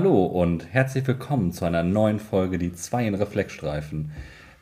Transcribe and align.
Hallo 0.00 0.26
und 0.26 0.72
herzlich 0.72 1.04
willkommen 1.08 1.50
zu 1.50 1.64
einer 1.64 1.82
neuen 1.82 2.20
Folge 2.20 2.56
Die 2.56 2.72
zwei 2.72 3.08
in 3.08 3.16
Reflexstreifen. 3.16 4.12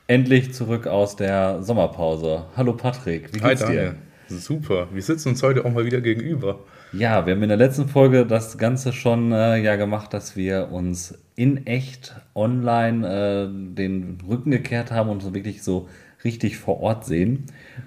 Endlich 0.07 0.55
zurück 0.55 0.87
aus 0.87 1.15
der 1.15 1.63
Sommerpause. 1.63 2.47
Hallo 2.57 2.73
Patrick, 2.73 3.35
wie 3.35 3.41
geht's 3.41 3.63
Hi, 3.63 3.71
dir? 3.71 3.95
Super, 4.29 4.89
wir 4.95 5.03
sitzen 5.03 5.29
uns 5.29 5.43
heute 5.43 5.67
auch 5.67 5.71
mal 5.71 5.85
wieder 5.85 6.01
gegenüber. 6.01 6.61
Ja, 6.95 7.27
wir 7.27 7.35
haben 7.35 7.43
in 7.43 7.51
der 7.51 7.59
letzten 7.59 7.87
Folge 7.87 8.25
das 8.25 8.57
Ganze 8.57 8.95
schon 8.95 9.31
äh, 9.31 9.59
ja 9.59 9.77
gemacht, 9.77 10.15
dass 10.15 10.37
wir 10.37 10.73
uns 10.73 11.19
in 11.35 11.67
echt 11.67 12.17
online 12.35 13.07
äh, 13.07 13.75
den 13.75 14.17
Rücken 14.27 14.51
gekehrt 14.51 14.91
haben 14.91 15.11
und 15.11 15.23
so 15.23 15.35
wirklich 15.35 15.63
so 15.63 15.87
richtig 16.25 16.59
vor 16.59 16.81
Ort 16.81 17.05
sehen. 17.05 17.45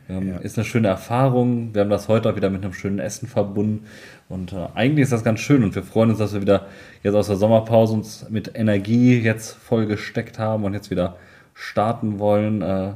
Ähm, 0.09 0.29
ja. 0.29 0.37
Ist 0.37 0.57
eine 0.57 0.65
schöne 0.65 0.87
Erfahrung. 0.87 1.73
Wir 1.73 1.81
haben 1.81 1.89
das 1.89 2.07
heute 2.07 2.31
auch 2.31 2.35
wieder 2.35 2.49
mit 2.49 2.63
einem 2.63 2.73
schönen 2.73 2.99
Essen 2.99 3.27
verbunden. 3.27 3.85
Und 4.27 4.53
äh, 4.53 4.67
eigentlich 4.75 5.03
ist 5.03 5.11
das 5.11 5.23
ganz 5.23 5.39
schön 5.39 5.63
und 5.63 5.75
wir 5.75 5.83
freuen 5.83 6.11
uns, 6.11 6.19
dass 6.19 6.33
wir 6.33 6.41
wieder 6.41 6.67
jetzt 7.03 7.15
aus 7.15 7.27
der 7.27 7.35
Sommerpause 7.35 7.93
uns 7.93 8.29
mit 8.29 8.51
Energie 8.55 9.19
jetzt 9.19 9.51
voll 9.53 9.87
gesteckt 9.87 10.39
haben 10.39 10.63
und 10.63 10.73
jetzt 10.73 10.91
wieder 10.91 11.17
starten 11.53 12.19
wollen. 12.19 12.61
Äh, 12.61 12.93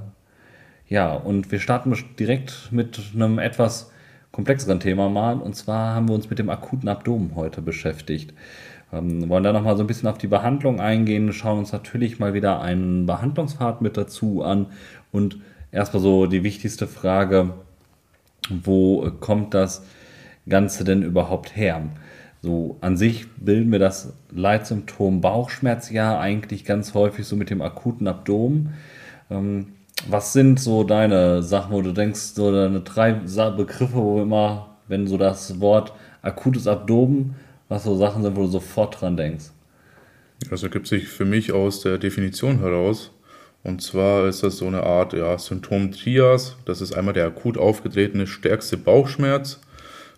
ja, 0.87 1.13
und 1.13 1.51
wir 1.51 1.59
starten 1.59 1.95
direkt 2.19 2.71
mit 2.71 2.99
einem 3.15 3.39
etwas 3.39 3.91
komplexeren 4.31 4.79
Thema 4.79 5.09
mal. 5.09 5.37
Und 5.37 5.55
zwar 5.55 5.95
haben 5.95 6.07
wir 6.07 6.15
uns 6.15 6.29
mit 6.29 6.39
dem 6.39 6.49
akuten 6.49 6.89
Abdomen 6.89 7.35
heute 7.35 7.61
beschäftigt. 7.61 8.33
Ähm, 8.93 9.27
wollen 9.27 9.43
da 9.43 9.51
nochmal 9.51 9.75
so 9.75 9.83
ein 9.83 9.87
bisschen 9.87 10.07
auf 10.07 10.19
die 10.19 10.27
Behandlung 10.27 10.79
eingehen, 10.79 11.33
schauen 11.33 11.59
uns 11.59 11.71
natürlich 11.71 12.19
mal 12.19 12.33
wieder 12.33 12.61
einen 12.61 13.05
Behandlungspfad 13.07 13.81
mit 13.81 13.97
dazu 13.97 14.43
an 14.43 14.67
und 15.11 15.37
erstmal 15.71 16.01
so 16.01 16.27
die 16.27 16.43
wichtigste 16.43 16.85
Frage, 16.85 17.53
wo 18.49 19.09
kommt 19.19 19.53
das 19.53 19.83
Ganze 20.47 20.83
denn 20.83 21.01
überhaupt 21.01 21.55
her? 21.55 21.81
So 22.41 22.77
an 22.81 22.97
sich 22.97 23.25
bilden 23.37 23.71
wir 23.71 23.79
das 23.79 24.13
Leitsymptom 24.29 25.21
Bauchschmerz 25.21 25.89
ja 25.89 26.19
eigentlich 26.19 26.65
ganz 26.65 26.93
häufig 26.93 27.25
so 27.25 27.35
mit 27.35 27.49
dem 27.49 27.61
akuten 27.61 28.07
Abdomen. 28.07 28.73
Ähm, 29.31 29.67
was 30.07 30.33
sind 30.33 30.59
so 30.59 30.83
deine 30.83 31.41
Sachen, 31.41 31.71
wo 31.71 31.81
du 31.81 31.93
denkst, 31.93 32.19
so 32.19 32.51
deine 32.51 32.81
drei 32.81 33.13
Begriffe, 33.13 33.95
wo 33.95 34.21
immer, 34.21 34.75
wenn 34.87 35.07
so 35.07 35.17
das 35.17 35.61
Wort 35.61 35.93
akutes 36.21 36.67
Abdomen, 36.67 37.35
was 37.73 37.83
so 37.83 37.97
Sachen 37.97 38.21
sind, 38.21 38.35
wo 38.35 38.41
du 38.41 38.47
sofort 38.47 39.01
dran 39.01 39.17
denkst? 39.17 39.45
Das 40.49 40.61
ergibt 40.61 40.87
sich 40.87 41.07
für 41.07 41.25
mich 41.25 41.51
aus 41.51 41.81
der 41.81 41.97
Definition 41.97 42.59
heraus. 42.59 43.11
Und 43.63 43.81
zwar 43.81 44.27
ist 44.27 44.43
das 44.43 44.57
so 44.57 44.67
eine 44.67 44.83
Art 44.83 45.13
ja, 45.13 45.37
Symptom-Trias. 45.37 46.57
Das 46.65 46.81
ist 46.81 46.93
einmal 46.93 47.13
der 47.13 47.25
akut 47.25 47.57
aufgetretene 47.57 48.27
stärkste 48.27 48.77
Bauchschmerz. 48.77 49.59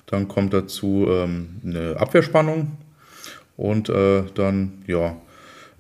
Dann 0.07 0.27
kommt 0.27 0.53
dazu 0.53 1.05
ähm, 1.07 1.61
eine 1.63 1.97
Abwehrspannung 1.97 2.77
und 3.55 3.89
äh, 3.89 4.23
dann 4.33 4.83
ja, 4.87 5.15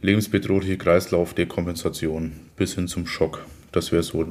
lebensbedrohliche 0.01 0.77
Kreislaufdekompensation 0.77 2.33
bis 2.55 2.75
hin 2.75 2.87
zum 2.87 3.05
Schock. 3.05 3.45
Das 3.71 3.91
wäre 3.91 4.03
so 4.03 4.25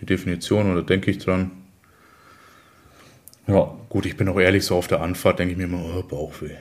die 0.00 0.06
Definition 0.06 0.74
da 0.74 0.82
denke 0.82 1.10
ich 1.10 1.18
dran. 1.18 1.52
Ja, 3.46 3.70
gut, 3.88 4.06
ich 4.06 4.16
bin 4.16 4.28
auch 4.28 4.38
ehrlich, 4.38 4.64
so 4.64 4.76
auf 4.76 4.88
der 4.88 5.00
Anfahrt 5.00 5.38
denke 5.38 5.52
ich 5.52 5.58
mir 5.58 5.64
immer, 5.64 5.80
oh, 5.96 6.02
Bauchweh. 6.02 6.56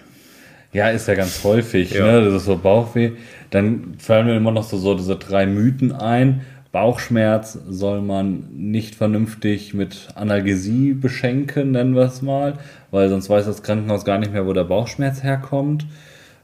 Ja, 0.71 0.89
ist 0.89 1.07
ja 1.07 1.15
ganz 1.15 1.43
häufig, 1.43 1.93
ja. 1.93 2.05
ne? 2.05 2.25
das 2.25 2.33
ist 2.33 2.45
so 2.45 2.57
Bauchweh. 2.57 3.13
Dann 3.49 3.95
fallen 3.97 4.27
mir 4.27 4.35
immer 4.35 4.51
noch 4.51 4.63
so, 4.63 4.77
so 4.77 4.93
diese 4.93 5.15
drei 5.15 5.47
Mythen 5.47 5.91
ein. 5.91 6.41
Bauchschmerz 6.71 7.57
soll 7.69 8.01
man 8.01 8.49
nicht 8.51 8.95
vernünftig 8.95 9.73
mit 9.73 10.09
Analgesie 10.15 10.93
beschenken, 10.93 11.71
nennen 11.71 11.95
wir 11.95 12.03
es 12.03 12.21
mal, 12.21 12.57
weil 12.91 13.07
sonst 13.07 13.29
weiß 13.29 13.45
das 13.45 13.63
Krankenhaus 13.63 14.03
gar 14.03 14.17
nicht 14.17 14.33
mehr, 14.33 14.45
wo 14.45 14.51
der 14.51 14.65
Bauchschmerz 14.65 15.23
herkommt. 15.23 15.85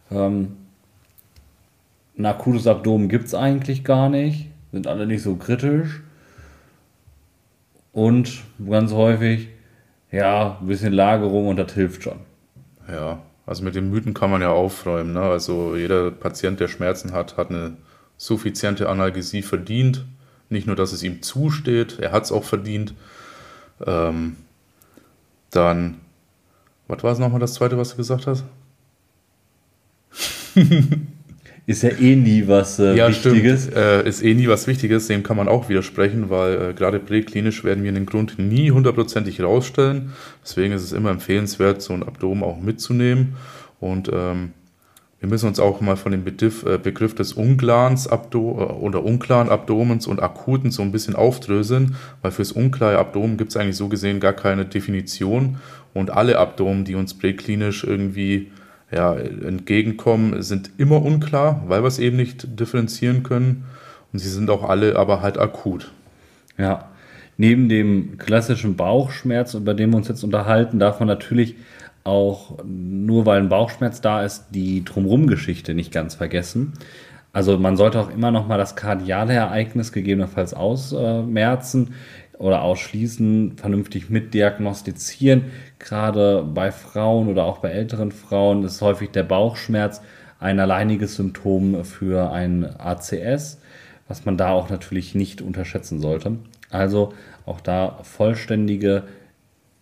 Ähm, 0.09 0.53
ein 2.17 2.25
akutes 2.25 2.66
Abdomen 2.67 3.09
gibt 3.09 3.25
es 3.25 3.35
eigentlich 3.35 3.83
gar 3.83 4.07
nicht, 4.07 4.47
sind 4.71 4.87
alle 4.87 5.05
nicht 5.05 5.21
so 5.21 5.35
kritisch. 5.35 6.01
Und 7.91 8.43
ganz 8.69 8.93
häufig, 8.93 9.49
ja, 10.11 10.57
ein 10.59 10.67
bisschen 10.67 10.94
Lagerung 10.94 11.47
und 11.47 11.55
das 11.57 11.73
hilft 11.73 12.03
schon. 12.03 12.19
Ja, 12.88 13.22
also 13.45 13.63
mit 13.63 13.75
den 13.75 13.89
Mythen 13.89 14.13
kann 14.13 14.29
man 14.29 14.41
ja 14.41 14.51
aufräumen. 14.51 15.13
Ne? 15.13 15.22
Also 15.22 15.75
jeder 15.75 16.11
Patient, 16.11 16.59
der 16.59 16.67
Schmerzen 16.67 17.13
hat, 17.13 17.38
hat 17.38 17.49
eine 17.49 17.77
suffiziente 18.17 18.89
Analgesie 18.89 19.41
verdient. 19.41 20.05
Nicht 20.49 20.67
nur, 20.67 20.75
dass 20.75 20.91
es 20.91 21.01
ihm 21.01 21.22
zusteht, 21.22 21.97
er 21.99 22.11
hat 22.11 22.25
es 22.25 22.31
auch 22.31 22.44
verdient. 22.44 22.94
Ähm, 23.85 24.35
dann, 25.49 26.01
was 26.88 27.03
war 27.03 27.13
es 27.13 27.19
nochmal 27.19 27.39
das 27.39 27.53
zweite, 27.53 27.78
was 27.78 27.91
du 27.91 27.97
gesagt 27.97 28.28
hast? 28.28 28.43
ist 31.66 31.83
ja 31.83 31.89
eh 31.89 32.16
nie 32.16 32.47
was 32.47 32.79
äh, 32.79 32.95
ja, 32.95 33.07
Wichtiges. 33.07 33.63
Stimmt. 33.63 33.77
Äh, 33.77 34.07
ist 34.07 34.23
eh 34.23 34.33
nie 34.33 34.47
was 34.47 34.67
Wichtiges, 34.67 35.07
dem 35.07 35.23
kann 35.23 35.38
man 35.38 35.47
auch 35.47 35.69
widersprechen, 35.69 36.29
weil 36.29 36.69
äh, 36.69 36.73
gerade 36.73 36.99
präklinisch 36.99 37.63
werden 37.63 37.83
wir 37.83 37.91
den 37.91 38.05
Grund 38.05 38.39
nie 38.39 38.72
hundertprozentig 38.72 39.41
rausstellen. 39.41 40.11
Deswegen 40.44 40.73
ist 40.73 40.83
es 40.83 40.91
immer 40.91 41.11
empfehlenswert, 41.11 41.81
so 41.81 41.94
ein 41.94 42.03
Abdomen 42.03 42.44
auch 42.44 42.59
mitzunehmen. 42.59 43.35
Und 43.79 44.09
ähm, 44.13 44.51
wir 45.22 45.29
müssen 45.29 45.47
uns 45.47 45.59
auch 45.59 45.81
mal 45.81 45.97
von 45.97 46.11
dem 46.11 46.23
Begriff, 46.23 46.66
äh, 46.66 46.79
Begriff 46.79 47.13
des 47.13 47.33
unklaren 47.33 47.95
Abdo 48.09 48.57
äh, 48.59 48.73
oder 48.73 49.03
unklaren 49.03 49.49
Abdomens 49.49 50.07
und 50.07 50.22
akuten 50.22 50.72
so 50.72 50.81
ein 50.81 50.91
bisschen 50.91 51.16
aufdröseln, 51.16 51.95
weil 52.23 52.31
fürs 52.31 52.51
unklare 52.51 52.97
Abdomen 52.97 53.38
gibt 53.38 53.51
es 53.51 53.57
eigentlich 53.57 53.78
so 53.78 53.88
gesehen 53.88 54.19
gar 54.19 54.33
keine 54.33 54.66
Definition 54.66 55.57
und 55.93 56.09
alle 56.09 56.39
Abdomen, 56.39 56.85
die 56.85 56.95
uns 56.95 57.13
präklinisch 57.13 57.83
irgendwie 57.83 58.51
ja, 58.91 59.16
entgegenkommen, 59.16 60.41
sind 60.41 60.72
immer 60.78 61.02
unklar, 61.02 61.63
weil 61.68 61.84
wir 61.84 61.88
es 61.88 62.00
eben 62.00 62.18
nicht 62.18 62.59
differenzieren 62.59 63.24
können 63.24 63.63
und 64.12 64.19
sie 64.19 64.29
sind 64.29 64.50
auch 64.50 64.68
alle 64.68 64.97
aber 64.97 65.22
halt 65.22 65.38
akut. 65.38 65.91
Ja, 66.57 66.90
neben 67.38 67.69
dem 67.69 68.18
klassischen 68.18 68.75
Bauchschmerz, 68.75 69.53
über 69.53 69.74
den 69.74 69.91
wir 69.91 69.97
uns 69.97 70.09
jetzt 70.09 70.24
unterhalten, 70.24 70.79
darf 70.79 71.00
man 71.00 71.07
natürlich 71.07 71.56
auch 72.03 72.57
nur 72.66 73.25
weil 73.25 73.40
ein 73.40 73.50
Bauchschmerz 73.50 74.02
da 74.02 74.24
ist, 74.24 74.47
die 74.52 74.84
Drumrum-Geschichte 74.84 75.73
nicht 75.73 75.91
ganz 75.91 76.16
vergessen. 76.16 76.73
Also 77.34 77.58
man 77.58 77.78
sollte 77.78 78.00
auch 78.00 78.12
immer 78.12 78.31
noch 78.31 78.47
mal 78.47 78.58
das 78.58 78.75
kardiale 78.75 79.34
Ereignis 79.34 79.91
gegebenenfalls 79.91 80.53
ausmerzen 80.53 81.94
oder 82.41 82.63
ausschließen, 82.63 83.57
vernünftig 83.57 84.09
mitdiagnostizieren. 84.09 85.46
Gerade 85.79 86.44
bei 86.44 86.72
Frauen 86.72 87.28
oder 87.28 87.46
auch 87.46 87.59
bei 87.59 87.69
älteren 87.69 88.12
Frauen 88.12 88.63
ist 88.63 88.81
häufig 88.81 89.12
der 89.12 89.24
Bauchschmerz 89.24 90.02
ein 90.40 90.59
alleiniges 90.59 91.16
Symptom 91.16 91.85
für 91.85 92.31
ein 92.31 92.66
ACS, 92.79 93.59
was 94.07 94.25
man 94.25 94.38
da 94.38 94.50
auch 94.50 94.69
natürlich 94.69 95.13
nicht 95.13 95.41
unterschätzen 95.41 96.00
sollte. 96.00 96.38
Also 96.72 97.13
auch 97.46 97.62
da 97.62 98.00
vollständige 98.02 99.03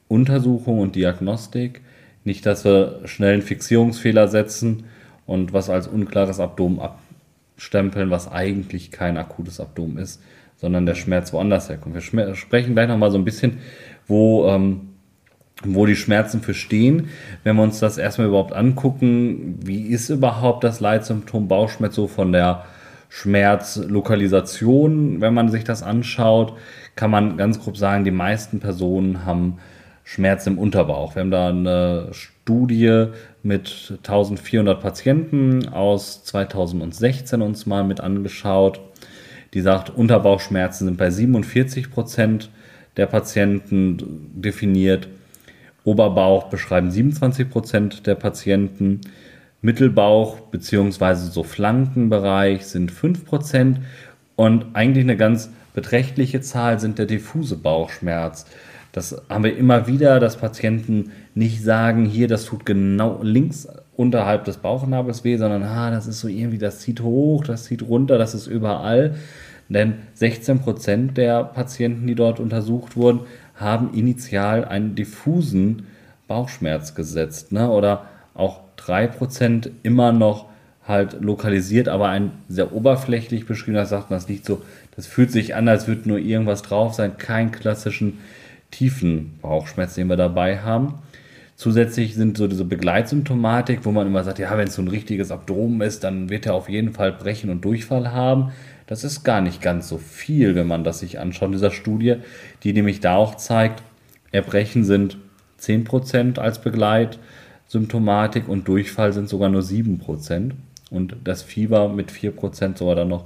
Untersuchung 0.09 0.79
und 0.79 0.95
Diagnostik 0.95 1.81
nicht, 2.25 2.45
dass 2.45 2.65
wir 2.65 2.99
schnell 3.05 3.33
einen 3.33 3.41
Fixierungsfehler 3.41 4.27
setzen 4.27 4.83
und 5.25 5.53
was 5.53 5.69
als 5.69 5.87
unklares 5.87 6.41
Abdomen 6.41 6.79
abstempeln, 6.79 8.09
was 8.09 8.29
eigentlich 8.29 8.91
kein 8.91 9.17
akutes 9.17 9.61
Abdomen 9.61 9.97
ist, 9.97 10.21
sondern 10.59 10.85
der 10.85 10.95
Schmerz 10.95 11.33
woanders 11.33 11.69
herkommt. 11.69 11.95
Wir 11.95 12.35
sprechen 12.35 12.73
gleich 12.73 12.87
nochmal 12.87 13.11
so 13.11 13.17
ein 13.17 13.25
bisschen, 13.25 13.59
wo, 14.07 14.47
ähm, 14.47 14.89
wo 15.63 15.85
die 15.85 15.95
Schmerzen 15.95 16.41
für 16.41 16.53
stehen. 16.53 17.09
Wenn 17.43 17.55
wir 17.55 17.63
uns 17.63 17.79
das 17.79 17.97
erstmal 17.97 18.27
überhaupt 18.27 18.53
angucken, 18.53 19.59
wie 19.63 19.87
ist 19.87 20.09
überhaupt 20.09 20.63
das 20.63 20.81
Leitsymptom 20.81 21.47
Bauchschmerz 21.47 21.95
so 21.95 22.07
von 22.07 22.33
der 22.33 22.65
Schmerzlokalisation, 23.09 25.21
wenn 25.21 25.33
man 25.33 25.49
sich 25.49 25.63
das 25.63 25.81
anschaut, 25.81 26.53
kann 26.95 27.09
man 27.09 27.37
ganz 27.37 27.59
grob 27.59 27.77
sagen, 27.77 28.03
die 28.03 28.11
meisten 28.11 28.59
Personen 28.59 29.25
haben 29.25 29.57
Schmerz 30.03 30.45
im 30.47 30.57
Unterbauch. 30.57 31.15
Wir 31.15 31.21
haben 31.21 31.31
da 31.31 31.49
eine 31.49 32.09
Studie 32.11 33.07
mit 33.43 33.93
1400 33.97 34.81
Patienten 34.81 35.69
aus 35.69 36.23
2016 36.23 37.41
uns 37.41 37.65
mal 37.65 37.83
mit 37.83 38.01
angeschaut. 38.01 38.79
Die 39.53 39.61
sagt, 39.61 39.89
Unterbauchschmerzen 39.89 40.85
sind 40.85 40.97
bei 40.97 41.09
47 41.09 41.91
Prozent 41.91 42.49
der 42.97 43.07
Patienten 43.07 44.31
definiert. 44.35 45.07
Oberbauch 45.83 46.45
beschreiben 46.45 46.91
27 46.91 47.49
Prozent 47.49 48.07
der 48.07 48.15
Patienten. 48.15 49.01
Mittelbauch 49.61 50.39
bzw. 50.51 51.15
so 51.15 51.43
Flankenbereich 51.43 52.65
sind 52.65 52.91
5 52.91 53.25
Prozent. 53.25 53.79
Und 54.35 54.67
eigentlich 54.73 55.03
eine 55.03 55.17
ganz 55.17 55.49
beträchtliche 55.73 56.41
Zahl 56.41 56.79
sind 56.79 56.99
der 56.99 57.05
diffuse 57.05 57.57
Bauchschmerz. 57.57 58.45
Das 58.91 59.21
haben 59.29 59.43
wir 59.43 59.55
immer 59.55 59.87
wieder, 59.87 60.19
dass 60.19 60.37
Patienten 60.37 61.11
nicht 61.35 61.63
sagen, 61.63 62.05
hier, 62.05 62.27
das 62.27 62.45
tut 62.45 62.65
genau 62.65 63.19
links 63.21 63.67
unterhalb 63.99 64.45
des 64.45 64.55
Bauchnabels 64.55 65.25
weh, 65.25 65.35
sondern 65.35 65.61
ah, 65.63 65.91
das 65.91 66.07
ist 66.07 66.21
so 66.21 66.29
irgendwie, 66.29 66.57
das 66.57 66.79
zieht 66.79 67.01
hoch, 67.01 67.43
das 67.43 67.65
zieht 67.65 67.81
runter, 67.81 68.17
das 68.17 68.33
ist 68.33 68.47
überall. 68.47 69.15
Denn 69.67 69.95
16 70.13 70.59
Prozent 70.59 71.17
der 71.17 71.43
Patienten, 71.43 72.07
die 72.07 72.15
dort 72.15 72.39
untersucht 72.39 72.95
wurden, 72.95 73.19
haben 73.55 73.93
initial 73.93 74.63
einen 74.63 74.95
diffusen 74.95 75.87
Bauchschmerz 76.29 76.95
gesetzt. 76.95 77.51
Ne? 77.51 77.69
Oder 77.69 78.05
auch 78.35 78.61
3 78.77 79.07
Prozent 79.07 79.69
immer 79.83 80.13
noch 80.13 80.45
halt 80.87 81.19
lokalisiert, 81.19 81.89
aber 81.89 82.07
ein 82.07 82.31
sehr 82.47 82.71
oberflächlich 82.71 83.45
beschrieben. 83.45 83.75
Das 83.75 83.89
sagt 83.89 84.11
man, 84.11 84.17
das 84.17 84.29
liegt 84.29 84.45
so, 84.45 84.61
das 84.95 85.07
fühlt 85.07 85.33
sich 85.33 85.55
an, 85.55 85.67
als 85.67 85.89
würde 85.89 86.07
nur 86.07 86.19
irgendwas 86.19 86.61
drauf 86.61 86.93
sein, 86.93 87.17
keinen 87.17 87.51
klassischen 87.51 88.19
tiefen 88.71 89.37
Bauchschmerz, 89.41 89.95
den 89.95 90.07
wir 90.07 90.15
dabei 90.15 90.59
haben. 90.59 90.99
Zusätzlich 91.59 92.15
sind 92.15 92.37
so 92.37 92.47
diese 92.47 92.63
Begleitsymptomatik, 92.63 93.83
wo 93.83 93.91
man 93.91 94.07
immer 94.07 94.23
sagt, 94.23 94.39
ja, 94.39 94.57
wenn 94.57 94.69
es 94.69 94.75
so 94.75 94.81
ein 94.81 94.87
richtiges 94.87 95.29
Abdomen 95.29 95.81
ist, 95.81 96.05
dann 96.05 96.29
wird 96.29 96.45
er 96.45 96.53
auf 96.53 96.69
jeden 96.69 96.93
Fall 96.93 97.11
Brechen 97.11 97.49
und 97.49 97.65
Durchfall 97.65 98.13
haben. 98.13 98.53
Das 98.87 99.03
ist 99.03 99.25
gar 99.25 99.41
nicht 99.41 99.61
ganz 99.61 99.89
so 99.89 99.97
viel, 99.97 100.55
wenn 100.55 100.67
man 100.67 100.85
das 100.85 100.99
sich 100.99 101.19
anschaut 101.19 101.47
in 101.47 101.51
dieser 101.51 101.71
Studie, 101.71 102.15
die 102.63 102.71
nämlich 102.71 103.01
da 103.01 103.17
auch 103.17 103.35
zeigt, 103.35 103.83
Erbrechen 104.31 104.85
sind 104.85 105.17
10% 105.59 106.39
als 106.39 106.61
Begleitsymptomatik 106.61 108.47
und 108.47 108.65
Durchfall 108.65 109.11
sind 109.11 109.27
sogar 109.27 109.49
nur 109.49 109.61
7% 109.61 110.51
und 110.91 111.17
das 111.25 111.43
Fieber 111.43 111.89
mit 111.89 112.09
4% 112.09 112.77
sogar 112.77 112.95
dann 112.95 113.09
noch 113.09 113.25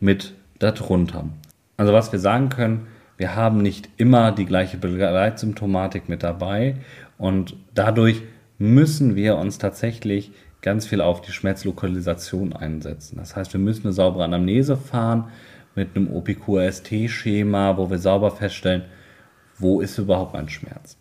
mit 0.00 0.34
darunter. 0.58 1.30
Also 1.78 1.94
was 1.94 2.12
wir 2.12 2.18
sagen 2.18 2.50
können, 2.50 2.88
wir 3.16 3.36
haben 3.36 3.60
nicht 3.60 3.90
immer 3.98 4.32
die 4.32 4.46
gleiche 4.46 4.78
Begleitsymptomatik 4.78 6.08
mit 6.08 6.22
dabei 6.22 6.76
und 7.20 7.54
dadurch 7.74 8.22
müssen 8.58 9.14
wir 9.14 9.36
uns 9.36 9.58
tatsächlich 9.58 10.32
ganz 10.62 10.86
viel 10.86 11.02
auf 11.02 11.20
die 11.20 11.32
Schmerzlokalisation 11.32 12.54
einsetzen. 12.54 13.18
Das 13.18 13.36
heißt, 13.36 13.52
wir 13.52 13.60
müssen 13.60 13.84
eine 13.84 13.92
saubere 13.92 14.24
Anamnese 14.24 14.78
fahren 14.78 15.26
mit 15.74 15.94
einem 15.94 16.10
OPQRST-Schema, 16.10 17.76
wo 17.76 17.90
wir 17.90 17.98
sauber 17.98 18.30
feststellen, 18.30 18.84
wo 19.58 19.82
ist 19.82 19.98
überhaupt 19.98 20.32
mein 20.32 20.48
Schmerz. 20.48 20.96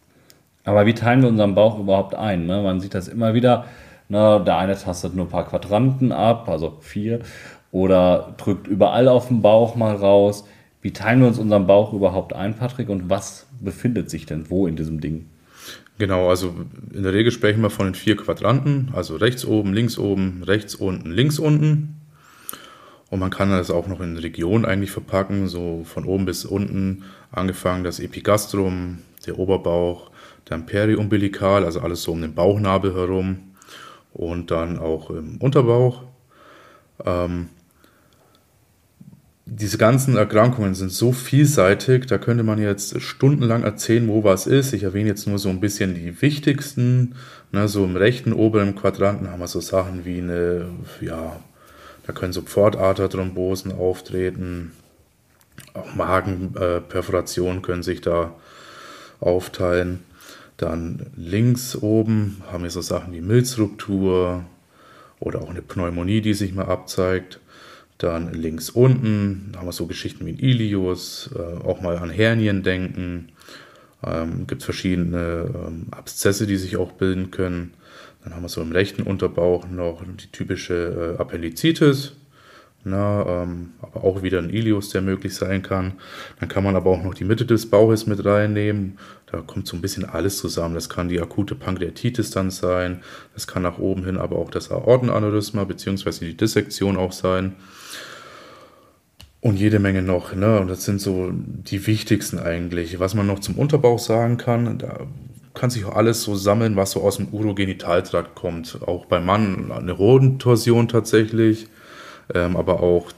Aber 0.65 0.85
wie 0.85 0.93
teilen 0.93 1.21
wir 1.21 1.29
unseren 1.29 1.55
Bauch 1.55 1.79
überhaupt 1.79 2.15
ein? 2.15 2.45
Ne? 2.45 2.61
Man 2.61 2.81
sieht 2.81 2.93
das 2.93 3.07
immer 3.07 3.33
wieder. 3.33 3.65
Ne? 4.09 4.43
Der 4.45 4.57
eine 4.57 4.75
tastet 4.75 5.15
nur 5.15 5.25
ein 5.25 5.31
paar 5.31 5.47
Quadranten 5.47 6.11
ab, 6.11 6.49
also 6.49 6.79
vier, 6.81 7.21
oder 7.71 8.35
drückt 8.35 8.67
überall 8.67 9.07
auf 9.07 9.29
den 9.29 9.41
Bauch 9.41 9.75
mal 9.75 9.95
raus. 9.95 10.45
Wie 10.81 10.91
teilen 10.91 11.21
wir 11.21 11.29
uns 11.29 11.39
unseren 11.39 11.65
Bauch 11.65 11.93
überhaupt 11.93 12.33
ein, 12.33 12.55
Patrick, 12.55 12.89
und 12.89 13.09
was 13.09 13.47
befindet 13.61 14.09
sich 14.09 14.25
denn 14.25 14.49
wo 14.49 14.67
in 14.67 14.75
diesem 14.75 14.99
Ding? 14.99 15.27
Genau, 15.97 16.29
also 16.29 16.55
in 16.93 17.03
der 17.03 17.13
Regel 17.13 17.31
sprechen 17.31 17.61
wir 17.61 17.69
von 17.69 17.87
den 17.87 17.95
vier 17.95 18.15
Quadranten, 18.15 18.89
also 18.93 19.17
rechts 19.17 19.45
oben, 19.45 19.73
links 19.73 19.97
oben, 19.97 20.43
rechts 20.43 20.75
unten, 20.75 21.11
links 21.11 21.39
unten. 21.39 21.99
Und 23.09 23.19
man 23.19 23.31
kann 23.31 23.49
das 23.49 23.71
auch 23.71 23.87
noch 23.87 23.99
in 23.99 24.17
Regionen 24.17 24.65
eigentlich 24.65 24.91
verpacken, 24.91 25.47
so 25.47 25.83
von 25.83 26.05
oben 26.05 26.25
bis 26.25 26.45
unten, 26.45 27.03
angefangen 27.31 27.83
das 27.83 27.99
Epigastrum, 27.99 28.99
der 29.25 29.37
Oberbauch, 29.39 30.11
dann 30.45 30.65
Periumbilikal, 30.65 31.65
also 31.65 31.81
alles 31.81 32.03
so 32.03 32.13
um 32.13 32.21
den 32.21 32.33
Bauchnabel 32.33 32.93
herum 32.93 33.39
und 34.13 34.51
dann 34.51 34.79
auch 34.79 35.09
im 35.09 35.37
Unterbauch. 35.37 36.03
Ähm, 37.05 37.49
diese 39.51 39.77
ganzen 39.77 40.15
Erkrankungen 40.15 40.75
sind 40.75 40.91
so 40.91 41.11
vielseitig, 41.11 42.05
da 42.05 42.17
könnte 42.17 42.43
man 42.43 42.59
jetzt 42.59 43.01
stundenlang 43.01 43.63
erzählen, 43.63 44.07
wo 44.07 44.23
was 44.23 44.47
ist. 44.47 44.73
Ich 44.73 44.83
erwähne 44.83 45.09
jetzt 45.09 45.27
nur 45.27 45.39
so 45.39 45.49
ein 45.49 45.59
bisschen 45.59 45.95
die 45.95 46.21
wichtigsten. 46.21 47.15
Ne, 47.51 47.67
so 47.67 47.83
im 47.83 47.95
rechten 47.95 48.31
oberen 48.31 48.75
Quadranten 48.75 49.31
haben 49.31 49.39
wir 49.39 49.47
so 49.47 49.59
Sachen 49.59 50.05
wie 50.05 50.19
eine, 50.19 50.67
ja, 51.01 51.39
da 52.05 52.13
können 52.13 52.31
so 52.31 52.41
Pfortaderthrombosen 52.41 53.71
auftreten. 53.71 54.71
Auch 55.73 55.95
Magenperforationen 55.95 57.61
können 57.61 57.83
sich 57.83 58.01
da 58.01 58.35
aufteilen. 59.19 59.99
Dann 60.57 61.07
links 61.15 61.75
oben 61.75 62.43
haben 62.51 62.63
wir 62.63 62.69
so 62.69 62.81
Sachen 62.81 63.13
wie 63.13 63.21
Milzruptur 63.21 64.43
oder 65.19 65.41
auch 65.41 65.49
eine 65.49 65.61
Pneumonie, 65.61 66.21
die 66.21 66.33
sich 66.33 66.53
mal 66.53 66.65
abzeigt. 66.65 67.39
Dann 67.99 68.33
links 68.33 68.69
unten 68.69 69.51
haben 69.57 69.67
wir 69.67 69.73
so 69.73 69.85
Geschichten 69.85 70.25
wie 70.25 70.31
Ilius, 70.31 71.29
äh, 71.35 71.39
auch 71.39 71.81
mal 71.81 71.97
an 71.97 72.09
Hernien 72.09 72.63
denken. 72.63 73.33
Ähm, 74.01 74.47
gibt 74.47 74.63
verschiedene 74.63 75.51
ähm, 75.53 75.87
Abszesse, 75.91 76.47
die 76.47 76.55
sich 76.55 76.77
auch 76.77 76.93
bilden 76.93 77.29
können. 77.29 77.73
Dann 78.23 78.33
haben 78.33 78.41
wir 78.41 78.49
so 78.49 78.61
im 78.61 78.71
rechten 78.71 79.03
Unterbauch 79.03 79.69
noch 79.69 80.01
die 80.05 80.31
typische 80.31 81.15
äh, 81.17 81.21
Appendizitis, 81.21 82.13
na, 82.83 83.43
ähm, 83.43 83.73
aber 83.81 84.03
auch 84.03 84.23
wieder 84.23 84.39
ein 84.39 84.49
Ilius, 84.49 84.89
der 84.89 85.01
möglich 85.01 85.35
sein 85.35 85.61
kann. 85.61 85.93
Dann 86.39 86.47
kann 86.47 86.63
man 86.63 86.75
aber 86.75 86.89
auch 86.89 87.03
noch 87.03 87.13
die 87.13 87.25
Mitte 87.25 87.45
des 87.45 87.69
Bauches 87.69 88.07
mit 88.07 88.23
reinnehmen. 88.23 88.97
Da 89.31 89.41
kommt 89.41 89.67
so 89.67 89.75
ein 89.75 89.81
bisschen 89.81 90.05
alles 90.05 90.37
zusammen. 90.37 90.75
Das 90.75 90.89
kann 90.89 91.09
die 91.09 91.19
akute 91.19 91.55
Pankreatitis 91.55 92.31
dann 92.31 92.51
sein. 92.51 93.01
Das 93.33 93.47
kann 93.47 93.63
nach 93.63 93.79
oben 93.79 94.05
hin 94.05 94.17
aber 94.17 94.37
auch 94.37 94.49
das 94.49 94.71
Aortenaneurysma 94.71 95.65
bzw. 95.65 96.25
die 96.25 96.37
Dissektion 96.37 96.95
auch 96.95 97.11
sein. 97.11 97.55
Und 99.41 99.57
jede 99.57 99.79
Menge 99.79 100.01
noch. 100.01 100.33
Ne? 100.33 100.59
Und 100.59 100.69
das 100.69 100.85
sind 100.85 100.99
so 101.01 101.31
die 101.33 101.85
wichtigsten 101.85 102.39
eigentlich. 102.39 102.99
Was 102.99 103.13
man 103.13 103.27
noch 103.27 103.39
zum 103.39 103.55
Unterbauch 103.55 103.99
sagen 103.99 104.37
kann, 104.37 104.77
da 104.77 105.07
kann 105.53 105.69
sich 105.69 105.85
auch 105.85 105.95
alles 105.95 106.23
so 106.23 106.35
sammeln, 106.35 106.75
was 106.75 106.91
so 106.91 107.01
aus 107.01 107.17
dem 107.17 107.27
Urogenitaltrakt 107.29 108.35
kommt. 108.35 108.79
Auch 108.85 109.05
beim 109.05 109.25
Mann 109.25 109.71
eine 109.71 109.97
Hodentorsion 109.97 110.87
tatsächlich, 110.87 111.67
ähm, 112.33 112.55
aber 112.55 112.81
auch 112.81 113.11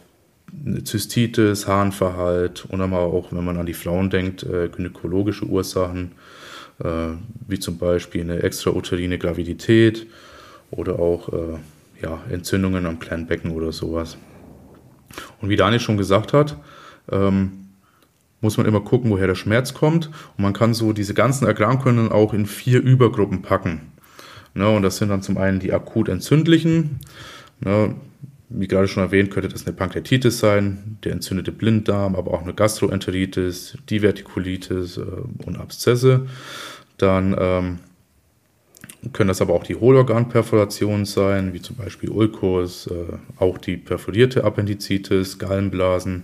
Zystitis, 0.83 1.67
Harnverhalt 1.67 2.65
und 2.65 2.81
aber 2.81 2.99
auch, 2.99 3.31
wenn 3.31 3.45
man 3.45 3.57
an 3.57 3.65
die 3.65 3.73
Frauen 3.73 4.09
denkt, 4.09 4.43
äh, 4.43 4.69
gynäkologische 4.69 5.45
Ursachen, 5.45 6.11
äh, 6.83 7.09
wie 7.47 7.59
zum 7.59 7.77
Beispiel 7.77 8.21
eine 8.21 8.43
extrauterine 8.43 9.17
Gravidität 9.17 10.07
oder 10.69 10.99
auch 10.99 11.29
äh, 11.29 11.57
ja, 12.01 12.19
Entzündungen 12.29 12.85
am 12.85 12.99
kleinen 12.99 13.27
Becken 13.27 13.51
oder 13.51 13.71
sowas. 13.71 14.17
Und 15.41 15.49
wie 15.49 15.55
Daniel 15.55 15.79
schon 15.79 15.97
gesagt 15.97 16.33
hat, 16.33 16.57
ähm, 17.11 17.61
muss 18.41 18.57
man 18.57 18.65
immer 18.65 18.81
gucken, 18.81 19.11
woher 19.11 19.27
der 19.27 19.35
Schmerz 19.35 19.73
kommt. 19.73 20.07
Und 20.37 20.43
man 20.43 20.53
kann 20.53 20.73
so 20.73 20.93
diese 20.93 21.13
ganzen 21.13 21.45
Erkrankungen 21.45 22.11
auch 22.11 22.33
in 22.33 22.45
vier 22.45 22.81
Übergruppen 22.81 23.41
packen. 23.41 23.91
Ne, 24.53 24.67
und 24.69 24.81
das 24.81 24.97
sind 24.97 25.09
dann 25.09 25.21
zum 25.21 25.37
einen 25.37 25.59
die 25.59 25.71
akut 25.71 26.09
entzündlichen. 26.09 26.99
Ne, 27.61 27.95
wie 28.53 28.67
gerade 28.67 28.87
schon 28.87 29.03
erwähnt, 29.03 29.31
könnte 29.31 29.49
das 29.49 29.65
eine 29.65 29.75
Pankreatitis 29.75 30.39
sein, 30.39 30.97
der 31.03 31.13
entzündete 31.13 31.51
Blinddarm, 31.51 32.15
aber 32.15 32.33
auch 32.33 32.41
eine 32.41 32.53
Gastroenteritis, 32.53 33.77
Divertikulitis 33.89 34.97
äh, 34.97 35.01
und 35.45 35.57
Abszesse. 35.57 36.27
Dann 36.97 37.35
ähm, 37.39 37.79
können 39.13 39.29
das 39.29 39.41
aber 39.41 39.53
auch 39.53 39.63
die 39.63 39.75
Hohlorganperforationen 39.75 41.05
sein, 41.05 41.53
wie 41.53 41.61
zum 41.61 41.75
Beispiel 41.75 42.09
Ulkus, 42.09 42.87
äh, 42.87 43.17
auch 43.37 43.57
die 43.57 43.77
perforierte 43.77 44.43
Appendizitis, 44.43 45.39
Gallenblasen 45.39 46.23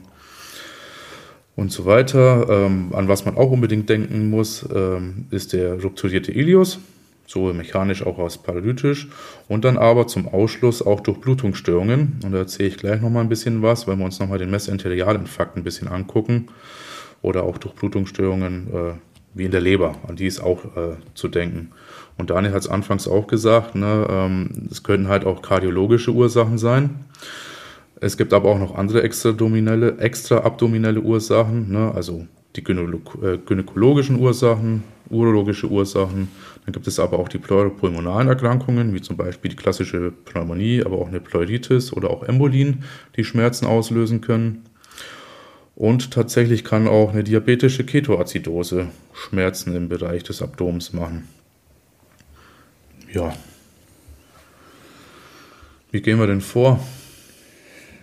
und 1.56 1.72
so 1.72 1.86
weiter. 1.86 2.48
Ähm, 2.50 2.90
an 2.94 3.08
was 3.08 3.26
man 3.26 3.36
auch 3.36 3.52
unbedingt 3.52 3.90
denken 3.90 4.30
muss, 4.30 4.66
ähm, 4.74 5.26
ist 5.32 5.54
der 5.54 5.82
rupturierte 5.82 6.32
Ilius, 6.32 6.80
sowohl 7.28 7.54
mechanisch 7.54 8.04
auch 8.04 8.18
als 8.18 8.40
paralytisch. 8.40 9.08
Und 9.48 9.66
dann 9.66 9.78
aber 9.78 10.08
zum 10.08 10.28
Ausschluss 10.28 10.82
auch 10.82 11.02
durch 11.02 11.20
Blutungsstörungen. 11.20 12.20
Und 12.24 12.32
da 12.32 12.40
erzähle 12.40 12.70
ich 12.70 12.78
gleich 12.78 13.02
nochmal 13.02 13.24
ein 13.24 13.30
bisschen 13.30 13.62
was, 13.62 13.88
weil 13.88 13.98
wir 13.98 14.06
uns 14.06 14.20
nochmal 14.20 14.40
den 14.40 14.50
Mesenterialinfarkt 14.50 15.56
ein 15.56 15.64
bisschen 15.64 15.88
angucken. 15.88 16.48
Oder 17.22 17.44
auch 17.44 17.58
durch 17.60 17.76
Blutungsstörungen 17.76 18.68
äh, 18.74 18.94
wie 19.38 19.46
in 19.46 19.52
der 19.52 19.62
Leber, 19.62 19.96
an 20.08 20.16
die 20.16 20.26
ist 20.26 20.40
auch 20.40 20.66
äh, 20.76 20.96
zu 21.14 21.28
denken. 21.28 21.70
Und 22.18 22.32
Daniel 22.32 22.54
hat 22.54 22.62
es 22.62 22.70
anfangs 22.70 23.08
auch 23.08 23.28
gesagt, 23.28 23.76
ne, 23.76 24.08
ähm, 24.10 24.68
es 24.72 24.82
könnten 24.84 25.08
halt 25.08 25.26
auch 25.26 25.42
kardiologische 25.42 26.12
Ursachen 26.12 26.58
sein. 26.58 27.06
Es 28.00 28.18
gibt 28.18 28.34
aber 28.34 28.50
auch 28.50 28.60
noch 28.60 28.76
andere 28.76 29.04
extraabdominelle, 29.04 30.00
extraabdominelle 30.00 31.02
Ursachen, 31.02 31.72
ne, 31.72 31.92
also 31.94 32.26
die 32.56 32.62
äh, 32.62 33.38
gynäkologischen 33.46 34.20
Ursachen, 34.20 34.84
urologische 35.10 35.68
Ursachen. 35.68 36.30
Dann 36.68 36.74
gibt 36.74 36.86
es 36.86 37.00
aber 37.00 37.18
auch 37.18 37.28
die 37.30 37.40
pleuropulmonalen 37.40 38.28
Erkrankungen, 38.28 38.94
wie 38.94 39.02
zum 39.02 39.18
Beispiel 39.18 39.50
die 39.50 39.58
klassische 39.58 40.12
Pneumonie, 40.12 40.84
aber 40.86 41.00
auch 41.00 41.08
eine 41.08 41.20
Pleuritis 41.20 41.92
oder 41.92 42.12
auch 42.12 42.22
Embolien, 42.22 42.84
die 43.16 43.24
Schmerzen 43.24 43.66
auslösen 43.66 44.22
können. 44.22 44.66
Und 45.74 46.12
tatsächlich 46.12 46.64
kann 46.64 46.88
auch 46.88 47.14
eine 47.14 47.24
diabetische 47.24 47.84
Ketoazidose 47.84 48.90
Schmerzen 49.14 49.76
im 49.76 49.90
Bereich 49.90 50.24
des 50.24 50.44
Abdomens 50.44 50.94
machen 50.94 51.28
ja, 53.14 53.34
wie 55.92 56.02
gehen 56.02 56.20
wir 56.20 56.28
denn 56.28 56.42
vor, 56.42 56.80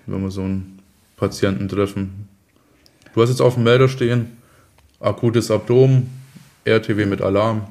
wenn 0.07 0.23
wir 0.23 0.31
so 0.31 0.43
einen 0.43 0.83
Patienten 1.17 1.69
treffen? 1.69 2.29
Du 3.15 3.23
hast 3.23 3.29
jetzt 3.29 3.43
auf 3.43 3.55
dem 3.55 3.65
Melder 3.65 3.89
stehen, 3.89 4.37
akutes 5.01 5.51
Abdomen, 5.51 6.11
RTW 6.65 7.07
mit 7.07 7.21
Alarm, 7.21 7.69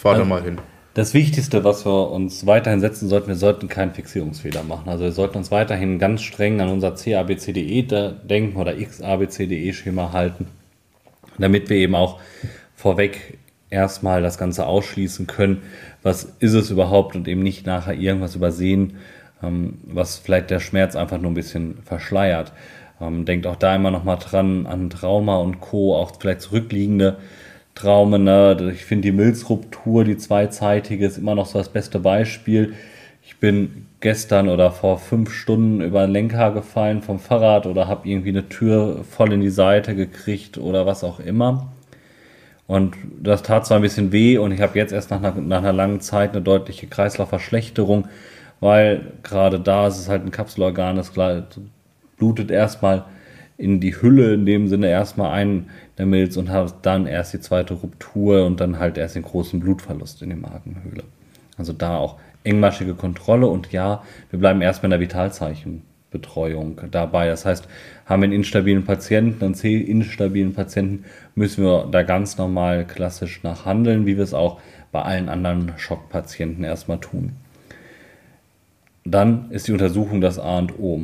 fahr 0.00 0.16
da 0.16 0.24
mal 0.24 0.42
hin. 0.42 0.58
Das 0.94 1.14
Wichtigste, 1.14 1.62
was 1.62 1.86
wir 1.86 2.10
uns 2.10 2.46
weiterhin 2.46 2.80
setzen 2.80 3.08
sollten, 3.08 3.28
wir 3.28 3.36
sollten 3.36 3.68
keinen 3.68 3.92
Fixierungsfehler 3.92 4.64
machen. 4.64 4.88
Also 4.88 5.04
wir 5.04 5.12
sollten 5.12 5.38
uns 5.38 5.50
weiterhin 5.52 5.98
ganz 6.00 6.22
streng 6.22 6.60
an 6.60 6.68
unser 6.68 6.92
CABCDE 6.92 8.16
denken 8.24 8.56
oder 8.56 8.74
XABCDE-Schema 8.74 10.12
halten, 10.12 10.48
damit 11.38 11.70
wir 11.70 11.76
eben 11.76 11.94
auch 11.94 12.18
vorweg 12.74 13.38
erstmal 13.68 14.20
das 14.20 14.36
Ganze 14.36 14.66
ausschließen 14.66 15.28
können, 15.28 15.62
was 16.02 16.24
ist 16.40 16.54
es 16.54 16.70
überhaupt 16.70 17.14
und 17.14 17.28
eben 17.28 17.42
nicht 17.42 17.66
nachher 17.66 17.94
irgendwas 17.94 18.34
übersehen, 18.34 18.96
ähm, 19.44 19.78
was 19.84 20.18
vielleicht 20.18 20.50
der 20.50 20.58
Schmerz 20.58 20.96
einfach 20.96 21.20
nur 21.20 21.30
ein 21.30 21.34
bisschen 21.34 21.78
verschleiert. 21.84 22.52
Ähm, 23.00 23.24
denkt 23.26 23.46
auch 23.46 23.56
da 23.56 23.76
immer 23.76 23.92
noch 23.92 24.02
mal 24.02 24.16
dran 24.16 24.66
an 24.66 24.90
Trauma 24.90 25.36
und 25.36 25.60
Co., 25.60 25.94
auch 25.94 26.12
vielleicht 26.18 26.40
zurückliegende 26.40 27.18
Traumen. 27.80 28.24
Ne? 28.24 28.72
Ich 28.74 28.84
finde 28.84 29.08
die 29.08 29.12
Milzruptur, 29.12 30.04
die 30.04 30.18
zweizeitige, 30.18 31.06
ist 31.06 31.18
immer 31.18 31.34
noch 31.34 31.46
so 31.46 31.58
das 31.58 31.70
beste 31.70 31.98
Beispiel. 31.98 32.74
Ich 33.22 33.38
bin 33.38 33.86
gestern 34.00 34.48
oder 34.48 34.70
vor 34.70 34.98
fünf 34.98 35.32
Stunden 35.32 35.80
über 35.80 36.02
einen 36.02 36.12
Lenker 36.12 36.52
gefallen 36.52 37.00
vom 37.02 37.18
Fahrrad 37.18 37.66
oder 37.66 37.88
habe 37.88 38.08
irgendwie 38.08 38.30
eine 38.30 38.48
Tür 38.48 39.04
voll 39.04 39.32
in 39.32 39.40
die 39.40 39.50
Seite 39.50 39.94
gekriegt 39.94 40.58
oder 40.58 40.84
was 40.84 41.04
auch 41.04 41.20
immer. 41.20 41.72
Und 42.66 42.96
das 43.20 43.42
tat 43.42 43.66
zwar 43.66 43.78
ein 43.78 43.82
bisschen 43.82 44.12
weh 44.12 44.38
und 44.38 44.52
ich 44.52 44.60
habe 44.60 44.78
jetzt 44.78 44.92
erst 44.92 45.10
nach 45.10 45.22
einer, 45.22 45.40
nach 45.40 45.58
einer 45.58 45.72
langen 45.72 46.00
Zeit 46.00 46.32
eine 46.32 46.42
deutliche 46.42 46.86
Kreislaufverschlechterung, 46.86 48.08
weil 48.60 49.12
gerade 49.22 49.58
da 49.58 49.88
ist 49.88 49.98
es 49.98 50.08
halt 50.08 50.24
ein 50.24 50.30
Kapselorgan, 50.30 50.96
das 50.96 51.12
blutet 52.18 52.50
erstmal 52.50 53.06
in 53.60 53.78
die 53.80 54.00
Hülle, 54.00 54.34
in 54.34 54.46
dem 54.46 54.68
Sinne 54.68 54.88
erstmal 54.88 55.32
ein 55.32 55.68
der 55.98 56.06
Milz 56.06 56.36
und 56.36 56.48
hat 56.48 56.74
dann 56.82 57.06
erst 57.06 57.34
die 57.34 57.40
zweite 57.40 57.74
Ruptur 57.74 58.46
und 58.46 58.60
dann 58.60 58.78
halt 58.78 58.96
erst 58.96 59.16
den 59.16 59.22
großen 59.22 59.60
Blutverlust 59.60 60.22
in 60.22 60.30
der 60.30 60.38
Magenhöhle. 60.38 61.04
Also 61.58 61.74
da 61.74 61.98
auch 61.98 62.16
engmaschige 62.42 62.94
Kontrolle 62.94 63.46
und 63.46 63.70
ja, 63.70 64.02
wir 64.30 64.38
bleiben 64.38 64.62
erstmal 64.62 64.86
in 64.86 64.98
der 64.98 65.00
Vitalzeichenbetreuung 65.00 66.80
dabei. 66.90 67.28
Das 67.28 67.44
heißt, 67.44 67.68
haben 68.06 68.22
wir 68.22 68.24
einen 68.24 68.32
instabilen 68.32 68.84
Patienten, 68.86 69.44
einen 69.44 69.54
C-instabilen 69.54 70.54
Patienten, 70.54 71.04
müssen 71.34 71.62
wir 71.62 71.86
da 71.90 72.02
ganz 72.02 72.38
normal 72.38 72.86
klassisch 72.86 73.42
nachhandeln, 73.42 74.06
wie 74.06 74.16
wir 74.16 74.24
es 74.24 74.32
auch 74.32 74.58
bei 74.92 75.02
allen 75.02 75.28
anderen 75.28 75.74
Schockpatienten 75.76 76.64
erstmal 76.64 76.98
tun. 76.98 77.32
Dann 79.04 79.50
ist 79.50 79.68
die 79.68 79.72
Untersuchung 79.72 80.22
das 80.22 80.38
A 80.38 80.58
und 80.58 80.78
O. 80.78 81.00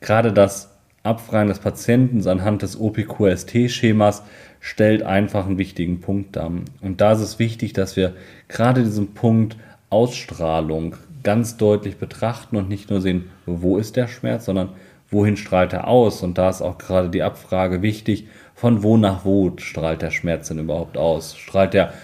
Gerade 0.00 0.32
das 0.32 0.70
Abfragen 1.02 1.48
des 1.48 1.60
Patienten 1.60 2.26
anhand 2.28 2.62
des 2.62 2.78
OPQST-Schemas 2.78 4.22
stellt 4.60 5.02
einfach 5.02 5.46
einen 5.46 5.56
wichtigen 5.56 6.00
Punkt 6.00 6.36
dar. 6.36 6.52
Und 6.82 7.00
da 7.00 7.12
ist 7.12 7.20
es 7.20 7.38
wichtig, 7.38 7.72
dass 7.72 7.96
wir 7.96 8.14
gerade 8.48 8.82
diesen 8.82 9.14
Punkt 9.14 9.56
Ausstrahlung 9.88 10.96
ganz 11.22 11.56
deutlich 11.56 11.96
betrachten 11.96 12.56
und 12.56 12.68
nicht 12.68 12.90
nur 12.90 13.00
sehen, 13.00 13.30
wo 13.46 13.78
ist 13.78 13.96
der 13.96 14.08
Schmerz, 14.08 14.44
sondern 14.44 14.70
wohin 15.10 15.36
strahlt 15.36 15.72
er 15.72 15.88
aus. 15.88 16.22
Und 16.22 16.36
da 16.38 16.50
ist 16.50 16.62
auch 16.62 16.78
gerade 16.78 17.08
die 17.08 17.22
Abfrage 17.22 17.82
wichtig, 17.82 18.26
von 18.54 18.82
wo 18.82 18.96
nach 18.96 19.24
wo 19.24 19.52
strahlt 19.56 20.02
der 20.02 20.10
Schmerz 20.10 20.48
denn 20.48 20.58
überhaupt 20.58 20.98
aus? 20.98 21.36
Strahlt 21.36 21.74
er 21.74 21.94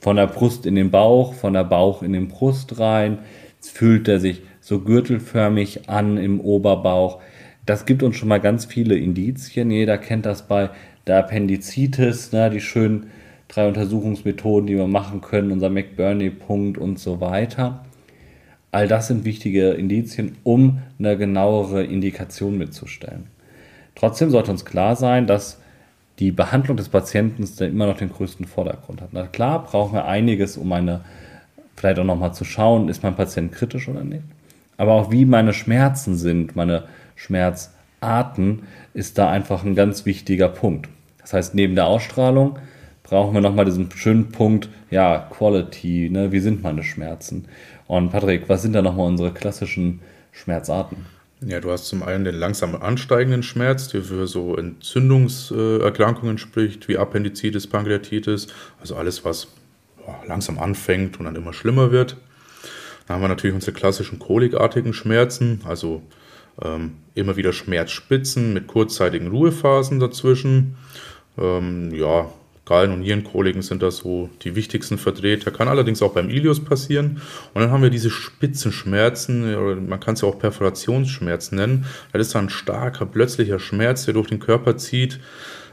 von 0.00 0.16
der 0.16 0.26
Brust 0.26 0.66
in 0.66 0.74
den 0.74 0.90
Bauch, 0.90 1.34
von 1.34 1.52
der 1.52 1.64
Bauch 1.64 2.02
in 2.02 2.12
den 2.12 2.28
Brust 2.28 2.80
rein? 2.80 3.18
Fühlt 3.60 4.08
er 4.08 4.18
sich 4.18 4.42
so 4.60 4.80
gürtelförmig 4.80 5.88
an 5.88 6.16
im 6.18 6.40
Oberbauch? 6.40 7.20
Das 7.66 7.86
gibt 7.86 8.02
uns 8.02 8.16
schon 8.16 8.28
mal 8.28 8.40
ganz 8.40 8.66
viele 8.66 8.96
Indizien. 8.96 9.70
Jeder 9.70 9.96
kennt 9.98 10.26
das 10.26 10.42
bei 10.46 10.70
der 11.06 11.18
Appendizitis, 11.18 12.32
ne, 12.32 12.50
die 12.50 12.60
schönen 12.60 13.10
drei 13.48 13.68
Untersuchungsmethoden, 13.68 14.66
die 14.66 14.76
wir 14.76 14.86
machen 14.86 15.20
können, 15.20 15.52
unser 15.52 15.70
McBurney-Punkt 15.70 16.78
und 16.78 16.98
so 16.98 17.20
weiter. 17.20 17.84
All 18.72 18.88
das 18.88 19.06
sind 19.06 19.24
wichtige 19.24 19.70
Indizien, 19.70 20.36
um 20.42 20.78
eine 20.98 21.16
genauere 21.16 21.84
Indikation 21.84 22.58
mitzustellen. 22.58 23.26
Trotzdem 23.94 24.30
sollte 24.30 24.50
uns 24.50 24.64
klar 24.64 24.96
sein, 24.96 25.26
dass 25.26 25.60
die 26.18 26.32
Behandlung 26.32 26.76
des 26.76 26.88
Patienten 26.88 27.44
immer 27.62 27.86
noch 27.86 27.96
den 27.96 28.10
größten 28.10 28.46
Vordergrund 28.46 29.00
hat. 29.00 29.10
Na 29.12 29.26
klar, 29.26 29.64
brauchen 29.64 29.94
wir 29.94 30.06
einiges, 30.06 30.56
um 30.56 30.72
eine, 30.72 31.00
vielleicht 31.76 31.98
auch 31.98 32.04
nochmal 32.04 32.34
zu 32.34 32.44
schauen, 32.44 32.88
ist 32.88 33.02
mein 33.02 33.16
Patient 33.16 33.52
kritisch 33.52 33.88
oder 33.88 34.04
nicht. 34.04 34.22
Aber 34.76 34.92
auch 34.92 35.12
wie 35.12 35.24
meine 35.24 35.52
Schmerzen 35.52 36.16
sind, 36.16 36.56
meine 36.56 36.84
Schmerzarten, 37.16 38.64
ist 38.92 39.18
da 39.18 39.30
einfach 39.30 39.64
ein 39.64 39.74
ganz 39.74 40.06
wichtiger 40.06 40.48
Punkt. 40.48 40.88
Das 41.20 41.32
heißt, 41.32 41.54
neben 41.54 41.74
der 41.74 41.86
Ausstrahlung 41.86 42.58
brauchen 43.02 43.34
wir 43.34 43.40
nochmal 43.40 43.64
diesen 43.64 43.90
schönen 43.92 44.30
Punkt, 44.30 44.68
ja, 44.90 45.28
Quality, 45.30 46.10
ne? 46.10 46.32
wie 46.32 46.40
sind 46.40 46.62
meine 46.62 46.82
Schmerzen? 46.82 47.46
Und 47.86 48.10
Patrick, 48.10 48.48
was 48.48 48.62
sind 48.62 48.72
da 48.72 48.82
nochmal 48.82 49.06
unsere 49.06 49.32
klassischen 49.32 50.00
Schmerzarten? 50.32 51.06
Ja, 51.40 51.60
du 51.60 51.70
hast 51.70 51.86
zum 51.86 52.02
einen 52.02 52.24
den 52.24 52.34
langsam 52.36 52.74
ansteigenden 52.74 53.42
Schmerz, 53.42 53.88
der 53.88 54.02
für 54.02 54.26
so 54.26 54.56
Entzündungserkrankungen 54.56 56.38
spricht, 56.38 56.88
wie 56.88 56.96
Appendizitis, 56.96 57.66
Pankreatitis, 57.66 58.46
also 58.80 58.96
alles, 58.96 59.24
was 59.24 59.48
langsam 60.26 60.58
anfängt 60.58 61.18
und 61.18 61.26
dann 61.26 61.36
immer 61.36 61.52
schlimmer 61.52 61.90
wird. 61.90 62.16
Dann 63.06 63.16
haben 63.16 63.22
wir 63.22 63.28
natürlich 63.28 63.54
unsere 63.54 63.72
klassischen 63.72 64.18
kolikartigen 64.18 64.94
Schmerzen, 64.94 65.60
also 65.68 66.02
ähm, 66.62 66.92
immer 67.14 67.36
wieder 67.36 67.52
Schmerzspitzen 67.52 68.52
mit 68.52 68.66
kurzzeitigen 68.66 69.28
Ruhephasen 69.28 70.00
dazwischen. 70.00 70.76
Ähm, 71.38 71.92
ja, 71.94 72.30
Gallen- 72.64 72.92
und 72.92 73.00
Nierenkoliken 73.00 73.60
sind 73.60 73.82
da 73.82 73.90
so 73.90 74.30
die 74.42 74.54
wichtigsten 74.54 74.96
Vertreter. 74.96 75.50
Kann 75.50 75.68
allerdings 75.68 76.00
auch 76.00 76.14
beim 76.14 76.30
Ilius 76.30 76.64
passieren. 76.64 77.20
Und 77.52 77.60
dann 77.60 77.70
haben 77.70 77.82
wir 77.82 77.90
diese 77.90 78.10
Spitzenschmerzen, 78.10 79.54
oder 79.54 79.76
man 79.76 80.00
kann 80.00 80.14
es 80.14 80.22
ja 80.22 80.28
auch 80.28 80.38
Perforationsschmerzen 80.38 81.56
nennen. 81.56 81.84
Das 82.12 82.22
ist 82.22 82.34
dann 82.34 82.46
ein 82.46 82.50
starker, 82.50 83.04
plötzlicher 83.04 83.58
Schmerz, 83.58 84.06
der 84.06 84.14
durch 84.14 84.28
den 84.28 84.38
Körper 84.38 84.78
zieht, 84.78 85.20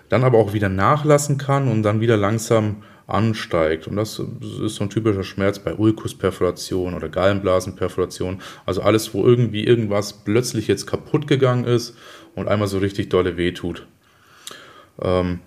dann 0.09 0.25
aber 0.25 0.38
auch 0.38 0.51
wieder 0.51 0.67
nachlassen 0.67 1.38
kann 1.38 1.69
und 1.69 1.83
dann 1.83 2.01
wieder 2.01 2.17
langsam 2.17 2.83
ansteigt. 3.12 3.88
Und 3.88 3.96
das 3.96 4.20
ist 4.20 4.75
so 4.75 4.84
ein 4.84 4.89
typischer 4.89 5.24
Schmerz 5.24 5.60
bei 5.60 5.74
Ulkusperforation 5.74 6.94
oder 6.94 7.10
Gallenblasenperforation. 7.10 8.41
Also 8.65 8.82
alles, 8.82 9.13
wo 9.13 9.25
irgendwie 9.25 9.63
irgendwas 9.65 10.13
plötzlich 10.13 10.68
jetzt 10.68 10.88
kaputt 10.88 11.27
gegangen 11.27 11.65
ist 11.65 11.96
und 12.36 12.48
einmal 12.48 12.68
so 12.68 12.80
richtig 12.80 13.10
dolle 13.10 13.38
wehtut. 13.38 13.86
Ähm, 15.01 15.39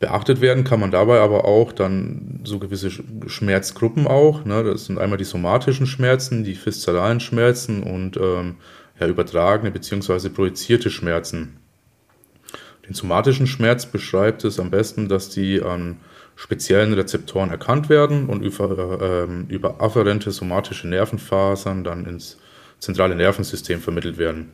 Beachtet 0.00 0.40
werden 0.40 0.62
kann 0.62 0.78
man 0.78 0.92
dabei 0.92 1.18
aber 1.18 1.44
auch 1.44 1.72
dann 1.72 2.40
so 2.44 2.60
gewisse 2.60 2.88
Schmerzgruppen 3.26 4.06
auch. 4.06 4.44
Ne? 4.44 4.62
Das 4.62 4.84
sind 4.84 4.98
einmal 4.98 5.18
die 5.18 5.24
somatischen 5.24 5.86
Schmerzen, 5.86 6.44
die 6.44 6.56
viszeralen 6.56 7.18
Schmerzen 7.18 7.82
und 7.82 8.16
ähm, 8.16 8.56
ja, 9.00 9.08
übertragene 9.08 9.72
bzw. 9.72 10.28
projizierte 10.28 10.90
Schmerzen. 10.90 11.56
Den 12.86 12.94
somatischen 12.94 13.48
Schmerz 13.48 13.86
beschreibt 13.86 14.44
es 14.44 14.60
am 14.60 14.70
besten, 14.70 15.08
dass 15.08 15.30
die 15.30 15.60
an 15.62 15.96
speziellen 16.38 16.92
Rezeptoren 16.92 17.50
erkannt 17.50 17.88
werden 17.88 18.26
und 18.28 18.42
über, 18.42 19.26
äh, 19.28 19.52
über 19.52 19.80
afferente 19.80 20.30
somatische 20.30 20.86
Nervenfasern 20.86 21.82
dann 21.82 22.06
ins 22.06 22.38
zentrale 22.78 23.16
Nervensystem 23.16 23.80
vermittelt 23.80 24.18
werden. 24.18 24.50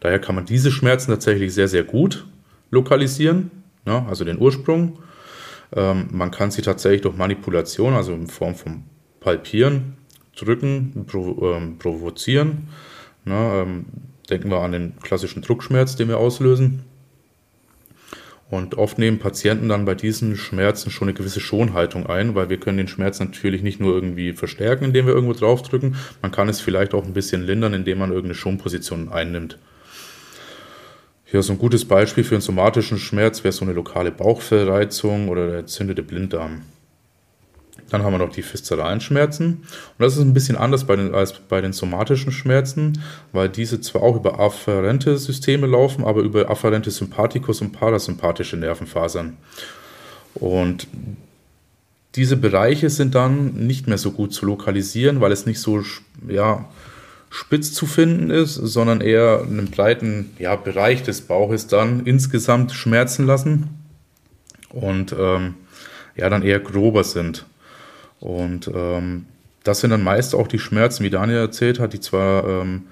Daher 0.00 0.18
kann 0.18 0.34
man 0.34 0.46
diese 0.46 0.72
Schmerzen 0.72 1.12
tatsächlich 1.12 1.54
sehr, 1.54 1.68
sehr 1.68 1.84
gut 1.84 2.26
lokalisieren 2.70 3.52
ne? 3.88 4.06
also 4.08 4.24
den 4.24 4.38
Ursprung. 4.38 4.98
Ähm, 5.74 6.08
man 6.12 6.30
kann 6.30 6.50
sie 6.50 6.62
tatsächlich 6.62 7.02
durch 7.02 7.16
Manipulation, 7.16 7.94
also 7.94 8.12
in 8.12 8.26
Form 8.28 8.54
von 8.54 8.84
Palpieren, 9.20 9.96
drücken, 10.36 11.04
provo 11.06 11.54
ähm, 11.54 11.78
provozieren. 11.78 12.68
Ne? 13.24 13.34
Ähm, 13.34 13.86
denken 14.30 14.50
wir 14.50 14.60
an 14.60 14.72
den 14.72 14.96
klassischen 15.00 15.42
Druckschmerz, 15.42 15.96
den 15.96 16.08
wir 16.08 16.18
auslösen. 16.18 16.84
Und 18.50 18.78
oft 18.78 18.98
nehmen 18.98 19.18
Patienten 19.18 19.68
dann 19.68 19.84
bei 19.84 19.94
diesen 19.94 20.36
Schmerzen 20.36 20.90
schon 20.90 21.08
eine 21.08 21.16
gewisse 21.16 21.40
Schonhaltung 21.40 22.06
ein, 22.06 22.34
weil 22.34 22.48
wir 22.48 22.58
können 22.58 22.78
den 22.78 22.88
Schmerz 22.88 23.20
natürlich 23.20 23.62
nicht 23.62 23.78
nur 23.78 23.94
irgendwie 23.94 24.32
verstärken, 24.32 24.84
indem 24.84 25.06
wir 25.06 25.14
irgendwo 25.14 25.34
draufdrücken. 25.34 25.96
Man 26.22 26.32
kann 26.32 26.48
es 26.48 26.60
vielleicht 26.60 26.94
auch 26.94 27.04
ein 27.04 27.12
bisschen 27.12 27.42
lindern, 27.42 27.74
indem 27.74 27.98
man 27.98 28.10
irgendeine 28.10 28.34
Schonposition 28.34 29.10
einnimmt. 29.10 29.58
Hier 31.26 31.42
so 31.42 31.52
ein 31.52 31.58
gutes 31.58 31.84
Beispiel 31.84 32.24
für 32.24 32.36
einen 32.36 32.42
somatischen 32.42 32.98
Schmerz 32.98 33.44
wäre 33.44 33.52
so 33.52 33.66
eine 33.66 33.74
lokale 33.74 34.10
Bauchfellreizung 34.10 35.28
oder 35.28 35.46
der 35.46 35.58
entzündete 35.58 36.02
Blinddarm. 36.02 36.62
Dann 37.90 38.02
haben 38.02 38.12
wir 38.12 38.18
noch 38.18 38.32
die 38.32 38.44
viszeralen 38.44 39.00
Schmerzen. 39.00 39.46
Und 39.46 39.98
das 39.98 40.16
ist 40.16 40.22
ein 40.22 40.34
bisschen 40.34 40.56
anders 40.56 40.84
bei 40.84 40.96
den, 40.96 41.14
als 41.14 41.32
bei 41.32 41.60
den 41.60 41.72
somatischen 41.72 42.32
Schmerzen, 42.32 43.02
weil 43.32 43.48
diese 43.48 43.80
zwar 43.80 44.02
auch 44.02 44.16
über 44.16 44.40
afferente 44.40 45.16
Systeme 45.16 45.66
laufen, 45.66 46.04
aber 46.04 46.20
über 46.22 46.50
afferente 46.50 46.90
Sympathikus 46.90 47.60
und 47.60 47.72
parasympathische 47.72 48.56
Nervenfasern. 48.56 49.36
Und 50.34 50.86
diese 52.14 52.36
Bereiche 52.36 52.90
sind 52.90 53.14
dann 53.14 53.54
nicht 53.54 53.86
mehr 53.86 53.98
so 53.98 54.12
gut 54.12 54.32
zu 54.32 54.46
lokalisieren, 54.46 55.20
weil 55.20 55.32
es 55.32 55.46
nicht 55.46 55.60
so 55.60 55.82
ja, 56.26 56.64
spitz 57.30 57.72
zu 57.72 57.86
finden 57.86 58.30
ist, 58.30 58.54
sondern 58.54 59.00
eher 59.00 59.42
einen 59.42 59.70
breiten 59.70 60.30
ja, 60.38 60.56
Bereich 60.56 61.02
des 61.02 61.22
Bauches 61.22 61.66
dann 61.66 62.06
insgesamt 62.06 62.72
schmerzen 62.72 63.26
lassen 63.26 63.68
und 64.70 65.14
ähm, 65.18 65.54
ja 66.16 66.28
dann 66.28 66.42
eher 66.42 66.60
grober 66.60 67.04
sind. 67.04 67.46
Und 68.20 68.70
ähm, 68.74 69.26
das 69.64 69.80
sind 69.80 69.90
dann 69.90 70.02
meist 70.02 70.34
auch 70.34 70.48
die 70.48 70.58
Schmerzen, 70.58 71.04
wie 71.04 71.10
Daniel 71.10 71.38
erzählt 71.38 71.78
hat, 71.78 71.92
die 71.92 72.00
zwar 72.00 72.46
ähm, 72.46 72.84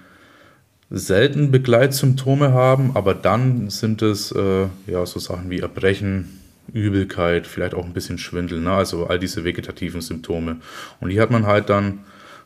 selten 0.90 1.50
Begleitsymptome 1.50 2.52
haben, 2.52 2.92
aber 2.94 3.14
dann 3.14 3.70
sind 3.70 4.02
es 4.02 4.30
äh, 4.32 4.66
ja 4.86 5.04
so 5.06 5.18
Sachen 5.18 5.50
wie 5.50 5.60
Erbrechen, 5.60 6.40
Übelkeit, 6.72 7.46
vielleicht 7.46 7.74
auch 7.74 7.84
ein 7.84 7.92
bisschen 7.92 8.18
Schwindel, 8.18 8.60
ne? 8.60 8.72
also 8.72 9.06
all 9.06 9.18
diese 9.18 9.44
vegetativen 9.44 10.00
Symptome. 10.00 10.56
Und 11.00 11.10
die 11.10 11.20
hat 11.20 11.30
man 11.30 11.46
halt 11.46 11.70
dann 11.70 12.00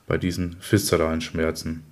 bei 0.07 0.19
diesen 0.19 0.57
viszeralen 0.61 1.21
Schmerzen. 1.21 1.85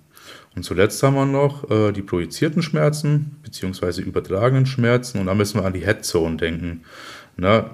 Und 0.55 0.63
zuletzt 0.63 1.01
haben 1.03 1.15
wir 1.15 1.25
noch 1.25 1.69
äh, 1.69 1.91
die 1.91 2.01
projizierten 2.01 2.61
Schmerzen 2.61 3.37
bzw. 3.43 4.01
übertragenen 4.01 4.65
Schmerzen 4.65 5.19
und 5.19 5.27
da 5.27 5.35
müssen 5.35 5.59
wir 5.59 5.65
an 5.65 5.73
die 5.73 5.85
Headzone 5.85 6.37
denken. 6.37 6.83
Na, 7.37 7.69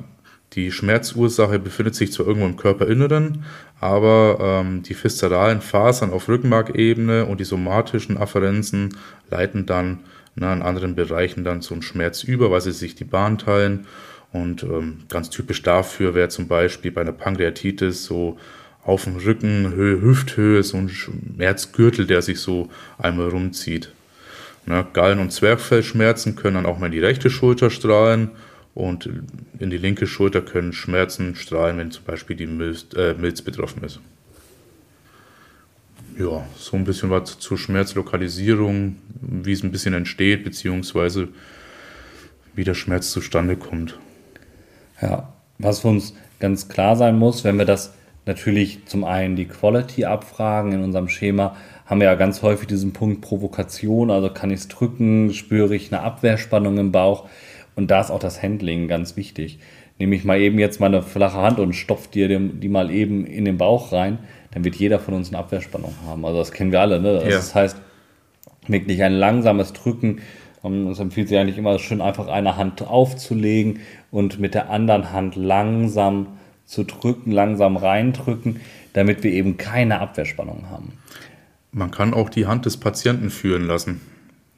die 0.55 0.71
Schmerzursache 0.71 1.59
befindet 1.59 1.95
sich 1.95 2.13
zwar 2.13 2.27
irgendwo 2.27 2.47
im 2.47 2.55
Körperinneren, 2.55 3.43
aber 3.81 4.38
ähm, 4.39 4.83
die 4.83 4.95
viszeralen 4.95 5.62
Fasern 5.62 6.12
auf 6.12 6.29
Rückenmarkebene 6.29 7.25
und 7.25 7.41
die 7.41 7.45
somatischen 7.45 8.17
Afferenzen 8.17 8.95
leiten 9.29 9.65
dann 9.65 10.00
na, 10.35 10.53
in 10.53 10.62
anderen 10.62 10.95
Bereichen 10.95 11.43
dann 11.43 11.62
zum 11.62 11.81
Schmerz 11.81 12.24
über, 12.24 12.51
weil 12.51 12.62
sie 12.62 12.71
sich 12.71 12.95
die 12.95 13.03
Bahn 13.03 13.38
teilen. 13.38 13.85
Und 14.31 14.63
ähm, 14.63 15.00
ganz 15.09 15.29
typisch 15.29 15.62
dafür 15.62 16.15
wäre 16.15 16.29
zum 16.29 16.47
Beispiel 16.47 16.91
bei 16.91 17.01
einer 17.01 17.12
Pankreatitis 17.12 18.05
so 18.05 18.38
auf 18.83 19.05
dem 19.05 19.17
Rücken, 19.17 19.74
Höhe, 19.74 20.01
Hüfthöhe, 20.01 20.63
so 20.63 20.77
ein 20.77 20.89
Schmerzgürtel, 20.89 22.05
der 22.05 22.21
sich 22.21 22.39
so 22.39 22.69
einmal 22.97 23.29
rumzieht. 23.29 23.91
Na, 24.65 24.81
Gallen- 24.81 25.19
und 25.19 25.31
Zwerchfellschmerzen 25.31 26.35
können 26.35 26.55
dann 26.55 26.65
auch 26.65 26.79
mal 26.79 26.88
in 26.88 26.91
die 26.93 27.00
rechte 27.00 27.29
Schulter 27.29 27.69
strahlen 27.69 28.31
und 28.75 29.10
in 29.58 29.70
die 29.70 29.77
linke 29.77 30.05
Schulter 30.05 30.41
können 30.41 30.74
Schmerzen 30.74 31.36
strahlen, 31.36 31.77
wenn 31.77 31.91
zum 31.91 32.03
Beispiel 32.03 32.36
die 32.36 32.46
Milz, 32.46 32.86
äh, 32.96 33.15
Milz 33.15 33.41
betroffen 33.41 33.84
ist. 33.84 34.01
Ja, 36.20 36.46
so 36.58 36.77
ein 36.77 36.84
bisschen 36.84 37.10
was 37.10 37.39
zur 37.39 37.58
Schmerzlokalisierung, 37.58 38.98
wie 39.22 39.53
es 39.53 39.63
ein 39.63 39.72
bisschen 39.72 39.94
entsteht, 39.94 40.44
beziehungsweise 40.44 41.29
wie 42.53 42.63
der 42.63 42.74
Schmerz 42.74 43.12
zustande 43.12 43.55
kommt. 43.55 43.98
Ja, 45.01 45.34
was 45.58 45.79
für 45.79 45.89
uns 45.89 46.13
ganz 46.39 46.67
klar 46.67 46.96
sein 46.96 47.17
muss, 47.17 47.44
wenn 47.44 47.58
wir 47.58 47.65
das 47.65 47.94
natürlich 48.25 48.86
zum 48.86 49.03
einen 49.03 49.36
die 49.36 49.46
Quality 49.46 50.05
abfragen 50.05 50.74
in 50.74 50.84
unserem 50.84 51.10
Schema, 51.10 51.55
haben 51.86 52.00
wir 52.00 52.08
ja 52.08 52.15
ganz 52.15 52.41
häufig 52.41 52.67
diesen 52.67 52.94
Punkt 52.94 53.22
Provokation, 53.22 54.10
also 54.10 54.29
kann 54.29 54.51
ich 54.51 54.62
es 54.62 54.67
drücken, 54.67 55.34
spüre 55.34 55.75
ich 55.75 55.94
eine 55.94 56.01
Abwehrspannung 56.01 56.77
im 56.77 56.91
Bauch. 56.91 57.29
Und 57.75 57.91
da 57.91 58.01
ist 58.01 58.12
auch 58.12 58.20
das 58.20 58.41
Handling 58.41 58.88
ganz 58.88 59.17
wichtig. 59.17 59.60
Nehme 59.98 60.15
ich 60.15 60.24
mal 60.24 60.39
eben 60.39 60.60
jetzt 60.60 60.79
meine 60.79 61.01
flache 61.01 61.38
Hand 61.38 61.60
und 61.60 61.74
stopfe 61.74 62.10
dir 62.12 62.27
die 62.27 62.70
mal 62.70 62.91
eben 62.91 63.25
in 63.25 63.46
den 63.46 63.58
Bauch 63.58 63.91
rein, 63.91 64.20
dann 64.51 64.63
wird 64.63 64.75
jeder 64.75 65.00
von 65.00 65.13
uns 65.13 65.29
eine 65.29 65.38
Abwehrspannung 65.38 65.94
haben. 66.05 66.25
Also 66.25 66.39
das 66.39 66.51
kennen 66.51 66.72
wir 66.72 66.82
alle. 66.82 67.00
Ne? 67.01 67.22
Das 67.24 67.53
ja. 67.53 67.62
heißt, 67.62 67.77
wirklich 68.67 69.03
ein 69.03 69.13
langsames 69.13 69.74
Drücken. 69.74 70.22
Ähm, 70.63 70.88
es 70.88 71.00
empfiehlt 71.00 71.29
sich 71.29 71.38
eigentlich 71.38 71.58
immer 71.58 71.77
schön 71.79 72.01
einfach 72.01 72.27
eine 72.27 72.58
Hand 72.58 72.82
aufzulegen 72.82 73.82
und 74.12 74.39
mit 74.39 74.53
der 74.53 74.70
anderen 74.70 75.12
Hand 75.12 75.36
langsam 75.36 76.27
zu 76.65 76.84
drücken, 76.84 77.32
langsam 77.32 77.77
reindrücken, 77.77 78.60
damit 78.94 79.24
wir 79.24 79.32
eben 79.32 79.58
keine 79.58 80.00
Abwehrspannung 80.00 80.70
haben. 80.70 80.94
Man 81.72 81.91
kann 81.91 82.13
auch 82.13 82.29
die 82.29 82.48
Hand 82.48 82.65
des 82.65 82.77
Patienten 82.77 83.29
führen 83.29 83.67
lassen. 83.67 84.01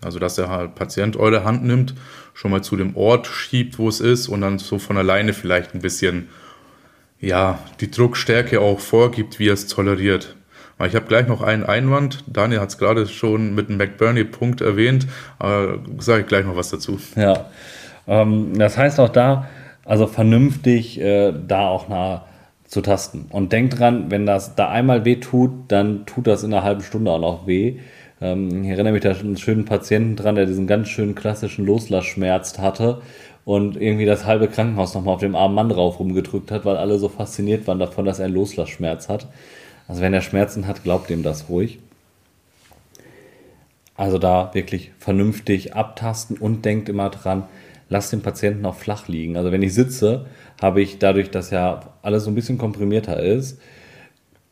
Also, 0.01 0.19
dass 0.19 0.35
der 0.35 0.49
halt 0.49 0.75
Patient 0.75 1.17
eure 1.17 1.43
Hand 1.43 1.63
nimmt, 1.65 1.95
schon 2.33 2.51
mal 2.51 2.61
zu 2.61 2.75
dem 2.75 2.95
Ort 2.95 3.27
schiebt, 3.27 3.79
wo 3.79 3.89
es 3.89 3.99
ist 3.99 4.27
und 4.27 4.41
dann 4.41 4.59
so 4.59 4.77
von 4.77 4.97
alleine 4.97 5.33
vielleicht 5.33 5.73
ein 5.73 5.81
bisschen, 5.81 6.29
ja, 7.19 7.59
die 7.79 7.89
Druckstärke 7.89 8.61
auch 8.61 8.79
vorgibt, 8.79 9.39
wie 9.39 9.49
er 9.49 9.53
es 9.53 9.67
toleriert. 9.67 10.35
Ich 10.85 10.93
habe 10.93 11.07
gleich 11.07 11.27
noch 11.27 11.41
einen 11.41 11.63
Einwand. 11.63 12.23
Daniel 12.27 12.59
hat 12.59 12.69
es 12.69 12.77
gerade 12.77 13.07
schon 13.07 13.55
mit 13.55 13.69
dem 13.69 13.77
McBurney-Punkt 13.77 14.61
erwähnt, 14.61 15.07
aber 15.39 15.79
sage 15.97 16.21
ich 16.21 16.27
gleich 16.27 16.45
noch 16.45 16.55
was 16.55 16.69
dazu. 16.69 16.99
Ja, 17.15 17.47
ähm, 18.07 18.57
das 18.59 18.77
heißt 18.77 18.99
auch 18.99 19.09
da, 19.09 19.47
also 19.85 20.05
vernünftig 20.05 21.01
äh, 21.01 21.33
da 21.47 21.67
auch 21.67 21.89
nah 21.89 22.25
zu 22.65 22.81
tasten. 22.81 23.25
Und 23.29 23.53
denkt 23.53 23.79
dran, 23.79 24.11
wenn 24.11 24.27
das 24.27 24.55
da 24.55 24.69
einmal 24.69 25.05
weh 25.05 25.15
tut, 25.15 25.51
dann 25.69 26.05
tut 26.05 26.27
das 26.27 26.43
in 26.43 26.53
einer 26.53 26.63
halben 26.63 26.81
Stunde 26.81 27.09
auch 27.09 27.19
noch 27.19 27.47
weh. 27.47 27.79
Ähm, 28.21 28.63
ich 28.63 28.69
erinnere 28.69 28.93
mich 28.93 29.03
da 29.03 29.11
an 29.11 29.19
einen 29.19 29.37
schönen 29.37 29.65
Patienten 29.65 30.15
dran, 30.15 30.35
der 30.35 30.45
diesen 30.45 30.67
ganz 30.67 30.89
schönen 30.89 31.15
klassischen 31.15 31.65
Loslassschmerz 31.65 32.57
hatte 32.59 33.01
und 33.45 33.79
irgendwie 33.79 34.05
das 34.05 34.25
halbe 34.25 34.47
Krankenhaus 34.47 34.93
nochmal 34.93 35.15
auf 35.15 35.21
dem 35.21 35.35
armen 35.35 35.55
Mann 35.55 35.69
drauf 35.69 35.99
rumgedrückt 35.99 36.51
hat, 36.51 36.65
weil 36.65 36.77
alle 36.77 36.99
so 36.99 37.09
fasziniert 37.09 37.67
waren 37.67 37.79
davon, 37.79 38.05
dass 38.05 38.19
er 38.19 38.25
einen 38.25 38.35
Loslassschmerz 38.35 39.09
hat. 39.09 39.27
Also 39.87 40.01
wenn 40.01 40.13
er 40.13 40.21
Schmerzen 40.21 40.67
hat, 40.67 40.83
glaubt 40.83 41.09
ihm 41.09 41.23
das 41.23 41.49
ruhig. 41.49 41.79
Also 43.95 44.19
da 44.19 44.53
wirklich 44.53 44.91
vernünftig 44.99 45.75
abtasten 45.75 46.37
und 46.37 46.65
denkt 46.65 46.89
immer 46.89 47.09
dran, 47.09 47.43
lasst 47.89 48.11
den 48.11 48.21
Patienten 48.21 48.65
auch 48.65 48.75
flach 48.75 49.07
liegen. 49.07 49.37
Also 49.37 49.51
wenn 49.51 49.63
ich 49.63 49.73
sitze, 49.73 50.25
habe 50.61 50.81
ich 50.81 50.99
dadurch, 50.99 51.31
dass 51.31 51.49
ja 51.49 51.93
alles 52.01 52.25
so 52.25 52.31
ein 52.31 52.35
bisschen 52.35 52.57
komprimierter 52.57 53.19
ist, 53.21 53.59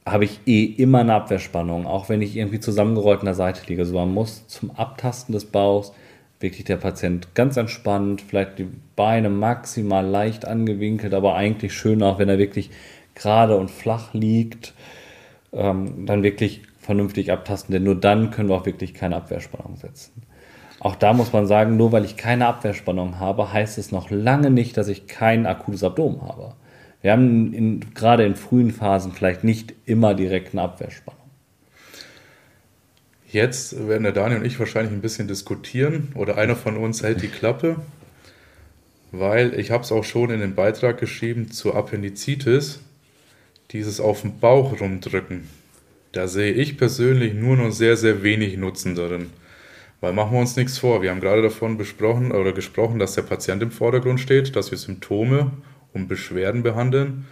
habe 0.06 0.26
ich 0.26 0.40
eh 0.46 0.64
immer 0.64 1.00
eine 1.00 1.16
Abwehrspannung, 1.16 1.88
auch 1.88 2.10
wenn 2.10 2.22
ich 2.22 2.38
irgendwie 2.38 2.60
zusammengerollt 2.60 3.22
an 3.22 3.26
der 3.26 3.36
Seite 3.36 3.62
liege. 3.68 3.86
So 3.86 3.96
man 3.96 4.14
muss 4.14 4.48
zum 4.48 4.72
Abtasten 4.72 5.34
des 5.34 5.46
Bauchs 5.46 5.94
wirklich 6.40 6.66
der 6.66 6.78
Patient 6.78 7.34
ganz 7.34 7.58
entspannt, 7.58 8.22
vielleicht 8.22 8.60
die 8.60 8.68
Beine 8.96 9.30
maximal 9.30 10.06
leicht 10.06 10.46
angewinkelt, 10.46 11.14
aber 11.14 11.36
eigentlich 11.36 11.74
schön 11.74 12.04
auch, 12.04 12.20
wenn 12.20 12.30
er 12.30 12.38
wirklich 12.38 12.70
gerade 13.16 13.58
und 13.58 13.72
flach 13.72 14.14
liegt, 14.14 14.74
ähm, 15.54 16.06
dann 16.06 16.22
wirklich 16.24 16.62
vernünftig 16.80 17.32
abtasten, 17.32 17.74
denn 17.74 17.84
nur 17.84 17.96
dann 17.96 18.30
können 18.30 18.50
wir 18.50 18.56
auch 18.56 18.66
wirklich 18.66 18.94
keine 18.94 19.16
Abwehrspannung 19.16 19.78
setzen. 19.78 20.22
Auch 20.80 20.96
da 20.96 21.14
muss 21.14 21.34
man 21.34 21.48
sagen, 21.48 21.78
nur 21.78 21.92
weil 21.92 22.06
ich 22.06 22.16
keine 22.16 22.46
Abwehrspannung 22.46 23.20
habe, 23.20 23.52
heißt 23.52 23.80
es 23.80 23.92
noch 23.92 24.12
lange 24.12 24.52
nicht, 24.52 24.78
dass 24.78 24.88
ich 24.88 25.08
kein 25.08 25.48
akutes 25.48 25.84
Abdomen 25.84 26.22
habe. 26.22 26.54
Wir 27.06 27.12
haben 27.12 27.54
in, 27.54 27.94
gerade 27.94 28.26
in 28.26 28.34
frühen 28.34 28.72
Phasen 28.72 29.12
vielleicht 29.12 29.44
nicht 29.44 29.76
immer 29.86 30.16
direkt 30.16 30.56
eine 30.56 30.64
Abwehrspannung. 30.64 31.22
Jetzt 33.28 33.88
werden 33.88 34.02
der 34.02 34.12
Daniel 34.12 34.40
und 34.40 34.46
ich 34.48 34.60
wahrscheinlich 34.60 34.92
ein 34.92 35.02
bisschen 35.02 35.28
diskutieren 35.28 36.08
oder 36.16 36.36
einer 36.40 36.56
von 36.56 36.78
uns 36.78 37.04
hält 37.04 37.22
die 37.22 37.28
Klappe, 37.28 37.76
weil 39.12 39.54
ich 39.60 39.70
habe 39.70 39.84
es 39.84 39.92
auch 39.92 40.04
schon 40.04 40.32
in 40.32 40.40
den 40.40 40.56
Beitrag 40.56 41.00
geschrieben 41.00 41.52
zur 41.52 41.76
Appendizitis, 41.76 42.80
dieses 43.70 44.00
auf 44.00 44.22
dem 44.22 44.40
Bauch 44.40 44.82
rumdrücken. 44.82 45.48
Da 46.12 46.28
sehe 46.28 46.54
ich 46.54 46.76
persönlich 46.76 47.36
nur 47.36 47.56
noch 47.56 47.70
sehr, 47.70 47.98
sehr 47.98 48.24
wenig 48.24 48.58
Nutzen 48.58 48.96
darin. 48.96 49.30
Weil 50.02 50.14
machen 50.14 50.32
wir 50.34 50.40
uns 50.40 50.56
nichts 50.56 50.80
vor. 50.80 51.04
Wir 51.04 51.12
haben 51.12 51.22
gerade 51.22 51.44
davon 51.44 51.78
besprochen 51.78 52.32
oder 52.32 52.52
gesprochen, 52.52 52.98
dass 52.98 53.14
der 53.14 53.22
Patient 53.22 53.62
im 53.62 53.70
Vordergrund 53.70 54.20
steht, 54.20 54.56
dass 54.56 54.72
wir 54.72 54.80
Symptome 54.80 55.52
und 55.96 56.08
Beschwerden 56.08 56.62
behandeln. 56.62 57.26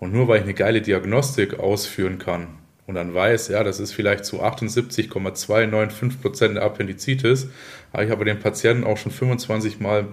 Und 0.00 0.12
nur 0.12 0.26
weil 0.26 0.38
ich 0.38 0.44
eine 0.44 0.54
geile 0.54 0.82
Diagnostik 0.82 1.60
ausführen 1.60 2.18
kann 2.18 2.48
und 2.88 2.94
dann 2.94 3.12
weiß, 3.12 3.48
ja, 3.48 3.62
das 3.62 3.80
ist 3.80 3.92
vielleicht 3.92 4.24
zu 4.24 4.42
78,295 4.42 6.22
Prozent 6.22 6.56
der 6.56 6.62
Appendizitis, 6.64 7.48
habe 7.92 8.06
ich 8.06 8.10
aber 8.10 8.24
den 8.24 8.38
Patienten 8.38 8.84
auch 8.84 8.96
schon 8.96 9.12
25 9.12 9.78
Mal, 9.78 10.06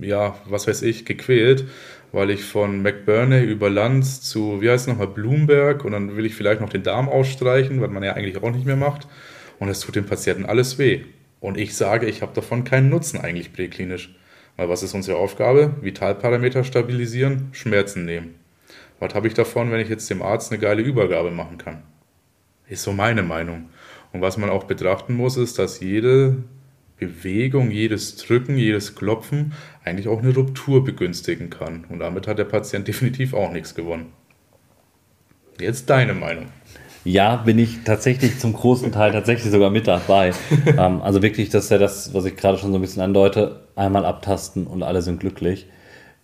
ja, 0.00 0.34
was 0.48 0.66
weiß 0.66 0.80
ich, 0.82 1.04
gequält, 1.04 1.66
weil 2.12 2.30
ich 2.30 2.42
von 2.42 2.80
McBurney 2.82 3.42
über 3.42 3.68
Lanz 3.68 4.22
zu, 4.22 4.62
wie 4.62 4.70
heißt 4.70 4.84
es 4.84 4.88
nochmal, 4.88 5.08
Bloomberg 5.08 5.84
und 5.84 5.92
dann 5.92 6.16
will 6.16 6.24
ich 6.24 6.34
vielleicht 6.34 6.62
noch 6.62 6.70
den 6.70 6.82
Darm 6.82 7.10
ausstreichen, 7.10 7.82
was 7.82 7.90
man 7.90 8.02
ja 8.02 8.14
eigentlich 8.14 8.42
auch 8.42 8.50
nicht 8.50 8.64
mehr 8.64 8.76
macht. 8.76 9.06
Und 9.58 9.68
es 9.68 9.80
tut 9.80 9.96
dem 9.96 10.06
Patienten 10.06 10.46
alles 10.46 10.78
weh. 10.78 11.02
Und 11.40 11.58
ich 11.58 11.76
sage, 11.76 12.06
ich 12.06 12.22
habe 12.22 12.32
davon 12.34 12.64
keinen 12.64 12.88
Nutzen 12.88 13.20
eigentlich 13.20 13.52
präklinisch. 13.52 14.14
Weil 14.56 14.68
was 14.68 14.82
ist 14.82 14.94
unsere 14.94 15.18
Aufgabe? 15.18 15.74
Vitalparameter 15.80 16.64
stabilisieren, 16.64 17.48
Schmerzen 17.52 18.04
nehmen. 18.04 18.34
Was 18.98 19.14
habe 19.14 19.28
ich 19.28 19.34
davon, 19.34 19.70
wenn 19.70 19.80
ich 19.80 19.88
jetzt 19.88 20.08
dem 20.08 20.22
Arzt 20.22 20.50
eine 20.50 20.60
geile 20.60 20.82
Übergabe 20.82 21.30
machen 21.30 21.58
kann? 21.58 21.82
Ist 22.68 22.82
so 22.82 22.92
meine 22.92 23.22
Meinung. 23.22 23.68
Und 24.12 24.22
was 24.22 24.38
man 24.38 24.50
auch 24.50 24.64
betrachten 24.64 25.14
muss, 25.14 25.36
ist, 25.36 25.58
dass 25.58 25.80
jede 25.80 26.36
Bewegung, 26.98 27.70
jedes 27.70 28.16
Drücken, 28.16 28.56
jedes 28.56 28.94
Klopfen 28.94 29.52
eigentlich 29.84 30.08
auch 30.08 30.22
eine 30.22 30.34
Ruptur 30.34 30.82
begünstigen 30.82 31.50
kann. 31.50 31.84
Und 31.90 31.98
damit 31.98 32.26
hat 32.26 32.38
der 32.38 32.44
Patient 32.44 32.88
definitiv 32.88 33.34
auch 33.34 33.52
nichts 33.52 33.74
gewonnen. 33.74 34.12
Jetzt 35.60 35.90
deine 35.90 36.14
Meinung. 36.14 36.46
Ja, 37.06 37.36
bin 37.36 37.60
ich 37.60 37.84
tatsächlich 37.84 38.40
zum 38.40 38.52
großen 38.52 38.90
Teil 38.90 39.12
tatsächlich 39.12 39.52
sogar 39.52 39.70
mit 39.70 39.86
dabei. 39.86 40.32
ähm, 40.66 41.00
also 41.02 41.22
wirklich, 41.22 41.50
das 41.50 41.64
ist 41.64 41.70
ja 41.70 41.78
das, 41.78 42.12
was 42.14 42.24
ich 42.24 42.34
gerade 42.34 42.58
schon 42.58 42.72
so 42.72 42.78
ein 42.78 42.80
bisschen 42.80 43.00
andeute, 43.00 43.60
einmal 43.76 44.04
abtasten 44.04 44.66
und 44.66 44.82
alle 44.82 45.02
sind 45.02 45.20
glücklich. 45.20 45.68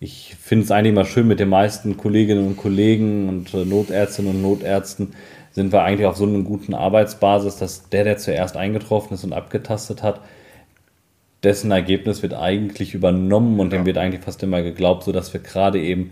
Ich 0.01 0.35
finde 0.41 0.65
es 0.65 0.71
eigentlich 0.71 0.93
mal 0.93 1.05
schön 1.05 1.25
mit 1.25 1.39
den 1.39 1.47
meisten 1.47 1.95
Kolleginnen 1.95 2.45
und 2.45 2.57
Kollegen 2.57 3.29
und 3.29 3.53
äh, 3.53 3.63
Notärztinnen 3.63 4.35
und 4.35 4.41
Notärzten 4.41 5.13
sind 5.51 5.71
wir 5.71 5.83
eigentlich 5.83 6.05
auf 6.05 6.17
so 6.17 6.25
einer 6.25 6.39
guten 6.39 6.73
Arbeitsbasis, 6.73 7.55
dass 7.55 7.87
der, 7.87 8.03
der 8.03 8.17
zuerst 8.17 8.57
eingetroffen 8.57 9.13
ist 9.13 9.23
und 9.23 9.31
abgetastet 9.31 10.03
hat, 10.03 10.19
dessen 11.43 11.71
Ergebnis 11.71 12.23
wird 12.23 12.33
eigentlich 12.33 12.93
übernommen 12.93 13.61
und 13.61 13.71
ja. 13.71 13.79
dem 13.79 13.85
wird 13.85 13.97
eigentlich 13.97 14.23
fast 14.23 14.43
immer 14.43 14.61
geglaubt, 14.61 15.03
sodass 15.03 15.31
wir 15.31 15.39
gerade 15.39 15.79
eben 15.79 16.11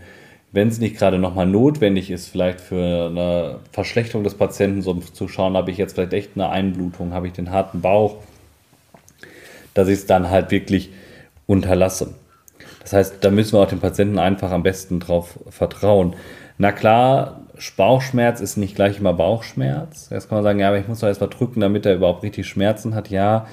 wenn 0.52 0.68
es 0.68 0.78
nicht 0.78 0.98
gerade 0.98 1.18
nochmal 1.18 1.46
notwendig 1.46 2.10
ist, 2.10 2.28
vielleicht 2.28 2.60
für 2.60 3.06
eine 3.06 3.58
Verschlechterung 3.72 4.22
des 4.22 4.34
Patienten 4.34 4.82
so 4.82 4.94
zu 4.94 5.26
schauen, 5.26 5.56
habe 5.56 5.70
ich 5.70 5.78
jetzt 5.78 5.94
vielleicht 5.94 6.12
echt 6.12 6.30
eine 6.34 6.50
Einblutung, 6.50 7.14
habe 7.14 7.26
ich 7.26 7.32
den 7.32 7.50
harten 7.50 7.80
Bauch, 7.80 8.16
dass 9.72 9.88
ich 9.88 9.94
es 9.94 10.06
dann 10.06 10.28
halt 10.28 10.50
wirklich 10.50 10.90
unterlasse. 11.46 12.14
Das 12.80 12.92
heißt, 12.92 13.16
da 13.20 13.30
müssen 13.30 13.54
wir 13.54 13.60
auch 13.60 13.68
dem 13.68 13.80
Patienten 13.80 14.18
einfach 14.18 14.50
am 14.50 14.62
besten 14.62 15.00
drauf 15.00 15.38
vertrauen. 15.48 16.14
Na 16.58 16.70
klar, 16.70 17.40
Bauchschmerz 17.76 18.40
ist 18.40 18.56
nicht 18.56 18.74
gleich 18.74 18.98
immer 18.98 19.14
Bauchschmerz. 19.14 20.08
Jetzt 20.10 20.28
kann 20.28 20.36
man 20.36 20.44
sagen, 20.44 20.58
ja, 20.58 20.68
aber 20.68 20.78
ich 20.78 20.88
muss 20.88 21.00
doch 21.00 21.08
erst 21.08 21.20
mal 21.20 21.28
drücken, 21.28 21.60
damit 21.60 21.86
er 21.86 21.94
überhaupt 21.94 22.22
richtig 22.22 22.46
Schmerzen 22.46 22.94
hat. 22.94 23.08
Ja, 23.08 23.46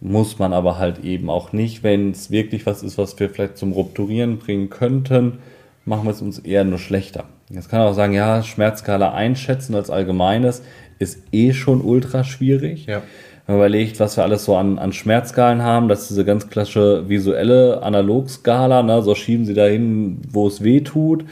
muss 0.00 0.38
man 0.38 0.52
aber 0.52 0.78
halt 0.78 1.04
eben 1.04 1.30
auch 1.30 1.52
nicht. 1.52 1.82
Wenn 1.82 2.10
es 2.10 2.30
wirklich 2.30 2.66
was 2.66 2.82
ist, 2.82 2.98
was 2.98 3.18
wir 3.18 3.30
vielleicht 3.30 3.56
zum 3.56 3.72
Rupturieren 3.72 4.38
bringen 4.38 4.68
könnten, 4.68 5.38
machen 5.84 6.04
wir 6.04 6.10
es 6.10 6.22
uns 6.22 6.38
eher 6.38 6.64
nur 6.64 6.78
schlechter. 6.78 7.24
Jetzt 7.48 7.68
kann 7.68 7.80
man 7.80 7.88
auch 7.88 7.94
sagen, 7.94 8.12
ja, 8.12 8.42
Schmerzskala 8.42 9.12
einschätzen 9.12 9.74
als 9.74 9.90
allgemeines 9.90 10.62
ist 10.98 11.22
eh 11.32 11.52
schon 11.52 11.80
ultra 11.80 12.24
schwierig. 12.24 12.86
Ja. 12.86 13.02
Wenn 13.46 13.56
man 13.56 13.66
überlegt, 13.66 13.98
was 13.98 14.16
wir 14.16 14.22
alles 14.22 14.44
so 14.44 14.56
an, 14.56 14.78
an 14.78 14.92
Schmerzskalen 14.92 15.62
haben, 15.62 15.88
das 15.88 16.02
ist 16.02 16.10
diese 16.10 16.24
ganz 16.24 16.48
klassische 16.48 17.08
visuelle 17.08 17.82
Analogskala, 17.82 18.82
ne? 18.82 19.02
so 19.02 19.14
schieben 19.14 19.46
sie 19.46 19.54
dahin, 19.54 20.18
wo 20.30 20.46
es 20.46 20.62
weh 20.62 20.82
tut. 20.82 21.24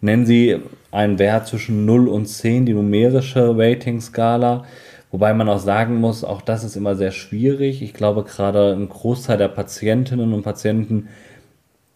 Nennen 0.00 0.24
sie 0.24 0.56
einen 0.90 1.18
Wert 1.18 1.46
zwischen 1.48 1.84
0 1.84 2.08
und 2.08 2.26
10, 2.26 2.64
die 2.66 2.72
numerische 2.72 3.58
Rating-Skala. 3.58 4.64
Wobei 5.10 5.34
man 5.34 5.48
auch 5.48 5.58
sagen 5.58 6.00
muss, 6.00 6.24
auch 6.24 6.40
das 6.40 6.64
ist 6.64 6.76
immer 6.76 6.94
sehr 6.94 7.10
schwierig. 7.10 7.82
Ich 7.82 7.92
glaube, 7.92 8.24
gerade 8.24 8.72
ein 8.72 8.88
Großteil 8.88 9.38
der 9.38 9.48
Patientinnen 9.48 10.32
und 10.32 10.42
Patienten, 10.42 11.08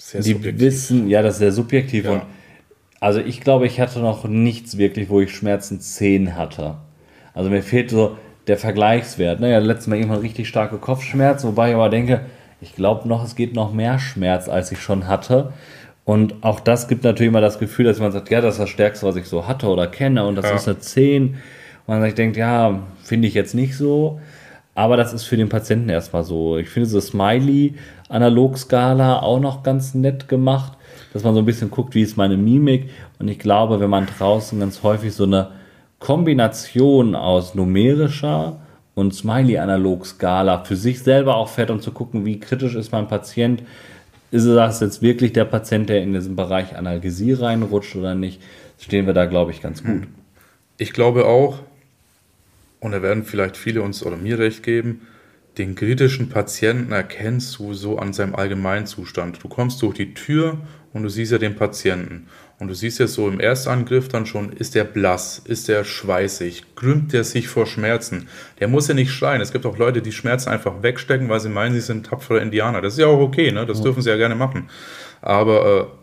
sehr 0.03 0.23
die 0.23 0.33
subjektiv. 0.33 0.61
wissen, 0.61 1.09
ja, 1.09 1.23
das 1.23 1.35
ist 1.35 1.39
sehr 1.39 1.53
subjektiv. 1.53 2.05
Ja. 2.05 2.13
Und 2.13 2.23
also 3.01 3.21
ich 3.21 3.41
glaube, 3.41 3.67
ich 3.67 3.81
hatte 3.81 4.01
noch 4.01 4.25
nichts 4.25 4.77
wirklich, 4.79 5.09
wo 5.09 5.21
ich 5.21 5.35
Schmerzen 5.35 5.81
10 5.81 6.37
hatte. 6.37 6.77
Also 7.35 7.51
mir 7.51 7.63
fehlt 7.63 7.91
so 7.91 8.17
der 8.47 8.59
Vergleichswert. 8.59 9.41
Ne? 9.41 9.51
Ja, 9.51 9.59
letztes 9.59 9.87
Mal 9.87 9.97
irgendwann 9.97 10.21
richtig 10.21 10.49
starke 10.49 10.77
Kopfschmerzen, 10.79 11.49
wobei 11.49 11.71
ich 11.71 11.75
aber 11.75 11.89
denke, 11.89 12.23
ich 12.61 12.75
glaube 12.75 13.09
noch, 13.09 13.25
es 13.25 13.37
geht 13.37 13.55
noch 13.55 13.73
mehr 13.73 13.99
Schmerz, 13.99 14.49
als 14.49 14.71
ich 14.73 14.81
schon 14.81 15.07
hatte. 15.07 15.53
Und 16.05 16.43
auch 16.43 16.61
das 16.61 16.89
gibt 16.89 17.05
natürlich 17.05 17.29
immer 17.29 17.41
das 17.41 17.59
Gefühl, 17.59 17.85
dass 17.85 18.01
man 18.01 18.13
sagt, 18.13 18.31
ja, 18.31 18.41
das 18.41 18.55
ist 18.55 18.61
das 18.61 18.71
Stärkste, 18.71 19.07
was 19.07 19.17
ich 19.17 19.27
so 19.27 19.47
hatte 19.47 19.69
oder 19.69 19.87
kenne 19.87 20.27
und 20.27 20.35
das 20.35 20.47
ja. 20.47 20.57
ist 20.57 20.69
eine 20.69 20.79
10 20.79 21.37
man 21.91 22.03
sich 22.03 22.15
denkt, 22.15 22.37
ja, 22.37 22.81
finde 23.03 23.27
ich 23.27 23.35
jetzt 23.35 23.55
nicht 23.55 23.77
so. 23.77 24.21
Aber 24.81 24.97
das 24.97 25.13
ist 25.13 25.25
für 25.25 25.37
den 25.37 25.51
Patienten 25.51 25.91
erstmal 25.91 26.25
so. 26.25 26.57
Ich 26.57 26.71
finde 26.71 26.87
diese 26.87 27.03
Smiley-Analog-Skala 27.03 29.21
auch 29.21 29.39
noch 29.39 29.63
ganz 29.63 29.93
nett 29.93 30.27
gemacht, 30.27 30.73
dass 31.13 31.23
man 31.23 31.35
so 31.35 31.41
ein 31.41 31.45
bisschen 31.45 31.71
guckt, 31.71 31.95
wie 31.95 32.01
ist 32.01 32.17
meine 32.17 32.39
Mimik. 32.39 32.89
Und 33.19 33.29
ich 33.29 33.39
glaube, 33.39 33.79
wenn 33.79 33.91
man 33.91 34.07
draußen 34.07 34.59
ganz 34.59 34.83
häufig 34.83 35.13
so 35.13 35.25
eine 35.25 35.49
Kombination 35.99 37.15
aus 37.15 37.55
numerischer 37.55 38.57
und 38.95 39.15
Smiley-Analog-Skala 39.15 40.65
für 40.65 40.77
sich 40.77 41.03
selber 41.03 41.37
auch 41.37 41.51
fährt, 41.51 41.71
um 41.71 41.83
zu 41.83 41.93
gucken, 41.93 42.25
wie 42.25 42.41
kritisch 42.41 42.75
ist 42.75 42.91
mein 42.91 43.07
Patient, 43.07 43.63
ist 44.31 44.47
das 44.47 44.81
jetzt 44.81 45.03
wirklich 45.03 45.35
der 45.35 45.45
Patient, 45.45 45.91
der 45.91 46.03
in 46.03 46.15
diesen 46.15 46.37
Bereich 46.37 46.75
Analgesie 46.75 47.35
reinrutscht 47.35 47.97
oder 47.97 48.15
nicht, 48.15 48.41
stehen 48.79 49.05
wir 49.05 49.13
da, 49.13 49.27
glaube 49.27 49.51
ich, 49.51 49.61
ganz 49.61 49.85
gut. 49.85 50.05
Ich 50.79 50.95
glaube 50.95 51.27
auch, 51.27 51.59
und 52.81 52.93
da 52.93 53.03
werden 53.03 53.25
vielleicht 53.25 53.57
viele 53.57 53.83
uns 53.83 54.05
oder 54.05 54.17
mir 54.17 54.39
recht 54.39 54.63
geben, 54.63 55.03
den 55.59 55.75
kritischen 55.75 56.29
Patienten 56.29 56.93
erkennst 56.93 57.59
du 57.59 57.75
so 57.75 57.99
an 57.99 58.13
seinem 58.13 58.35
Allgemeinzustand. 58.35 59.43
Du 59.43 59.49
kommst 59.49 59.83
durch 59.83 59.95
die 59.95 60.15
Tür 60.15 60.59
und 60.93 61.03
du 61.03 61.09
siehst 61.09 61.33
ja 61.33 61.39
den 61.39 61.57
Patienten. 61.57 62.29
Und 62.59 62.69
du 62.69 62.75
siehst 62.75 62.99
ja 62.99 63.07
so 63.07 63.29
im 63.29 63.41
Erstangriff 63.41 64.09
dann 64.09 64.27
schon, 64.27 64.53
ist 64.53 64.75
der 64.75 64.85
blass, 64.85 65.41
ist 65.45 65.69
der 65.69 65.83
schweißig, 65.83 66.77
krümmt 66.77 67.13
der 67.13 67.25
sich 67.25 67.49
vor 67.49 67.67
Schmerzen. 67.67 68.29
Der 68.61 68.69
muss 68.69 68.87
ja 68.87 68.95
nicht 68.95 69.13
schreien. 69.13 69.41
Es 69.41 69.53
gibt 69.53 69.67
auch 69.67 69.79
Leute, 69.79 70.03
die 70.03 70.13
Schmerzen 70.13 70.51
einfach 70.51 70.83
wegstecken, 70.83 71.29
weil 71.29 71.41
sie 71.41 71.49
meinen, 71.49 71.75
sie 71.75 71.81
sind 71.81 72.07
tapfere 72.07 72.41
Indianer. 72.41 72.81
Das 72.81 72.95
ist 72.95 72.99
ja 72.99 73.07
auch 73.07 73.21
okay, 73.21 73.51
ne? 73.51 73.67
das 73.67 73.83
dürfen 73.83 74.03
sie 74.03 74.11
ja 74.11 74.17
gerne 74.17 74.35
machen. 74.35 74.69
Aber 75.23 75.91
äh, 75.91 76.00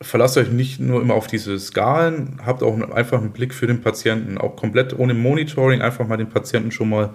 verlasst 0.00 0.36
euch 0.36 0.50
nicht 0.50 0.80
nur 0.80 1.00
immer 1.00 1.14
auf 1.14 1.26
diese 1.26 1.58
Skalen, 1.58 2.40
habt 2.44 2.62
auch 2.62 2.78
einfach 2.90 3.18
einen 3.18 3.32
Blick 3.32 3.52
für 3.52 3.66
den 3.66 3.80
Patienten, 3.80 4.38
auch 4.38 4.56
komplett 4.56 4.98
ohne 4.98 5.14
Monitoring, 5.14 5.82
einfach 5.82 6.06
mal 6.06 6.16
den 6.16 6.28
Patienten 6.28 6.70
schon 6.70 6.90
mal, 6.90 7.10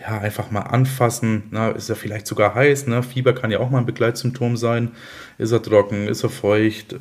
ja, 0.00 0.18
einfach 0.18 0.50
mal 0.50 0.62
anfassen. 0.62 1.44
Na, 1.50 1.70
ist 1.70 1.90
er 1.90 1.96
vielleicht 1.96 2.26
sogar 2.26 2.54
heiß? 2.54 2.86
Ne? 2.86 3.02
Fieber 3.02 3.34
kann 3.34 3.50
ja 3.50 3.60
auch 3.60 3.70
mal 3.70 3.78
ein 3.78 3.86
Begleitsymptom 3.86 4.56
sein. 4.56 4.92
Ist 5.38 5.52
er 5.52 5.62
trocken? 5.62 6.08
Ist 6.08 6.24
er 6.24 6.30
feucht? 6.30 6.96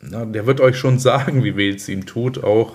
Na, 0.00 0.24
der 0.24 0.46
wird 0.46 0.60
euch 0.60 0.76
schon 0.76 0.98
sagen, 1.00 1.42
wie 1.44 1.56
weh 1.56 1.70
es 1.70 1.88
ihm 1.88 2.04
tut. 2.04 2.44
Auch, 2.44 2.74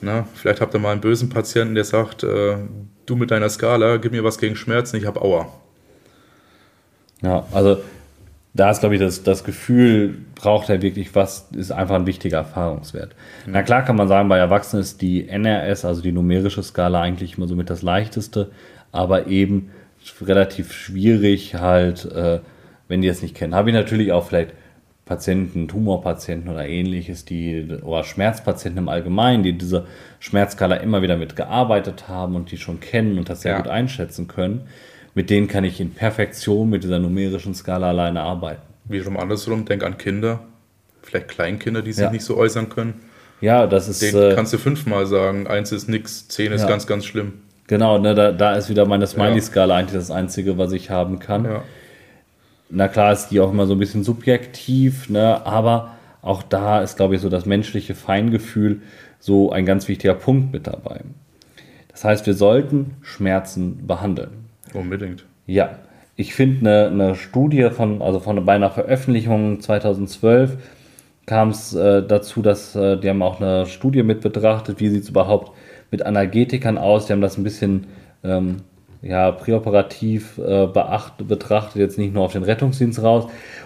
na, 0.00 0.26
vielleicht 0.34 0.60
habt 0.60 0.74
ihr 0.74 0.80
mal 0.80 0.92
einen 0.92 1.00
bösen 1.00 1.28
Patienten, 1.28 1.74
der 1.76 1.84
sagt, 1.84 2.24
äh, 2.24 2.56
du 3.06 3.16
mit 3.16 3.30
deiner 3.30 3.48
Skala, 3.48 3.98
gib 3.98 4.12
mir 4.12 4.24
was 4.24 4.38
gegen 4.38 4.56
Schmerzen, 4.56 4.96
ich 4.96 5.06
habe 5.06 5.22
Aua. 5.22 5.48
Ja, 7.20 7.46
also 7.52 7.80
da 8.54 8.70
ist, 8.70 8.80
glaube 8.80 8.96
ich, 8.96 9.00
das, 9.00 9.22
das 9.22 9.44
Gefühl, 9.44 10.16
braucht 10.34 10.68
er 10.68 10.82
wirklich 10.82 11.14
was, 11.14 11.48
ist 11.52 11.72
einfach 11.72 11.94
ein 11.94 12.06
wichtiger 12.06 12.38
Erfahrungswert. 12.38 13.14
Mhm. 13.46 13.52
Na 13.52 13.62
klar 13.62 13.82
kann 13.82 13.96
man 13.96 14.08
sagen, 14.08 14.28
bei 14.28 14.38
Erwachsenen 14.38 14.82
ist 14.82 15.00
die 15.00 15.26
NRS, 15.28 15.84
also 15.84 16.02
die 16.02 16.12
numerische 16.12 16.62
Skala, 16.62 17.00
eigentlich 17.00 17.38
immer 17.38 17.48
so 17.48 17.56
mit 17.56 17.70
das 17.70 17.82
leichteste, 17.82 18.50
aber 18.90 19.26
eben 19.26 19.70
relativ 20.20 20.72
schwierig 20.72 21.54
halt, 21.54 22.04
äh, 22.04 22.40
wenn 22.88 23.00
die 23.00 23.08
es 23.08 23.22
nicht 23.22 23.34
kennen. 23.34 23.54
Habe 23.54 23.70
ich 23.70 23.74
natürlich 23.74 24.12
auch 24.12 24.26
vielleicht 24.26 24.52
Patienten, 25.06 25.66
Tumorpatienten 25.66 26.50
oder 26.50 26.66
ähnliches, 26.66 27.24
die, 27.24 27.66
oder 27.82 28.04
Schmerzpatienten 28.04 28.82
im 28.82 28.88
Allgemeinen, 28.88 29.42
die 29.42 29.56
diese 29.56 29.86
Schmerzskala 30.20 30.76
immer 30.76 31.00
wieder 31.00 31.16
mitgearbeitet 31.16 32.08
haben 32.08 32.36
und 32.36 32.50
die 32.50 32.58
schon 32.58 32.80
kennen 32.80 33.18
und 33.18 33.28
das 33.30 33.42
sehr 33.42 33.52
ja. 33.52 33.58
gut 33.58 33.68
einschätzen 33.68 34.28
können 34.28 34.68
mit 35.14 35.30
denen 35.30 35.48
kann 35.48 35.64
ich 35.64 35.80
in 35.80 35.92
Perfektion 35.92 36.70
mit 36.70 36.84
dieser 36.84 36.98
numerischen 36.98 37.54
Skala 37.54 37.88
alleine 37.88 38.22
arbeiten. 38.22 38.62
Wiederum 38.84 39.16
andersrum, 39.16 39.64
denk 39.64 39.84
an 39.84 39.98
Kinder, 39.98 40.40
vielleicht 41.02 41.28
Kleinkinder, 41.28 41.82
die 41.82 41.92
sich 41.92 42.04
ja. 42.04 42.10
nicht 42.10 42.24
so 42.24 42.36
äußern 42.36 42.68
können. 42.68 42.94
Ja, 43.40 43.66
das 43.66 43.88
ist. 43.88 44.02
Den 44.02 44.14
äh, 44.14 44.34
kannst 44.34 44.52
du 44.52 44.58
fünfmal 44.58 45.06
sagen, 45.06 45.46
eins 45.46 45.72
ist 45.72 45.88
nix, 45.88 46.28
zehn 46.28 46.52
ist 46.52 46.62
ja. 46.62 46.68
ganz, 46.68 46.86
ganz 46.86 47.04
schlimm. 47.04 47.34
Genau, 47.66 47.98
ne, 47.98 48.14
da, 48.14 48.32
da 48.32 48.54
ist 48.54 48.68
wieder 48.68 48.86
meine 48.86 49.06
Smiley-Skala 49.06 49.76
eigentlich 49.76 49.98
das 49.98 50.10
Einzige, 50.10 50.58
was 50.58 50.72
ich 50.72 50.90
haben 50.90 51.18
kann. 51.18 51.44
Ja. 51.44 51.62
Na 52.70 52.88
klar 52.88 53.12
ist 53.12 53.28
die 53.28 53.40
auch 53.40 53.50
immer 53.50 53.66
so 53.66 53.74
ein 53.74 53.78
bisschen 53.78 54.04
subjektiv, 54.04 55.08
ne, 55.08 55.44
aber 55.46 55.96
auch 56.22 56.42
da 56.42 56.82
ist, 56.82 56.96
glaube 56.96 57.16
ich, 57.16 57.20
so 57.20 57.28
das 57.28 57.46
menschliche 57.46 57.94
Feingefühl 57.94 58.82
so 59.18 59.52
ein 59.52 59.66
ganz 59.66 59.88
wichtiger 59.88 60.14
Punkt 60.14 60.52
mit 60.52 60.66
dabei. 60.66 61.00
Das 61.88 62.04
heißt, 62.04 62.26
wir 62.26 62.34
sollten 62.34 62.96
Schmerzen 63.02 63.86
behandeln. 63.86 64.41
Unbedingt. 64.74 65.24
Ja, 65.46 65.78
ich 66.16 66.34
finde 66.34 66.88
eine, 66.88 67.06
eine, 67.06 67.14
Studie 67.14 67.70
von, 67.70 68.02
also 68.02 68.20
von 68.20 68.44
bei 68.44 68.54
einer 68.54 68.70
Veröffentlichung 68.70 69.60
2012 69.60 70.56
kam 71.26 71.50
es 71.50 71.74
äh, 71.74 72.02
dazu, 72.02 72.42
dass 72.42 72.74
äh, 72.74 72.96
die 72.98 73.08
haben 73.08 73.22
auch 73.22 73.40
eine 73.40 73.66
Studie 73.66 74.02
mit 74.02 74.20
betrachtet, 74.20 74.80
wie 74.80 74.88
sieht 74.88 75.04
es 75.04 75.08
überhaupt 75.08 75.52
mit 75.90 76.04
Analgetikern 76.04 76.78
aus. 76.78 77.06
Die 77.06 77.12
haben 77.12 77.20
das 77.20 77.38
ein 77.38 77.44
bisschen 77.44 77.86
ähm, 78.24 78.56
ja, 79.02 79.30
präoperativ 79.32 80.38
äh, 80.38 80.66
beacht, 80.66 81.26
betrachtet, 81.26 81.76
jetzt 81.76 81.98
nicht 81.98 82.14
nur 82.14 82.24
auf 82.24 82.32
den 82.32 82.44
Rettungsdienst 82.44 83.02
raus. 83.02 83.24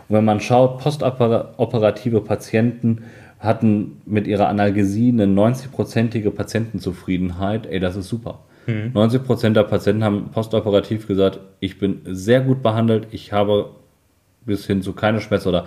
Und 0.09 0.17
wenn 0.17 0.25
man 0.25 0.41
schaut, 0.41 0.79
postoperative 0.79 2.21
Patienten 2.21 3.05
hatten 3.39 4.01
mit 4.07 4.27
ihrer 4.27 4.49
Analgesie 4.49 5.11
eine 5.11 5.27
90-prozentige 5.27 6.31
Patientenzufriedenheit. 6.31 7.67
Ey, 7.67 7.81
das 7.81 7.97
ist 7.97 8.09
super. 8.09 8.41
Mhm. 8.67 8.93
90 8.93 9.25
Prozent 9.25 9.57
der 9.57 9.65
Patienten 9.65 10.05
haben 10.05 10.31
postoperativ 10.31 11.07
gesagt, 11.07 11.41
ich 11.61 11.79
bin 11.79 12.01
sehr 12.05 12.41
gut 12.41 12.63
behandelt, 12.63 13.09
ich 13.13 13.33
habe 13.33 13.71
bis 14.45 14.67
hin 14.67 14.83
zu 14.83 14.93
keine 14.93 15.21
Schmerzen 15.21 15.49
oder 15.49 15.67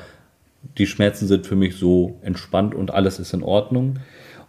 die 0.77 0.88
Schmerzen 0.88 1.27
sind 1.27 1.47
für 1.47 1.55
mich 1.55 1.75
so 1.75 2.19
entspannt 2.21 2.75
und 2.75 2.91
alles 2.91 3.19
ist 3.19 3.33
in 3.33 3.43
Ordnung. 3.43 3.99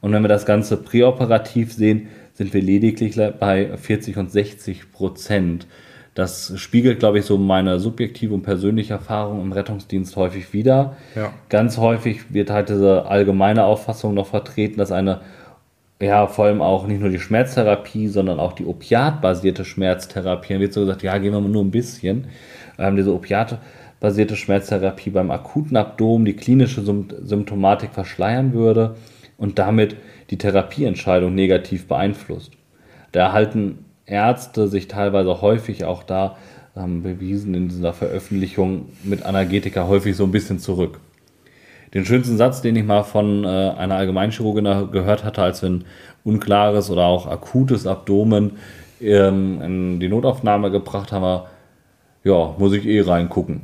Und 0.00 0.12
wenn 0.12 0.22
wir 0.22 0.28
das 0.28 0.46
Ganze 0.46 0.76
präoperativ 0.76 1.72
sehen, 1.72 2.08
sind 2.32 2.54
wir 2.54 2.62
lediglich 2.62 3.16
bei 3.38 3.76
40 3.76 4.16
und 4.16 4.30
60 4.32 4.92
Prozent. 4.92 5.66
Das 6.14 6.52
spiegelt, 6.56 6.98
glaube 6.98 7.20
ich, 7.20 7.24
so 7.24 7.38
meine 7.38 7.78
subjektive 7.78 8.34
und 8.34 8.42
persönliche 8.42 8.94
Erfahrung 8.94 9.40
im 9.40 9.52
Rettungsdienst 9.52 10.16
häufig 10.16 10.52
wieder. 10.52 10.96
Ja. 11.14 11.32
Ganz 11.48 11.78
häufig 11.78 12.32
wird 12.32 12.50
halt 12.50 12.68
diese 12.68 13.06
allgemeine 13.06 13.64
Auffassung 13.64 14.14
noch 14.14 14.26
vertreten, 14.26 14.78
dass 14.78 14.90
eine 14.90 15.20
ja, 16.00 16.26
vor 16.26 16.46
allem 16.46 16.62
auch 16.62 16.86
nicht 16.86 17.00
nur 17.00 17.10
die 17.10 17.18
Schmerztherapie, 17.18 18.08
sondern 18.08 18.40
auch 18.40 18.54
die 18.54 18.64
opiatbasierte 18.64 19.64
Schmerztherapie. 19.64 20.54
Dann 20.54 20.62
wird 20.62 20.72
so 20.72 20.80
gesagt, 20.80 21.02
ja, 21.02 21.18
gehen 21.18 21.32
wir 21.32 21.40
mal 21.40 21.48
nur 21.48 21.62
ein 21.62 21.70
bisschen. 21.70 22.28
Ähm, 22.78 22.96
diese 22.96 23.14
opiatbasierte 23.14 24.36
Schmerztherapie 24.36 25.10
beim 25.10 25.30
akuten 25.30 25.76
Abdomen 25.76 26.24
die 26.24 26.36
klinische 26.36 26.82
Symptomatik 26.82 27.90
verschleiern 27.92 28.54
würde 28.54 28.96
und 29.36 29.58
damit 29.58 29.96
die 30.30 30.38
Therapieentscheidung 30.38 31.34
negativ 31.34 31.86
beeinflusst. 31.86 32.52
Da 33.12 33.32
halten 33.32 33.84
Ärzte 34.06 34.68
sich 34.68 34.88
teilweise 34.88 35.42
häufig 35.42 35.84
auch 35.84 36.02
da 36.02 36.38
ähm, 36.76 37.02
bewiesen 37.02 37.52
in 37.54 37.68
dieser 37.68 37.92
Veröffentlichung 37.92 38.86
mit 39.02 39.24
Analgetika 39.24 39.86
häufig 39.86 40.16
so 40.16 40.24
ein 40.24 40.32
bisschen 40.32 40.60
zurück 40.60 40.98
den 41.94 42.04
schönsten 42.04 42.36
Satz, 42.36 42.62
den 42.62 42.76
ich 42.76 42.84
mal 42.84 43.02
von 43.02 43.44
äh, 43.44 43.48
einer 43.48 43.96
Allgemeinchirurgin 43.96 44.90
gehört 44.92 45.24
hatte, 45.24 45.42
als 45.42 45.62
wir 45.62 45.70
ein 45.70 45.84
unklares 46.24 46.90
oder 46.90 47.04
auch 47.04 47.26
akutes 47.26 47.86
Abdomen 47.86 48.52
ähm, 49.00 49.60
in 49.62 50.00
die 50.00 50.08
Notaufnahme 50.08 50.70
gebracht 50.70 51.12
haben, 51.12 51.22
war, 51.22 51.48
ja, 52.22 52.54
muss 52.58 52.72
ich 52.74 52.86
eh 52.86 53.00
reingucken. 53.00 53.62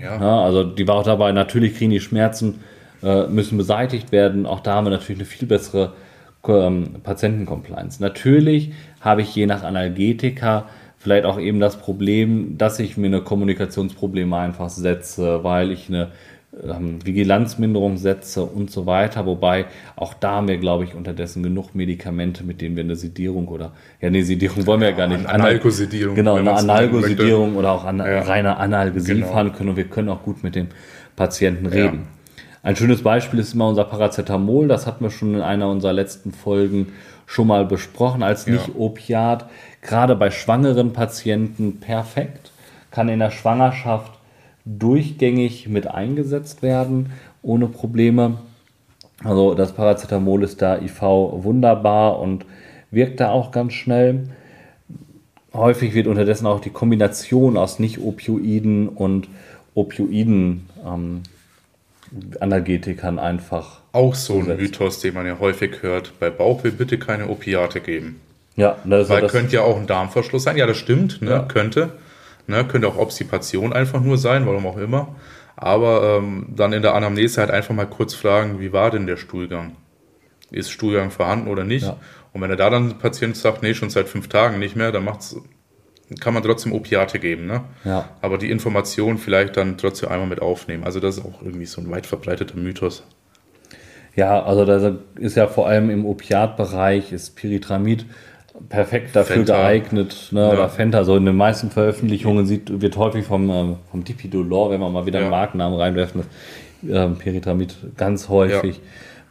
Ja. 0.00 0.20
ja. 0.20 0.42
Also 0.42 0.62
die 0.64 0.86
war 0.86 0.96
auch 0.96 1.04
dabei, 1.04 1.32
natürlich 1.32 1.76
kriegen 1.76 1.90
die 1.90 2.00
Schmerzen 2.00 2.60
äh, 3.02 3.26
müssen 3.26 3.58
beseitigt 3.58 4.12
werden. 4.12 4.46
Auch 4.46 4.60
da 4.60 4.74
haben 4.74 4.86
wir 4.86 4.90
natürlich 4.90 5.20
eine 5.20 5.26
viel 5.26 5.48
bessere 5.48 5.92
ähm, 6.46 6.96
Patientencompliance. 7.02 8.00
Natürlich 8.00 8.72
habe 9.00 9.22
ich 9.22 9.34
je 9.34 9.46
nach 9.46 9.62
Analgetika 9.62 10.66
vielleicht 10.98 11.24
auch 11.24 11.40
eben 11.40 11.58
das 11.58 11.78
Problem, 11.78 12.56
dass 12.58 12.78
ich 12.78 12.96
mir 12.96 13.08
eine 13.08 13.22
Kommunikationsprobleme 13.22 14.36
einfach 14.36 14.68
setze, 14.68 15.42
weil 15.42 15.72
ich 15.72 15.88
eine 15.88 16.12
ähm, 16.62 17.04
Vigilanzminderung 17.04 17.96
setze 17.96 18.42
und 18.44 18.70
so 18.70 18.86
weiter. 18.86 19.24
Wobei 19.26 19.66
auch 19.96 20.14
da 20.14 20.32
haben 20.32 20.48
wir, 20.48 20.58
glaube 20.58 20.84
ich, 20.84 20.94
unterdessen 20.94 21.42
genug 21.42 21.74
Medikamente, 21.74 22.44
mit 22.44 22.60
denen 22.60 22.76
wir 22.76 22.84
eine 22.84 22.96
Sedierung 22.96 23.48
oder, 23.48 23.72
ja, 24.00 24.08
eine 24.08 24.22
Sedierung 24.22 24.66
wollen 24.66 24.80
wir 24.80 24.90
ja 24.90 24.96
gar 24.96 25.06
nicht. 25.06 25.26
Analgosedierung. 25.26 26.14
Genau, 26.14 26.34
eine 26.34 26.52
Analgosedierung 26.52 27.56
oder 27.56 27.72
auch 27.72 27.84
an, 27.84 27.98
ja. 27.98 28.22
reine 28.22 28.58
Analgesie 28.58 29.14
genau. 29.14 29.28
fahren 29.28 29.52
können 29.52 29.70
und 29.70 29.76
wir 29.76 29.84
können 29.88 30.08
auch 30.08 30.22
gut 30.22 30.42
mit 30.42 30.54
dem 30.54 30.68
Patienten 31.16 31.66
reden. 31.66 32.00
Ja. 32.00 32.38
Ein 32.64 32.76
schönes 32.76 33.02
Beispiel 33.02 33.40
ist 33.40 33.54
immer 33.54 33.68
unser 33.68 33.84
Paracetamol. 33.84 34.68
Das 34.68 34.86
hatten 34.86 35.02
wir 35.04 35.10
schon 35.10 35.34
in 35.34 35.40
einer 35.40 35.68
unserer 35.68 35.92
letzten 35.92 36.32
Folgen 36.32 36.92
schon 37.26 37.48
mal 37.48 37.64
besprochen 37.64 38.22
als 38.22 38.46
Nicht-Opiat. 38.46 39.46
Gerade 39.80 40.14
bei 40.14 40.30
schwangeren 40.30 40.92
Patienten 40.92 41.80
perfekt. 41.80 42.52
Kann 42.92 43.08
in 43.08 43.18
der 43.18 43.30
Schwangerschaft 43.30 44.12
durchgängig 44.64 45.68
mit 45.68 45.86
eingesetzt 45.86 46.62
werden, 46.62 47.12
ohne 47.42 47.66
Probleme. 47.66 48.38
Also 49.24 49.54
das 49.54 49.72
Paracetamol 49.72 50.42
ist 50.42 50.62
da 50.62 50.78
IV 50.78 51.00
wunderbar 51.02 52.18
und 52.18 52.44
wirkt 52.90 53.20
da 53.20 53.30
auch 53.30 53.50
ganz 53.50 53.72
schnell. 53.72 54.28
Häufig 55.52 55.94
wird 55.94 56.06
unterdessen 56.06 56.46
auch 56.46 56.60
die 56.60 56.70
Kombination 56.70 57.56
aus 57.56 57.78
Nicht-Opioiden 57.78 58.88
und 58.88 59.28
Opioiden 59.74 60.68
ähm, 60.84 61.22
Analgetikern 62.40 63.18
einfach. 63.18 63.80
Auch 63.92 64.14
so 64.14 64.38
ein 64.38 64.56
Mythos, 64.56 65.00
den 65.00 65.14
man 65.14 65.26
ja 65.26 65.38
häufig 65.38 65.82
hört. 65.82 66.12
Bei 66.20 66.30
Bauchweh 66.30 66.70
bitte 66.70 66.98
keine 66.98 67.28
Opiate 67.28 67.80
geben. 67.80 68.20
Ja, 68.56 68.76
das, 68.84 69.08
Weil 69.08 69.22
das 69.22 69.32
könnte 69.32 69.56
ja 69.56 69.62
auch 69.62 69.78
ein 69.78 69.86
Darmverschluss 69.86 70.44
sein. 70.44 70.56
Ja, 70.56 70.66
das 70.66 70.76
stimmt, 70.76 71.22
ne? 71.22 71.30
Ja. 71.30 71.42
könnte. 71.42 71.90
Ne? 72.46 72.64
Könnte 72.66 72.88
auch 72.88 72.96
Obstipation 72.96 73.72
einfach 73.72 74.00
nur 74.00 74.18
sein, 74.18 74.46
warum 74.46 74.66
auch 74.66 74.78
immer. 74.78 75.14
Aber 75.56 76.18
ähm, 76.18 76.46
dann 76.54 76.72
in 76.72 76.82
der 76.82 76.94
Anamnese 76.94 77.40
halt 77.40 77.50
einfach 77.50 77.74
mal 77.74 77.86
kurz 77.86 78.14
fragen, 78.14 78.60
wie 78.60 78.72
war 78.72 78.90
denn 78.90 79.06
der 79.06 79.16
Stuhlgang? 79.16 79.76
Ist 80.50 80.70
Stuhlgang 80.70 81.10
vorhanden 81.10 81.48
oder 81.48 81.64
nicht? 81.64 81.86
Ja. 81.86 81.96
Und 82.32 82.40
wenn 82.40 82.50
er 82.50 82.56
da 82.56 82.70
dann 82.70 82.98
Patient 82.98 83.36
sagt, 83.36 83.62
nee, 83.62 83.74
schon 83.74 83.90
seit 83.90 84.08
fünf 84.08 84.28
Tagen 84.28 84.58
nicht 84.58 84.76
mehr, 84.76 84.92
dann 84.92 85.04
macht's, 85.04 85.36
kann 86.20 86.34
man 86.34 86.42
trotzdem 86.42 86.72
Opiate 86.72 87.18
geben. 87.18 87.46
Ne? 87.46 87.62
Ja. 87.84 88.08
Aber 88.20 88.38
die 88.38 88.50
Information 88.50 89.18
vielleicht 89.18 89.56
dann 89.56 89.78
trotzdem 89.78 90.08
einmal 90.08 90.28
mit 90.28 90.42
aufnehmen. 90.42 90.84
Also 90.84 91.00
das 91.00 91.18
ist 91.18 91.24
auch 91.24 91.42
irgendwie 91.42 91.66
so 91.66 91.80
ein 91.80 91.90
weit 91.90 92.06
verbreiteter 92.06 92.56
Mythos. 92.56 93.04
Ja, 94.14 94.42
also 94.42 94.64
da 94.66 94.96
ist 95.16 95.36
ja 95.36 95.46
vor 95.46 95.68
allem 95.68 95.88
im 95.88 96.04
Opiatbereich 96.04 97.12
ist 97.12 97.34
Pyritramid 97.36 98.04
perfekt 98.68 99.14
dafür 99.14 99.36
Fenta. 99.36 99.56
geeignet. 99.56 100.28
Ne? 100.30 100.40
Ja. 100.40 100.52
Oder 100.52 100.68
Fenta, 100.68 101.04
so 101.04 101.16
in 101.16 101.24
den 101.24 101.36
meisten 101.36 101.70
Veröffentlichungen 101.70 102.46
sieht, 102.46 102.80
wird 102.80 102.96
häufig 102.96 103.24
vom, 103.26 103.50
ähm, 103.50 103.76
vom 103.90 104.04
Dipidolor, 104.04 104.70
wenn 104.70 104.80
wir 104.80 104.88
mal 104.90 105.06
wieder 105.06 105.18
ja. 105.18 105.26
einen 105.26 105.30
Markennamen 105.30 105.78
reinwerfen, 105.78 106.22
das 106.82 106.90
äh, 106.90 107.08
Peritramid 107.14 107.76
ganz 107.96 108.28
häufig 108.28 108.76
ja. 108.76 108.82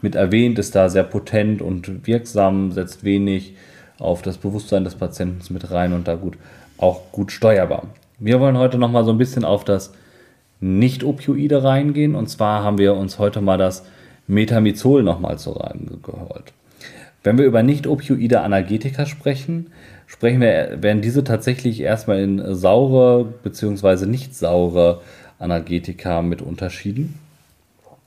mit 0.01 0.15
erwähnt, 0.15 0.59
ist 0.59 0.75
da 0.75 0.89
sehr 0.89 1.03
potent 1.03 1.61
und 1.61 2.07
wirksam, 2.07 2.71
setzt 2.71 3.03
wenig 3.03 3.55
auf 3.99 4.21
das 4.21 4.37
Bewusstsein 4.37 4.83
des 4.83 4.95
Patienten 4.95 5.53
mit 5.53 5.71
rein 5.71 5.93
und 5.93 6.07
da 6.07 6.15
gut 6.15 6.37
auch 6.77 7.11
gut 7.11 7.31
steuerbar. 7.31 7.83
Wir 8.19 8.39
wollen 8.39 8.57
heute 8.57 8.77
noch 8.77 8.91
mal 8.91 9.05
so 9.05 9.11
ein 9.11 9.17
bisschen 9.17 9.45
auf 9.45 9.63
das 9.63 9.93
Nicht-Opioide 10.59 11.63
reingehen 11.63 12.15
und 12.15 12.27
zwar 12.27 12.63
haben 12.63 12.77
wir 12.77 12.95
uns 12.95 13.19
heute 13.19 13.41
mal 13.41 13.57
das 13.57 13.85
Metamizol 14.27 15.03
noch 15.03 15.19
mal 15.19 15.37
zu 15.37 15.51
rein 15.51 15.99
geholt. 16.01 16.53
Wenn 17.23 17.37
wir 17.37 17.45
über 17.45 17.61
nicht-opioide 17.61 18.41
Analgetika 18.41 19.05
sprechen, 19.05 19.67
sprechen 20.07 20.41
wir, 20.41 20.81
werden 20.81 21.01
diese 21.01 21.23
tatsächlich 21.23 21.81
erstmal 21.81 22.19
in 22.19 22.55
saure 22.55 23.25
bzw. 23.43 24.07
nicht 24.07 24.35
saure 24.35 25.01
Analgetika 25.37 26.21
mit 26.21 26.41
unterschieden. 26.41 27.19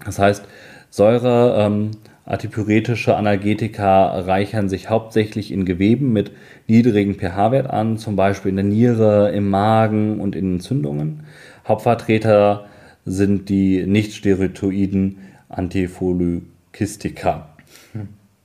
Das 0.05 0.19
heißt, 0.19 0.45
Säure, 0.91 1.57
ähm, 1.59 1.93
antipyretische 2.25 3.17
Analgetika 3.17 4.21
reichern 4.21 4.69
sich 4.69 4.91
hauptsächlich 4.91 5.51
in 5.51 5.65
Geweben 5.65 6.13
mit 6.13 6.33
niedrigen 6.67 7.15
pH-Wert 7.15 7.69
an, 7.69 7.99
zum 7.99 8.17
Beispiel 8.17 8.51
in 8.51 8.57
der 8.57 8.65
Niere, 8.65 9.33
im 9.33 9.51
Magen 9.51 10.21
und 10.21 10.37
in 10.37 10.55
Entzündungen. 10.55 11.25
Hauptvertreter 11.67 12.67
sind 13.05 13.49
die 13.49 13.87
nicht-steroiden 13.87 15.19
Antifolykistika. 15.49 17.54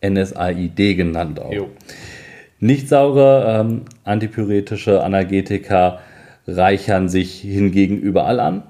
NSAID 0.01 0.95
genannt 0.95 1.39
auch. 1.39 1.51
Jo. 1.51 1.69
Nicht 2.59 2.89
saure 2.89 3.61
ähm, 3.61 3.81
antipyretische 4.03 5.03
Analgetika 5.03 5.99
reichern 6.47 7.09
sich 7.09 7.39
hingegen 7.39 7.97
überall 7.97 8.39
an. 8.39 8.63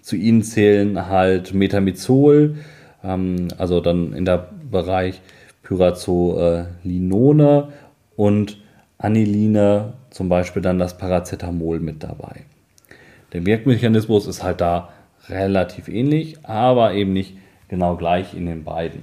Zu 0.00 0.16
ihnen 0.16 0.42
zählen 0.42 1.08
halt 1.08 1.52
Metamizol, 1.52 2.56
ähm, 3.04 3.48
also 3.58 3.80
dann 3.80 4.12
in 4.12 4.24
der 4.24 4.50
Bereich 4.70 5.20
Pyrazolinone 5.62 7.68
und 8.14 8.58
Aniline, 8.98 9.94
zum 10.10 10.28
Beispiel 10.28 10.62
dann 10.62 10.78
das 10.78 10.96
Paracetamol 10.96 11.80
mit 11.80 12.02
dabei. 12.02 12.44
Der 13.32 13.44
Wirkmechanismus 13.44 14.26
ist 14.26 14.42
halt 14.42 14.62
da 14.62 14.88
relativ 15.28 15.88
ähnlich, 15.88 16.38
aber 16.44 16.94
eben 16.94 17.12
nicht 17.12 17.36
genau 17.68 17.96
gleich 17.96 18.34
in 18.34 18.46
den 18.46 18.64
beiden. 18.64 19.02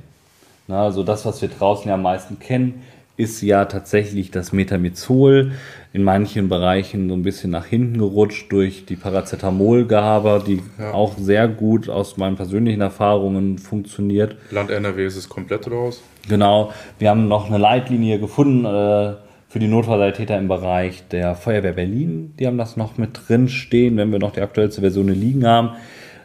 Na, 0.67 0.83
also 0.83 1.03
das, 1.03 1.25
was 1.25 1.41
wir 1.41 1.49
draußen 1.49 1.87
ja 1.87 1.95
am 1.95 2.03
meisten 2.03 2.39
kennen, 2.39 2.83
ist 3.15 3.41
ja 3.41 3.65
tatsächlich 3.65 4.31
das 4.31 4.53
Metamizol. 4.53 5.51
In 5.91 6.03
manchen 6.03 6.49
Bereichen 6.49 7.09
so 7.09 7.15
ein 7.15 7.21
bisschen 7.21 7.51
nach 7.51 7.67
hinten 7.67 7.99
gerutscht 7.99 8.51
durch 8.51 8.85
die 8.85 8.95
Paracetamolgabe, 8.95 10.43
die 10.45 10.63
ja. 10.79 10.91
auch 10.91 11.15
sehr 11.17 11.47
gut 11.47 11.89
aus 11.89 12.17
meinen 12.17 12.35
persönlichen 12.35 12.81
Erfahrungen 12.81 13.59
funktioniert. 13.59 14.35
Land 14.49 14.71
NRW 14.71 15.05
ist 15.05 15.17
es 15.17 15.29
komplett 15.29 15.69
raus. 15.69 16.01
Genau. 16.27 16.71
Wir 16.97 17.11
haben 17.11 17.27
noch 17.27 17.47
eine 17.47 17.59
Leitlinie 17.59 18.19
gefunden 18.19 18.65
äh, 18.65 19.13
für 19.47 19.59
die 19.59 19.67
Notfallsanitäter 19.67 20.39
im 20.39 20.47
Bereich 20.47 21.07
der 21.09 21.35
Feuerwehr 21.35 21.73
Berlin. 21.73 22.33
Die 22.39 22.47
haben 22.47 22.57
das 22.57 22.75
noch 22.75 22.97
mit 22.97 23.19
drin 23.27 23.47
stehen, 23.49 23.97
wenn 23.97 24.11
wir 24.11 24.17
noch 24.17 24.31
die 24.31 24.41
aktuellste 24.41 24.81
Version 24.81 25.09
liegen 25.09 25.45
haben 25.45 25.73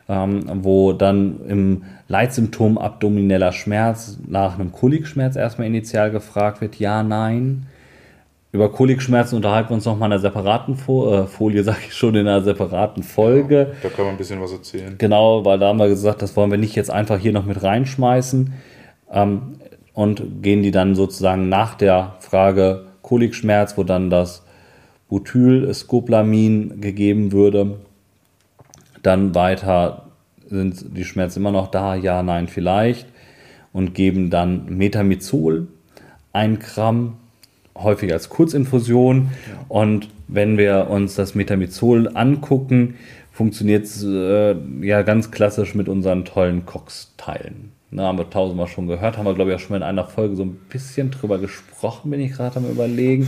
ähm, 0.08 0.44
wo 0.62 0.92
dann 0.92 1.40
im 1.46 1.82
Leitsymptom 2.08 2.78
abdomineller 2.78 3.52
Schmerz 3.52 4.18
nach 4.26 4.58
einem 4.58 4.72
Kolikschmerz 4.72 5.36
erstmal 5.36 5.66
initial 5.66 6.10
gefragt 6.10 6.60
wird, 6.60 6.76
ja, 6.76 7.02
nein. 7.02 7.66
Über 8.50 8.72
Kolikschmerzen 8.72 9.36
unterhalten 9.36 9.68
wir 9.68 9.74
uns 9.74 9.84
nochmal 9.84 10.08
in 10.08 10.14
einer 10.14 10.20
separaten 10.22 10.76
Fo 10.76 11.12
äh, 11.12 11.26
Folie, 11.26 11.62
sage 11.64 11.78
ich 11.86 11.94
schon, 11.94 12.14
in 12.14 12.26
einer 12.26 12.42
separaten 12.42 13.02
Folge. 13.02 13.58
Ja, 13.58 13.66
da 13.82 13.88
können 13.90 14.08
wir 14.08 14.12
ein 14.12 14.16
bisschen 14.16 14.40
was 14.40 14.52
erzählen. 14.52 14.94
Genau, 14.96 15.44
weil 15.44 15.58
da 15.58 15.68
haben 15.68 15.78
wir 15.78 15.88
gesagt, 15.88 16.22
das 16.22 16.34
wollen 16.36 16.50
wir 16.50 16.58
nicht 16.58 16.74
jetzt 16.74 16.90
einfach 16.90 17.18
hier 17.18 17.32
noch 17.32 17.44
mit 17.44 17.62
reinschmeißen. 17.62 18.54
Ähm, 19.12 19.42
und 19.92 20.42
gehen 20.42 20.62
die 20.62 20.70
dann 20.70 20.94
sozusagen 20.94 21.48
nach 21.48 21.74
der 21.74 22.14
Frage 22.20 22.84
Kolikschmerz, 23.02 23.76
wo 23.76 23.82
dann 23.82 24.10
das 24.10 24.44
Butyl, 25.08 25.74
Scoplamin 25.74 26.80
gegeben 26.80 27.32
würde, 27.32 27.78
dann 29.08 29.34
weiter 29.34 30.04
sind 30.46 30.96
die 30.96 31.04
Schmerzen 31.04 31.40
immer 31.40 31.50
noch 31.50 31.70
da, 31.70 31.94
ja, 31.94 32.22
nein, 32.22 32.46
vielleicht. 32.46 33.06
Und 33.72 33.94
geben 33.94 34.30
dann 34.30 34.76
Metamizol, 34.76 35.68
ein 36.32 36.58
Gramm, 36.58 37.16
häufig 37.76 38.12
als 38.12 38.28
Kurzinfusion. 38.28 39.30
Ja. 39.48 39.64
Und 39.68 40.08
wenn 40.26 40.58
wir 40.58 40.88
uns 40.90 41.14
das 41.14 41.34
Metamizol 41.34 42.10
angucken, 42.14 42.96
funktioniert 43.32 43.84
es 43.84 44.04
äh, 44.04 44.56
ja 44.82 45.02
ganz 45.02 45.30
klassisch 45.30 45.74
mit 45.74 45.88
unseren 45.88 46.24
tollen 46.24 46.66
Cox-Teilen. 46.66 47.72
Na, 47.90 48.04
haben 48.04 48.18
wir 48.18 48.28
tausendmal 48.28 48.66
schon 48.66 48.86
gehört, 48.86 49.16
haben 49.16 49.24
wir, 49.24 49.34
glaube 49.34 49.50
ich, 49.50 49.56
auch 49.56 49.60
schon 49.60 49.76
in 49.76 49.82
einer 49.82 50.04
Folge 50.04 50.36
so 50.36 50.42
ein 50.44 50.58
bisschen 50.68 51.10
drüber 51.10 51.38
gesprochen, 51.38 52.10
bin 52.10 52.20
ich 52.20 52.32
gerade 52.32 52.56
am 52.56 52.68
Überlegen. 52.68 53.26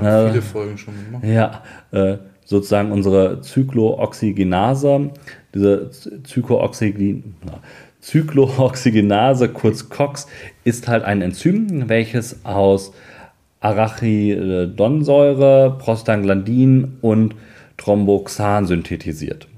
haben 0.00 0.26
äh, 0.26 0.30
viele 0.30 0.42
Folgen 0.42 0.78
schon 0.78 0.94
gemacht. 1.04 1.24
Ja, 1.24 1.62
äh, 1.92 2.16
sozusagen 2.46 2.90
unsere 2.92 3.42
Zyklooxygenase, 3.42 5.10
diese 5.52 5.90
Zyklooxygen, 5.90 7.34
Zyklooxygenase, 8.00 9.50
kurz 9.50 9.90
COX, 9.90 10.26
ist 10.64 10.88
halt 10.88 11.04
ein 11.04 11.20
Enzym, 11.22 11.88
welches 11.88 12.44
aus 12.44 12.92
Arachidonsäure, 13.60 15.76
Prostaglandin 15.78 16.98
und 17.00 17.34
Thromboxan 17.78 18.66
synthetisiert. 18.66 19.48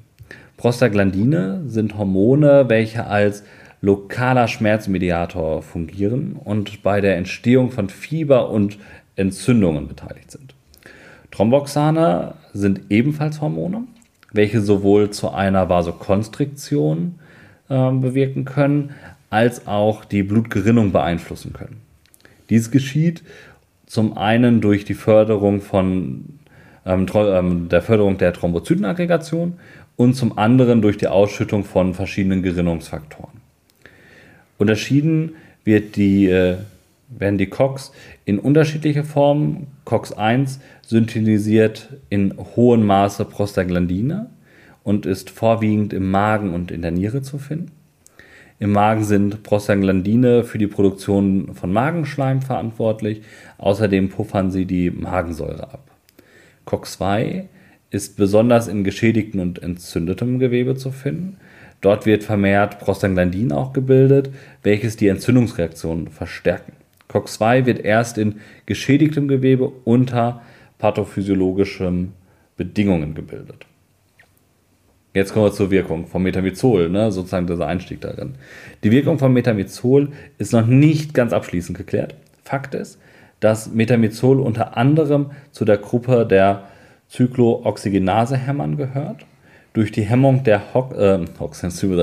Prostaglandine 0.56 1.64
sind 1.66 1.98
Hormone, 1.98 2.68
welche 2.68 3.06
als 3.06 3.42
lokaler 3.82 4.48
Schmerzmediator 4.48 5.60
fungieren 5.62 6.32
und 6.32 6.82
bei 6.82 7.02
der 7.02 7.16
Entstehung 7.16 7.70
von 7.70 7.90
Fieber 7.90 8.50
und 8.50 8.78
Entzündungen 9.14 9.88
beteiligt 9.88 10.30
sind. 10.30 10.54
Thromboxane 11.30 12.32
sind 12.52 12.82
ebenfalls 12.90 13.40
Hormone, 13.40 13.84
welche 14.32 14.60
sowohl 14.60 15.10
zu 15.10 15.30
einer 15.30 15.68
Vasokonstriktion 15.68 17.18
äh, 17.68 17.90
bewirken 17.92 18.44
können, 18.44 18.90
als 19.30 19.66
auch 19.66 20.04
die 20.04 20.22
Blutgerinnung 20.22 20.92
beeinflussen 20.92 21.52
können. 21.52 21.80
Dies 22.50 22.70
geschieht 22.70 23.22
zum 23.86 24.16
einen 24.16 24.60
durch 24.60 24.84
die 24.84 24.94
Förderung 24.94 25.60
von 25.60 26.38
ähm, 26.88 27.06
ähm, 27.14 27.68
der 27.68 27.82
Förderung 27.82 28.18
der 28.18 28.32
Thrombozytenaggregation 28.32 29.58
und 29.96 30.14
zum 30.14 30.38
anderen 30.38 30.80
durch 30.80 30.96
die 30.96 31.08
Ausschüttung 31.08 31.64
von 31.64 31.92
verschiedenen 31.92 32.42
Gerinnungsfaktoren. 32.42 33.40
Unterschieden 34.56 35.32
wird 35.64 35.96
die, 35.96 36.26
äh, 36.26 36.56
werden 37.08 37.36
die 37.36 37.46
COX 37.46 37.92
in 38.24 38.38
unterschiedliche 38.38 39.04
Formen. 39.04 39.66
COX-1 39.84 40.58
synthetisiert 40.88 41.90
in 42.08 42.34
hohem 42.56 42.86
Maße 42.86 43.26
Prostaglandine 43.26 44.30
und 44.82 45.04
ist 45.04 45.28
vorwiegend 45.28 45.92
im 45.92 46.10
Magen 46.10 46.54
und 46.54 46.70
in 46.70 46.80
der 46.80 46.92
Niere 46.92 47.20
zu 47.20 47.36
finden. 47.36 47.72
Im 48.58 48.72
Magen 48.72 49.04
sind 49.04 49.42
Prostaglandine 49.42 50.44
für 50.44 50.56
die 50.56 50.66
Produktion 50.66 51.54
von 51.54 51.72
Magenschleim 51.72 52.40
verantwortlich. 52.40 53.20
Außerdem 53.58 54.08
puffern 54.08 54.50
sie 54.50 54.64
die 54.64 54.90
Magensäure 54.90 55.64
ab. 55.74 55.90
COX-2 56.64 57.44
ist 57.90 58.16
besonders 58.16 58.66
in 58.66 58.82
geschädigtem 58.82 59.40
und 59.40 59.62
entzündetem 59.62 60.38
Gewebe 60.38 60.74
zu 60.74 60.90
finden. 60.90 61.36
Dort 61.82 62.06
wird 62.06 62.24
vermehrt 62.24 62.78
Prostaglandin 62.80 63.52
auch 63.52 63.74
gebildet, 63.74 64.30
welches 64.62 64.96
die 64.96 65.08
Entzündungsreaktion 65.08 66.08
verstärken. 66.08 66.72
COX-2 67.08 67.66
wird 67.66 67.84
erst 67.84 68.16
in 68.16 68.36
geschädigtem 68.64 69.28
Gewebe 69.28 69.68
unter 69.84 70.40
pathophysiologischen 70.78 72.12
Bedingungen 72.56 73.14
gebildet. 73.14 73.66
Jetzt 75.14 75.32
kommen 75.32 75.46
wir 75.46 75.52
zur 75.52 75.70
Wirkung 75.70 76.06
von 76.06 76.22
Metamizol, 76.22 76.90
ne? 76.90 77.10
sozusagen 77.10 77.46
dieser 77.46 77.66
Einstieg 77.66 78.00
darin. 78.00 78.34
Die 78.84 78.90
Wirkung 78.90 79.18
von 79.18 79.32
Metamizol 79.32 80.10
ist 80.38 80.52
noch 80.52 80.66
nicht 80.66 81.14
ganz 81.14 81.32
abschließend 81.32 81.76
geklärt. 81.76 82.14
Fakt 82.44 82.74
ist, 82.74 83.00
dass 83.40 83.72
Metamizol 83.72 84.40
unter 84.40 84.76
anderem 84.76 85.30
zu 85.50 85.64
der 85.64 85.78
Gruppe 85.78 86.26
der 86.26 86.64
Cyclooxygenase-Hämmern 87.10 88.76
gehört. 88.76 89.24
Durch 89.72 89.92
die 89.92 90.02
Hemmung 90.02 90.44
der 90.44 90.74
Ho 90.74 90.90
äh, 90.92 91.24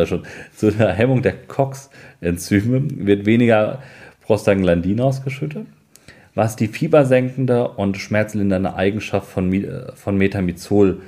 schon, 0.05 0.23
zu 0.55 0.71
der 0.71 0.93
Hemmung 0.93 1.21
der 1.21 1.33
COX-Enzyme 1.33 3.05
wird 3.05 3.25
weniger 3.25 3.79
Prostaglandin 4.21 5.01
ausgeschüttet, 5.01 5.67
was 6.35 6.55
die 6.55 6.67
fiebersenkende 6.67 7.69
und 7.69 7.97
schmerzlindernde 7.97 8.75
Eigenschaft 8.75 9.27
von, 9.27 9.51
äh, 9.53 9.93
von 9.95 10.17
Metamizol 10.17 11.01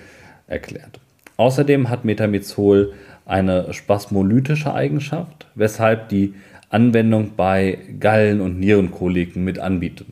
erklärt. 0.48 1.00
Außerdem 1.36 1.90
hat 1.90 2.06
Metamizol 2.06 2.94
eine 3.26 3.74
spasmolytische 3.74 4.74
Eigenschaft, 4.74 5.48
weshalb 5.54 6.10
die 6.10 6.34
Anwendung 6.70 7.32
bei 7.36 7.78
Gallen- 8.00 8.42
und 8.42 8.60
Nierenkoliken 8.60 9.44
mit 9.44 9.60
anbietet. 9.60 10.08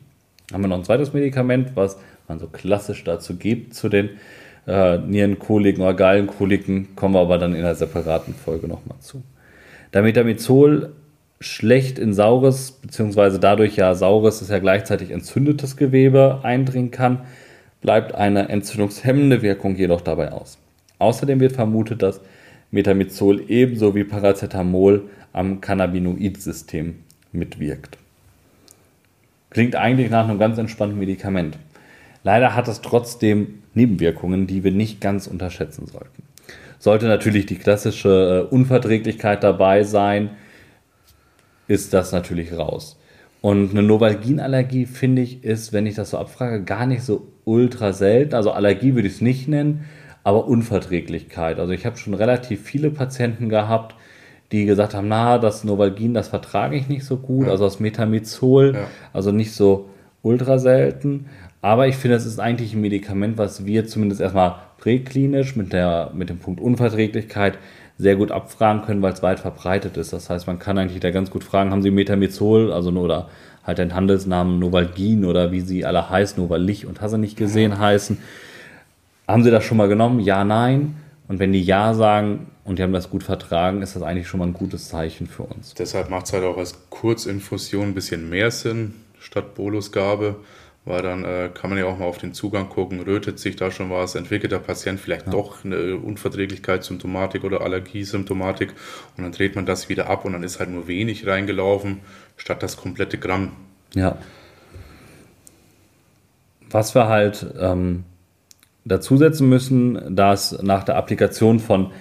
Haben 0.54 0.64
wir 0.64 0.68
noch 0.68 0.78
ein 0.78 0.84
zweites 0.84 1.14
Medikament, 1.14 1.72
was 1.76 1.98
man 2.28 2.40
so 2.40 2.48
klassisch 2.48 3.04
dazu 3.04 3.36
gibt, 3.36 3.74
zu 3.74 3.90
den 3.90 4.10
äh, 4.68 4.98
Nierenkoliken 4.98 5.82
oder 5.84 5.94
Gallenkoliken, 5.94 6.96
kommen 6.96 7.16
wir 7.16 7.22
aber 7.22 7.38
dann 7.38 7.54
in 7.54 7.60
einer 7.60 7.76
separaten 7.76 8.34
Folge 8.34 8.68
nochmal 8.68 9.00
zu. 9.00 9.24
Da 9.92 10.02
Metamizol 10.02 10.94
schlecht 11.40 12.00
in 12.00 12.14
saures, 12.14 12.72
beziehungsweise 12.72 13.40
dadurch 13.40 13.76
ja 13.76 13.94
saures 13.94 14.42
ist 14.42 14.50
ja 14.50 14.60
gleichzeitig 14.60 15.12
entzündetes 15.12 15.78
Gewebe 15.78 16.40
eindringen 16.44 16.92
kann, 16.92 17.22
bleibt 17.82 18.16
eine 18.16 18.50
entzündungshemmende 18.50 19.42
Wirkung 19.42 19.76
jedoch 19.76 20.02
dabei 20.02 20.32
aus. 20.32 20.58
Außerdem 20.98 21.40
wird 21.40 21.54
vermutet, 21.54 22.02
dass 22.02 22.22
Metamizol 22.72 23.44
ebenso 23.48 23.96
wie 23.96 24.04
Paracetamol 24.04 25.04
am 25.34 25.62
Cannabinoid-System 25.62 26.96
mitwirkt. 27.32 27.98
Klingt 29.50 29.76
eigentlich 29.76 30.10
nach 30.10 30.28
einem 30.28 30.40
ganz 30.40 30.58
entspannten 30.58 31.00
Medikament. 31.00 31.58
Leider 32.24 32.56
hat 32.56 32.68
es 32.68 32.82
trotzdem 32.82 33.62
Nebenwirkungen, 33.74 34.48
die 34.48 34.64
wir 34.64 34.72
nicht 34.72 35.00
ganz 35.00 35.28
unterschätzen 35.28 35.86
sollten. 35.86 36.24
Sollte 36.80 37.06
natürlich 37.08 37.46
die 37.46 37.58
klassische 37.58 38.48
äh, 38.50 38.54
Unverträglichkeit 38.54 39.44
dabei 39.44 39.84
sein, 39.84 40.32
ist 41.68 41.94
das 41.94 42.12
natürlich 42.12 42.58
raus. 42.58 42.98
Und 43.42 43.72
eine 43.72 43.84
Novalginallergie, 43.84 44.86
finde 44.86 45.22
ich, 45.22 45.44
ist, 45.44 45.72
wenn 45.72 45.86
ich 45.86 45.96
das 45.96 46.10
so 46.10 46.18
abfrage, 46.18 46.64
gar 46.64 46.86
nicht 46.86 47.04
so 47.04 47.28
ultra 47.44 47.94
selten. 47.94 48.34
Also 48.34 48.52
Allergie 48.52 48.96
würde 48.96 49.08
ich 49.08 49.16
es 49.16 49.22
nicht 49.22 49.48
nennen, 49.48 49.86
aber 50.24 50.48
Unverträglichkeit. 50.48 51.60
Also 51.60 51.72
ich 51.72 51.86
habe 51.86 51.98
schon 51.98 52.16
relativ 52.16 52.64
viele 52.64 52.90
Patienten 52.90 53.50
gehabt, 53.50 53.96
die 54.52 54.66
gesagt 54.66 54.96
haben, 54.96 55.08
na, 55.08 55.38
das 55.38 55.64
Novalgin, 55.64 56.14
das 56.14 56.28
vertrage 56.28 56.76
ich 56.76 56.88
nicht 56.88 57.06
so 57.06 57.18
gut, 57.18 57.46
ja. 57.46 57.52
also 57.52 57.66
das 57.66 57.80
Metamizol, 57.80 58.74
ja. 58.74 58.88
also 59.14 59.32
nicht 59.32 59.54
so 59.54 59.90
ultra 60.22 60.58
selten. 60.58 61.28
Aber 61.62 61.88
ich 61.88 61.96
finde, 61.96 62.18
es 62.18 62.26
ist 62.26 62.40
eigentlich 62.40 62.74
ein 62.74 62.82
Medikament, 62.82 63.38
was 63.38 63.66
wir 63.66 63.86
zumindest 63.86 64.22
erstmal 64.22 64.56
präklinisch 64.78 65.56
mit, 65.56 65.74
der, 65.74 66.12
mit 66.14 66.30
dem 66.30 66.38
Punkt 66.40 66.62
Unverträglichkeit 66.62 67.58
sehr 67.98 68.16
gut 68.16 68.32
abfragen 68.32 68.82
können, 68.82 69.02
weil 69.02 69.14
es 69.14 69.24
weit 69.24 69.40
verbreitet 69.40 69.98
ist. 69.98 70.12
Das 70.12 70.30
heißt, 70.30 70.48
man 70.48 70.60
kann 70.60 70.78
eigentlich 70.78 71.00
da 71.00 71.12
ganz 71.12 71.30
gut 71.30 71.44
fragen, 71.44 71.72
haben 71.72 71.82
Sie 71.82 71.92
Metamizol, 71.92 72.74
also 72.74 72.92
nur 72.92 73.04
oder 73.04 73.30
halt 73.66 73.78
den 73.80 73.96
Handelsnamen 73.96 74.60
Novalgin 74.60 75.26
oder 75.26 75.52
wie 75.52 75.62
sie 75.62 75.86
alle 75.86 76.10
heißen, 76.10 76.42
Novalich 76.42 76.86
und 76.86 77.02
hast 77.02 77.14
du 77.14 77.18
nicht 77.18 77.38
gesehen 77.38 77.72
ja. 77.72 77.80
heißen. 77.80 78.18
Haben 79.28 79.44
Sie 79.44 79.52
das 79.52 79.64
schon 79.64 79.78
mal 79.78 79.88
genommen? 79.88 80.20
Ja, 80.20 80.44
nein. 80.44 80.98
Und 81.28 81.40
wenn 81.40 81.52
die 81.52 81.64
Ja 81.64 81.96
sagen 81.96 82.52
und 82.64 82.78
die 82.78 82.84
haben 82.84 82.94
das 82.94 83.10
gut 83.10 83.24
vertragen, 83.24 83.82
ist 83.82 83.96
das 83.96 84.04
eigentlich 84.04 84.28
schon 84.28 84.40
mal 84.40 84.46
ein 84.46 84.54
gutes 84.54 84.90
Zeichen 84.90 85.26
für 85.26 85.44
uns. 85.44 85.74
Deshalb 85.74 86.12
macht 86.12 86.28
es 86.28 86.34
halt 86.34 86.44
auch 86.44 86.58
als 86.58 86.78
Kurzinfusion 86.92 87.88
ein 87.88 87.94
bisschen 87.96 88.30
mehr 88.30 88.52
Sinn 88.52 88.94
statt 89.20 89.56
Bolusgabe, 89.56 90.36
weil 90.86 91.02
dann 91.02 91.26
äh, 91.26 91.50
kann 91.54 91.72
man 91.72 91.80
ja 91.80 91.86
auch 91.86 91.98
mal 91.98 92.06
auf 92.06 92.20
den 92.20 92.34
Zugang 92.34 92.70
gucken, 92.70 93.02
rötet 93.02 93.40
sich 93.40 93.56
da 93.56 93.72
schon 93.72 93.90
was, 93.90 94.16
entwickelt 94.16 94.52
der 94.52 94.60
Patient 94.60 95.00
vielleicht 95.00 95.26
ja. 95.26 95.32
doch 95.32 95.66
eine 95.66 95.98
Unverträglichkeitssymptomatik 95.98 97.44
oder 97.44 97.62
Allergiesymptomatik 97.62 98.74
und 99.18 99.24
dann 99.24 99.32
dreht 99.32 99.56
man 99.56 99.66
das 99.66 99.90
wieder 99.90 100.10
ab 100.10 100.26
und 100.26 100.34
dann 100.34 100.44
ist 100.44 100.60
halt 100.60 100.70
nur 100.70 100.88
wenig 100.88 101.26
reingelaufen, 101.26 102.02
statt 102.38 102.62
das 102.62 102.78
komplette 102.78 103.18
Gramm. 103.18 103.54
Ja. 103.96 104.18
Was 106.70 106.94
wir 106.94 107.08
halt 107.08 107.46
ähm, 107.60 108.04
dazusetzen 108.86 109.50
müssen, 109.50 110.16
dass 110.16 110.62
nach 110.62 110.84
der 110.84 110.98
Applikation 110.98 111.60
von 111.60 111.92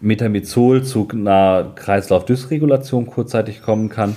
Metamizol 0.00 0.84
zu 0.84 1.08
einer 1.10 1.72
Kreislaufdysregulation 1.74 3.06
kurzzeitig 3.06 3.62
kommen 3.62 3.88
kann, 3.88 4.16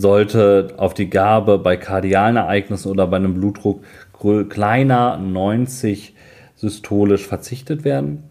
sollte 0.00 0.74
auf 0.76 0.94
die 0.94 1.10
Gabe 1.10 1.58
bei 1.58 1.76
kardialen 1.76 2.36
Ereignissen 2.36 2.90
oder 2.90 3.06
bei 3.06 3.16
einem 3.16 3.34
Blutdruck 3.34 3.82
kleiner 4.48 5.16
90 5.16 6.14
systolisch 6.56 7.26
verzichtet 7.26 7.84
werden. 7.84 8.24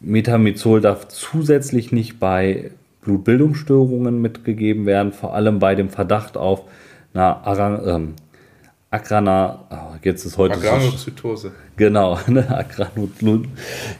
Metamizol 0.00 0.80
darf 0.80 1.08
zusätzlich 1.08 1.92
nicht 1.92 2.20
bei 2.20 2.70
Blutbildungsstörungen 3.02 4.20
mitgegeben 4.20 4.84
werden, 4.84 5.12
vor 5.12 5.34
allem 5.34 5.58
bei 5.58 5.74
dem 5.74 5.88
Verdacht 5.88 6.36
auf 6.36 6.62
eine 7.14 7.82
ähm, 7.86 8.14
Agrana, 8.90 9.64
oh, 9.70 9.96
jetzt 10.02 10.24
ist 10.24 10.38
heute. 10.38 10.54
Agranulozytose. 10.54 11.52
Genau, 11.76 12.18
ne, 12.26 12.48
Agranulozytose. 12.48 13.48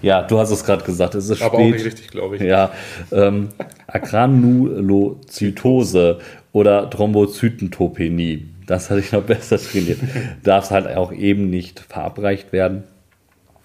Ja, 0.03 0.23
du 0.23 0.39
hast 0.39 0.51
es 0.51 0.65
gerade 0.65 0.85
gesagt, 0.85 1.15
es 1.15 1.31
ist 1.31 1.43
Aber 1.43 1.57
spät. 1.57 1.67
auch 1.67 1.73
nicht 1.73 1.85
richtig, 1.85 2.09
glaube 2.09 2.37
ich. 2.37 2.43
Ja, 2.43 2.71
ähm, 3.11 3.49
Agranulozytose 3.87 6.19
oder 6.57 6.89
Thrombozytentopenie. 6.89 8.49
Das 8.67 8.89
hatte 8.89 9.01
ich 9.01 9.13
noch 9.13 9.23
besser 9.27 9.59
trainiert. 9.59 9.99
Darf 10.43 10.65
es 10.65 10.71
halt 10.71 10.87
auch 10.87 11.13
eben 11.13 11.51
nicht 11.51 11.81
verabreicht 11.81 12.51
werden. 12.51 12.85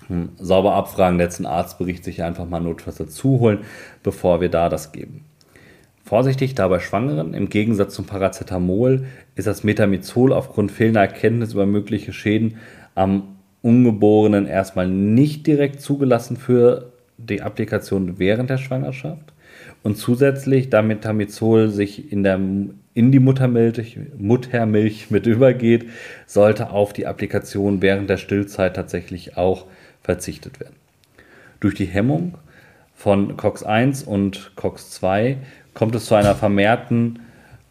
Hm, 0.07 0.29
sauber 0.37 0.73
abfragen, 0.73 1.17
letzten 1.17 1.45
Arztbericht 1.45 2.03
sich 2.03 2.21
einfach 2.21 2.45
mal 2.45 2.59
notfalls 2.59 2.97
dazu 2.97 3.39
holen, 3.39 3.59
bevor 4.03 4.41
wir 4.41 4.49
da 4.49 4.67
das 4.67 4.91
geben. 4.91 5.23
Vorsichtig 6.03 6.53
da 6.53 6.67
bei 6.67 6.81
Schwangeren, 6.81 7.33
im 7.33 7.47
Gegensatz 7.47 7.95
zum 7.95 8.05
Paracetamol 8.07 9.05
ist 9.35 9.47
das 9.47 9.63
Metamizol 9.63 10.33
aufgrund 10.33 10.69
fehlender 10.73 10.99
Erkenntnis 10.99 11.53
über 11.53 11.65
mögliche 11.65 12.11
Schäden 12.11 12.57
am 12.93 13.37
Ungeborenen 13.61 14.47
erstmal 14.47 14.89
nicht 14.89 15.47
direkt 15.47 15.79
zugelassen 15.79 16.35
für 16.35 16.91
die 17.17 17.41
Applikation 17.41 18.19
während 18.19 18.49
der 18.49 18.57
Schwangerschaft. 18.57 19.31
Und 19.83 19.97
zusätzlich, 19.97 20.69
da 20.69 20.81
Metamizol 20.81 21.69
sich 21.69 22.11
in, 22.11 22.23
der, 22.23 22.39
in 22.93 23.11
die 23.11 23.19
Muttermilch, 23.19 23.97
Muttermilch 24.17 25.11
mit 25.11 25.25
übergeht, 25.25 25.85
sollte 26.25 26.71
auf 26.71 26.93
die 26.93 27.07
Applikation 27.07 27.81
während 27.81 28.09
der 28.09 28.17
Stillzeit 28.17 28.75
tatsächlich 28.75 29.37
auch 29.37 29.65
verzichtet 30.03 30.59
werden. 30.59 30.75
Durch 31.59 31.75
die 31.75 31.85
Hemmung 31.85 32.35
von 32.95 33.37
COX-1 33.37 34.03
und 34.05 34.51
COX-2 34.55 35.37
kommt 35.73 35.95
es 35.95 36.05
zu 36.05 36.15
einer 36.15 36.35
vermehrten 36.35 37.19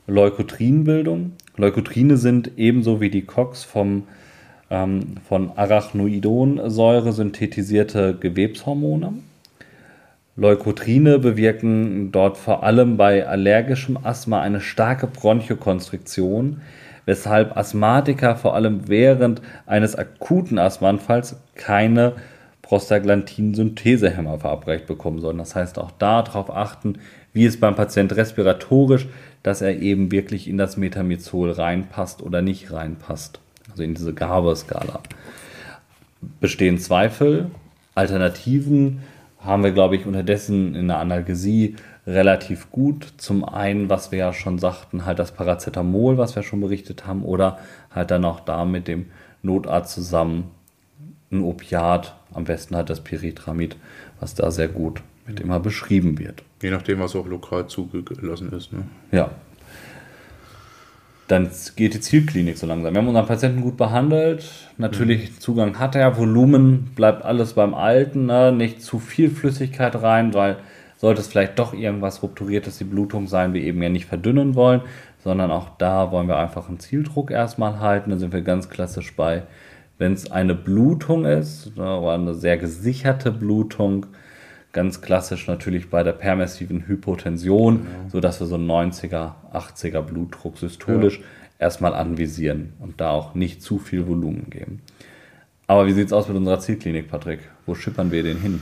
Leukotrinbildung. 0.07 1.33
Leukotrine 1.57 2.17
sind 2.17 2.53
ebenso 2.57 3.01
wie 3.01 3.11
die 3.11 3.23
COX 3.23 3.65
vom, 3.65 4.05
ähm, 4.71 5.17
von 5.29 5.51
Arachnoidonsäure 5.57 7.13
synthetisierte 7.13 8.17
Gewebshormone. 8.19 9.15
Leukotrine 10.37 11.19
bewirken 11.19 12.13
dort 12.13 12.39
vor 12.39 12.63
allem 12.63 12.97
bei 12.97 13.27
allergischem 13.27 13.99
Asthma 14.03 14.41
eine 14.41 14.61
starke 14.61 15.07
Bronchokonstriktion, 15.07 16.61
weshalb 17.05 17.57
Asthmatiker 17.57 18.37
vor 18.37 18.55
allem 18.55 18.89
während 18.89 19.43
eines 19.67 19.97
akuten 19.97 20.59
Asthmaanfalls 20.59 21.37
keine 21.57 22.15
Prostaglandin-Synthesehämmer 22.63 24.39
verabreicht 24.39 24.87
bekommen 24.87 25.21
sollen. 25.21 25.39
Das 25.39 25.57
heißt 25.57 25.79
auch 25.79 25.91
darauf 25.91 26.55
achten, 26.55 26.99
wie 27.33 27.45
es 27.45 27.59
beim 27.59 27.75
Patient 27.75 28.15
respiratorisch, 28.15 29.09
dass 29.43 29.61
er 29.61 29.79
eben 29.81 30.13
wirklich 30.13 30.47
in 30.47 30.57
das 30.57 30.77
Metamizol 30.77 31.51
reinpasst 31.51 32.23
oder 32.23 32.43
nicht 32.43 32.73
reinpasst. 32.73 33.41
Also 33.71 33.83
in 33.83 33.95
diese 33.95 34.15
Gabe-Skala. 34.15 35.01
Bestehen 36.41 36.79
Zweifel, 36.79 37.51
Alternativen 37.95 39.01
haben 39.41 39.65
wir, 39.65 39.73
glaube 39.73 39.97
ich, 39.97 40.07
unterdessen 40.07 40.75
in 40.75 40.89
der 40.89 40.99
Analgesie 40.99 41.77
relativ 42.07 42.71
gut. 42.71 43.13
Zum 43.17 43.45
einen, 43.45 43.89
was 43.89 44.13
wir 44.13 44.19
ja 44.19 44.33
schon 44.33 44.59
sagten, 44.59 45.07
halt 45.07 45.19
das 45.19 45.33
Paracetamol, 45.33 46.19
was 46.19 46.37
wir 46.37 46.43
schon 46.43 46.61
berichtet 46.61 47.07
haben, 47.07 47.25
oder 47.25 47.59
halt 47.91 48.11
dann 48.11 48.25
auch 48.25 48.41
da 48.41 48.65
mit 48.65 48.89
dem 48.89 49.07
Notarzt 49.43 49.95
zusammen 49.95 50.51
ein 51.33 51.43
Opiat, 51.43 52.15
am 52.33 52.45
besten 52.45 52.77
halt 52.77 52.91
das 52.91 53.01
Pyritramid, 53.01 53.77
was 54.19 54.35
da 54.35 54.51
sehr 54.51 54.69
gut 54.69 55.03
mit 55.27 55.41
immer 55.41 55.61
beschrieben 55.61 56.19
wird. 56.19 56.43
Je 56.63 56.71
nachdem, 56.71 57.01
was 57.01 57.17
auch 57.17 57.27
lokal 57.27 57.67
zugelassen 57.69 58.53
ist. 58.53 58.73
Ne? 58.73 58.83
Ja. 59.13 59.31
Dann 61.31 61.49
geht 61.77 61.95
die 61.95 62.01
Zielklinik 62.01 62.59
so 62.59 62.67
langsam. 62.67 62.93
Wir 62.93 63.01
haben 63.01 63.07
unseren 63.07 63.27
Patienten 63.27 63.61
gut 63.61 63.77
behandelt. 63.77 64.45
Natürlich, 64.79 65.31
mhm. 65.31 65.39
Zugang 65.39 65.79
hat 65.79 65.95
er, 65.95 66.19
Volumen 66.19 66.91
bleibt 66.97 67.25
alles 67.25 67.53
beim 67.53 67.73
Alten. 67.73 68.27
Ne? 68.27 68.51
Nicht 68.51 68.83
zu 68.83 68.99
viel 68.99 69.31
Flüssigkeit 69.31 69.95
rein, 70.03 70.35
weil 70.35 70.57
sollte 70.97 71.21
es 71.21 71.29
vielleicht 71.29 71.57
doch 71.61 71.73
irgendwas 71.73 72.25
Rupturiertes, 72.25 72.79
die 72.79 72.85
Blutung 72.85 73.29
sein, 73.29 73.55
wir 73.55 73.63
eben 73.63 73.81
ja 73.81 73.89
nicht 73.89 74.07
verdünnen 74.07 74.57
wollen, 74.57 74.81
sondern 75.23 75.53
auch 75.53 75.69
da 75.79 76.11
wollen 76.11 76.27
wir 76.27 76.37
einfach 76.37 76.69
einen 76.69 76.81
Zieldruck 76.81 77.31
erstmal 77.31 77.79
halten. 77.79 78.11
Da 78.11 78.17
sind 78.17 78.33
wir 78.33 78.43
ganz 78.43 78.69
klassisch 78.69 79.15
bei, 79.15 79.45
wenn 79.99 80.13
es 80.13 80.33
eine 80.33 80.57
Blutung 80.57 81.27
ist, 81.27 81.73
oder 81.77 82.13
eine 82.13 82.35
sehr 82.35 82.59
gesicherte 82.59 83.31
Blutung, 83.31 84.07
ganz 84.73 85.01
klassisch 85.01 85.47
natürlich 85.47 85.91
bei 85.91 86.03
der 86.03 86.13
permissiven 86.13 86.87
Hypotension, 86.87 87.75
ja. 87.75 87.81
Genau. 87.81 88.09
sodass 88.11 88.41
wir 88.41 88.47
so 88.47 88.57
90er, 88.57 89.33
80er 89.53 90.03
Blutdruck 90.03 90.59
systolisch 90.59 91.19
ja. 91.19 91.25
erstmal 91.59 91.95
anvisieren 91.95 92.73
und 92.79 93.01
da 93.01 93.11
auch 93.11 93.35
nicht 93.35 93.63
zu 93.63 93.79
viel 93.79 94.07
Volumen 94.07 94.49
geben. 94.51 94.81
Aber 95.67 95.87
wie 95.87 95.93
sieht 95.93 96.07
es 96.07 96.13
aus 96.13 96.29
mit 96.29 96.37
unserer 96.37 96.59
Zielklinik, 96.59 97.09
Patrick? 97.09 97.41
Wo 97.67 97.75
schippern 97.75 98.11
wir 98.11 98.23
den 98.23 98.41
hin? 98.41 98.61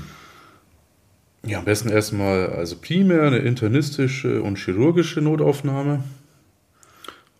Ja, 1.46 1.60
am 1.60 1.64
besten 1.64 1.88
erstmal, 1.88 2.50
also 2.50 2.76
primär 2.76 3.22
eine 3.22 3.38
internistische 3.38 4.42
und 4.42 4.58
chirurgische 4.58 5.22
Notaufnahme. 5.22 6.02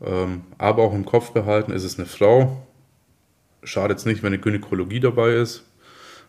Ähm, 0.00 0.42
aber 0.56 0.84
auch 0.84 0.94
im 0.94 1.04
Kopf 1.04 1.32
behalten, 1.32 1.72
ist 1.72 1.84
es 1.84 1.98
eine 1.98 2.06
Frau. 2.06 2.66
Schadet 3.62 3.98
es 3.98 4.06
nicht, 4.06 4.22
wenn 4.22 4.28
eine 4.28 4.38
Gynäkologie 4.38 5.00
dabei 5.00 5.34
ist. 5.34 5.67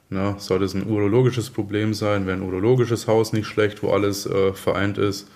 Na, 0.09 0.39
sollte 0.39 0.65
es 0.65 0.73
ein 0.73 0.87
urologisches 0.87 1.51
Problem 1.51 1.93
sein, 1.93 2.25
wäre 2.25 2.37
ein 2.37 2.43
urologisches 2.43 3.07
Haus 3.07 3.31
nicht 3.31 3.45
schlecht, 3.45 3.83
wo 3.83 3.91
alles 3.91 4.25
äh, 4.25 4.53
vereint 4.53 4.97
ist. 4.97 5.29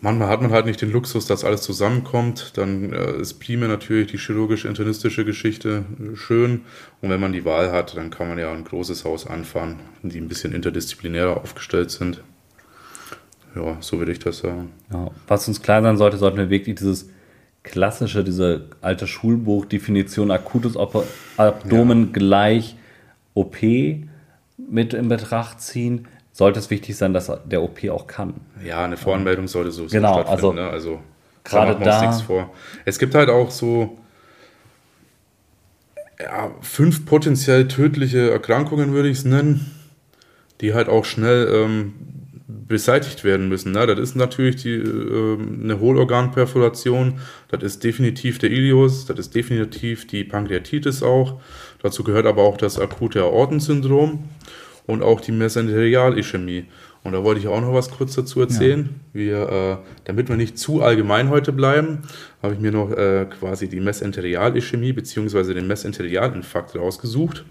Manchmal 0.00 0.28
hat 0.28 0.40
man 0.40 0.52
halt 0.52 0.64
nicht 0.64 0.80
den 0.80 0.92
Luxus, 0.92 1.26
dass 1.26 1.44
alles 1.44 1.62
zusammenkommt. 1.62 2.56
Dann 2.56 2.92
äh, 2.92 3.20
ist 3.20 3.40
primär 3.40 3.68
natürlich 3.68 4.12
die 4.12 4.16
chirurgisch-internistische 4.16 5.24
Geschichte 5.24 5.84
schön. 6.14 6.62
Und 7.02 7.10
wenn 7.10 7.20
man 7.20 7.32
die 7.32 7.44
Wahl 7.44 7.72
hat, 7.72 7.96
dann 7.96 8.10
kann 8.10 8.28
man 8.28 8.38
ja 8.38 8.52
ein 8.52 8.64
großes 8.64 9.04
Haus 9.04 9.26
anfahren, 9.26 9.80
die 10.02 10.20
ein 10.20 10.28
bisschen 10.28 10.52
interdisziplinärer 10.52 11.36
aufgestellt 11.36 11.90
sind. 11.90 12.22
Ja, 13.56 13.76
so 13.80 13.98
würde 13.98 14.12
ich 14.12 14.20
das 14.20 14.38
sagen. 14.38 14.70
Ja, 14.92 15.10
was 15.26 15.48
uns 15.48 15.60
klar 15.60 15.82
sein 15.82 15.96
sollte, 15.96 16.16
sollten 16.16 16.38
wir 16.38 16.48
wirklich 16.48 16.76
dieses 16.76 17.10
klassische, 17.64 18.22
diese 18.22 18.66
alte 18.80 19.06
Schulbuchdefinition 19.06 20.30
akutes 20.30 20.76
Abdomen 21.36 22.06
ja. 22.06 22.12
gleich 22.12 22.76
OP 23.38 23.56
mit 24.56 24.94
in 24.94 25.08
Betracht 25.08 25.60
ziehen, 25.60 26.08
sollte 26.32 26.58
es 26.58 26.70
wichtig 26.70 26.96
sein, 26.96 27.12
dass 27.12 27.30
der 27.44 27.62
OP 27.62 27.84
auch 27.90 28.06
kann. 28.06 28.34
Ja, 28.64 28.84
eine 28.84 28.96
Voranmeldung 28.96 29.48
sollte 29.48 29.70
so 29.70 29.86
genau, 29.86 30.14
stattfinden. 30.14 30.34
Also, 30.34 30.52
ne? 30.52 30.68
also 30.68 31.00
gerade 31.44 31.84
da. 31.84 32.00
Nichts 32.02 32.22
vor. 32.22 32.52
Es 32.84 32.98
gibt 32.98 33.14
halt 33.14 33.28
auch 33.28 33.50
so 33.50 33.98
ja, 36.20 36.50
fünf 36.60 37.06
potenziell 37.06 37.68
tödliche 37.68 38.30
Erkrankungen, 38.30 38.92
würde 38.92 39.08
ich 39.08 39.18
es 39.18 39.24
nennen, 39.24 39.74
die 40.60 40.74
halt 40.74 40.88
auch 40.88 41.04
schnell 41.04 41.48
ähm, 41.52 41.94
beseitigt 42.46 43.24
werden 43.24 43.48
müssen. 43.48 43.72
Ne? 43.72 43.86
Das 43.86 43.98
ist 43.98 44.14
natürlich 44.14 44.56
die, 44.56 44.74
äh, 44.74 45.38
eine 45.38 45.80
Hohlorganperforation, 45.80 47.20
das 47.48 47.62
ist 47.62 47.84
definitiv 47.84 48.38
der 48.38 48.50
Ilius, 48.50 49.06
das 49.06 49.18
ist 49.18 49.34
definitiv 49.34 50.06
die 50.06 50.24
Pankreatitis 50.24 51.02
auch. 51.02 51.40
Dazu 51.82 52.04
gehört 52.04 52.26
aber 52.26 52.42
auch 52.42 52.56
das 52.56 52.78
akute 52.78 53.22
Aortensyndrom 53.22 54.24
und 54.86 55.02
auch 55.02 55.20
die 55.20 55.32
Mesenterialischämie. 55.32 56.66
Und 57.04 57.12
da 57.12 57.22
wollte 57.22 57.40
ich 57.40 57.48
auch 57.48 57.60
noch 57.60 57.72
was 57.72 57.90
kurz 57.90 58.14
dazu 58.14 58.40
erzählen. 58.40 59.00
Ja. 59.12 59.20
Wir, 59.20 59.48
äh, 59.48 59.76
damit 60.04 60.28
wir 60.28 60.36
nicht 60.36 60.58
zu 60.58 60.82
allgemein 60.82 61.30
heute 61.30 61.52
bleiben, 61.52 62.02
habe 62.42 62.54
ich 62.54 62.60
mir 62.60 62.72
noch 62.72 62.90
äh, 62.90 63.26
quasi 63.26 63.68
die 63.68 63.80
Mesenterialischämie 63.80 64.92
bzw. 64.92 65.54
den 65.54 65.66
Mesenterialinfarkt 65.66 66.74
rausgesucht. 66.74 67.44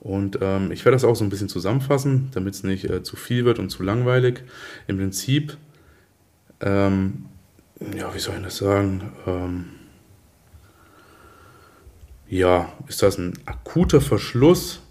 Und 0.00 0.38
ähm, 0.42 0.70
ich 0.70 0.84
werde 0.84 0.96
das 0.96 1.04
auch 1.04 1.16
so 1.16 1.24
ein 1.24 1.30
bisschen 1.30 1.48
zusammenfassen, 1.48 2.28
damit 2.34 2.54
es 2.54 2.62
nicht 2.62 2.84
äh, 2.90 3.02
zu 3.02 3.16
viel 3.16 3.46
wird 3.46 3.58
und 3.58 3.70
zu 3.70 3.82
langweilig. 3.82 4.42
Im 4.86 4.98
Prinzip, 4.98 5.56
ähm, 6.60 7.24
ja, 7.96 8.14
wie 8.14 8.18
soll 8.18 8.34
ich 8.36 8.42
das 8.42 8.58
sagen? 8.58 9.12
Ähm, 9.26 9.64
ja, 12.28 12.72
ist 12.88 13.02
das 13.02 13.18
ein 13.18 13.34
akuter 13.46 14.00
Verschluss 14.00 14.82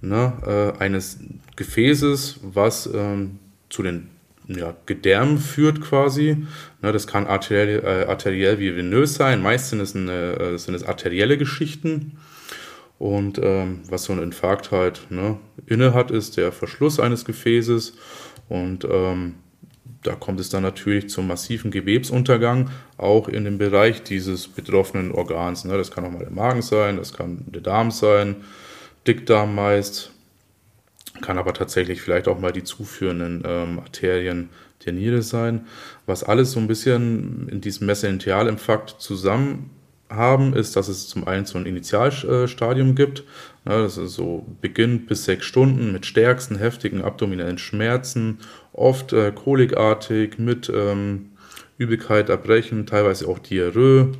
ne, 0.00 0.74
äh, 0.78 0.82
eines 0.82 1.18
Gefäßes, 1.56 2.40
was 2.42 2.88
ähm, 2.92 3.38
zu 3.68 3.82
den 3.82 4.08
ja, 4.48 4.76
Gedärmen 4.86 5.38
führt 5.38 5.80
quasi. 5.80 6.46
Ne, 6.82 6.92
das 6.92 7.06
kann 7.06 7.26
arteriell, 7.26 7.82
äh, 7.84 8.06
arteriell 8.08 8.58
wie 8.58 8.76
venös 8.76 9.14
sein. 9.14 9.42
Meist 9.42 9.70
sind 9.70 9.80
es, 9.80 9.94
äh, 9.94 10.56
sind 10.56 10.74
es 10.74 10.84
arterielle 10.84 11.38
Geschichten. 11.38 12.18
Und 12.98 13.38
ähm, 13.42 13.80
was 13.88 14.04
so 14.04 14.12
ein 14.12 14.22
Infarkt 14.22 14.70
halt 14.70 15.10
ne, 15.10 15.38
inne 15.66 15.92
hat, 15.92 16.10
ist 16.10 16.36
der 16.36 16.52
Verschluss 16.52 16.98
eines 17.00 17.24
Gefäßes. 17.24 17.94
Und 18.48 18.86
ähm, 18.90 19.34
da 20.06 20.14
kommt 20.14 20.40
es 20.40 20.48
dann 20.48 20.62
natürlich 20.62 21.08
zum 21.08 21.26
massiven 21.26 21.70
Gewebsuntergang, 21.70 22.70
auch 22.96 23.28
in 23.28 23.44
dem 23.44 23.58
Bereich 23.58 24.02
dieses 24.02 24.48
betroffenen 24.48 25.12
Organs. 25.12 25.64
Ne. 25.64 25.76
Das 25.76 25.90
kann 25.90 26.04
auch 26.04 26.10
mal 26.10 26.20
der 26.20 26.30
Magen 26.30 26.62
sein, 26.62 26.96
das 26.96 27.12
kann 27.12 27.44
der 27.46 27.62
Darm 27.62 27.90
sein, 27.90 28.36
Dickdarm 29.06 29.54
meist, 29.54 30.12
kann 31.22 31.38
aber 31.38 31.54
tatsächlich 31.54 32.00
vielleicht 32.00 32.28
auch 32.28 32.38
mal 32.38 32.52
die 32.52 32.64
zuführenden 32.64 33.42
ähm, 33.46 33.80
Arterien 33.80 34.50
der 34.84 34.92
Niere 34.92 35.22
sein. 35.22 35.66
Was 36.06 36.22
alles 36.22 36.52
so 36.52 36.60
ein 36.60 36.68
bisschen 36.68 37.48
in 37.48 37.60
diesem 37.60 37.86
Mesenterialinfarkt 37.86 39.00
zusammen 39.00 39.70
haben, 40.08 40.54
ist, 40.54 40.76
dass 40.76 40.88
es 40.88 41.08
zum 41.08 41.26
einen 41.26 41.46
so 41.46 41.58
ein 41.58 41.66
Initialstadium 41.66 42.94
gibt. 42.94 43.24
Ja, 43.64 43.78
das 43.82 43.98
ist 43.98 44.14
so 44.14 44.46
beginnt 44.60 45.08
bis 45.08 45.24
sechs 45.24 45.46
Stunden 45.46 45.92
mit 45.92 46.06
stärksten, 46.06 46.56
heftigen 46.56 47.02
abdominellen 47.02 47.58
Schmerzen, 47.58 48.38
oft 48.76 49.12
äh, 49.12 49.32
kolikartig 49.32 50.38
mit 50.38 50.70
ähm, 50.74 51.30
Übelkeit, 51.78 52.28
Erbrechen, 52.28 52.86
teilweise 52.86 53.28
auch 53.28 53.38
Diarrhoe, 53.38 54.12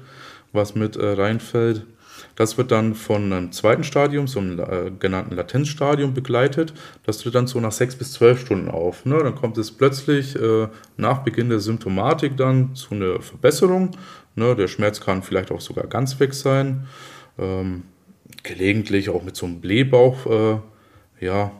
was 0.52 0.74
mit 0.74 0.96
äh, 0.96 1.06
reinfällt. 1.06 1.86
Das 2.34 2.58
wird 2.58 2.70
dann 2.70 2.94
von 2.94 3.32
einem 3.32 3.52
zweiten 3.52 3.82
Stadium, 3.82 4.26
so 4.26 4.40
einem 4.40 4.58
äh, 4.58 4.90
genannten 4.98 5.34
Latenzstadium 5.34 6.12
begleitet. 6.12 6.74
Das 7.04 7.18
tritt 7.18 7.34
dann 7.34 7.46
so 7.46 7.60
nach 7.60 7.72
sechs 7.72 7.96
bis 7.96 8.12
zwölf 8.12 8.40
Stunden 8.40 8.68
auf. 8.68 9.06
Ne? 9.06 9.18
Dann 9.22 9.34
kommt 9.34 9.56
es 9.58 9.72
plötzlich 9.72 10.36
äh, 10.36 10.68
nach 10.96 11.18
Beginn 11.18 11.48
der 11.48 11.60
Symptomatik 11.60 12.36
dann 12.36 12.74
zu 12.74 12.94
einer 12.94 13.20
Verbesserung. 13.22 13.92
Ne? 14.34 14.54
Der 14.54 14.68
Schmerz 14.68 15.00
kann 15.00 15.22
vielleicht 15.22 15.50
auch 15.50 15.62
sogar 15.62 15.86
ganz 15.86 16.20
weg 16.20 16.34
sein. 16.34 16.86
Ähm, 17.38 17.84
gelegentlich 18.42 19.08
auch 19.08 19.22
mit 19.22 19.36
so 19.36 19.46
einem 19.46 19.60
Blähbauch 19.60 20.26
äh, 20.26 21.24
ja, 21.24 21.52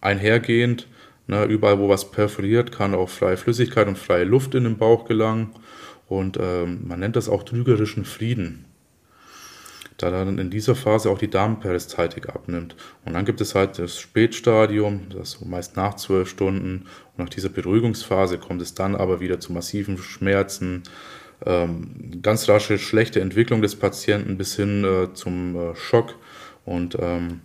einhergehend. 0.00 0.88
Ne? 1.32 1.44
Überall, 1.44 1.78
wo 1.78 1.88
was 1.88 2.10
perforiert, 2.10 2.72
kann 2.72 2.94
auch 2.94 3.08
freie 3.08 3.36
Flüssigkeit 3.36 3.88
und 3.88 3.98
freie 3.98 4.24
Luft 4.24 4.54
in 4.54 4.64
den 4.64 4.78
Bauch 4.78 5.04
gelangen. 5.04 5.50
Und 6.08 6.38
ähm, 6.40 6.82
man 6.86 7.00
nennt 7.00 7.16
das 7.16 7.28
auch 7.28 7.42
trügerischen 7.42 8.04
Frieden 8.04 8.66
da 10.02 10.10
dann 10.10 10.38
in 10.38 10.50
dieser 10.50 10.74
Phase 10.74 11.10
auch 11.10 11.18
die 11.18 11.30
Darmperistaltik 11.30 12.28
abnimmt. 12.28 12.74
Und 13.04 13.14
dann 13.14 13.24
gibt 13.24 13.40
es 13.40 13.54
halt 13.54 13.78
das 13.78 14.00
Spätstadium, 14.00 15.02
das 15.10 15.32
so 15.32 15.44
meist 15.44 15.76
nach 15.76 15.94
zwölf 15.94 16.28
Stunden. 16.28 16.86
Und 17.16 17.24
nach 17.24 17.28
dieser 17.28 17.48
Beruhigungsphase 17.48 18.38
kommt 18.38 18.62
es 18.62 18.74
dann 18.74 18.96
aber 18.96 19.20
wieder 19.20 19.38
zu 19.38 19.52
massiven 19.52 19.98
Schmerzen, 19.98 20.82
ähm, 21.46 22.20
ganz 22.20 22.48
rasche 22.48 22.78
schlechte 22.78 23.20
Entwicklung 23.20 23.62
des 23.62 23.76
Patienten 23.76 24.36
bis 24.36 24.56
hin 24.56 24.84
äh, 24.84 25.14
zum 25.14 25.54
äh, 25.54 25.76
Schock. 25.76 26.16
Und 26.64 26.96
ähm, 27.00 27.40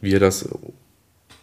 wie 0.00 0.14
er 0.14 0.20
das 0.20 0.48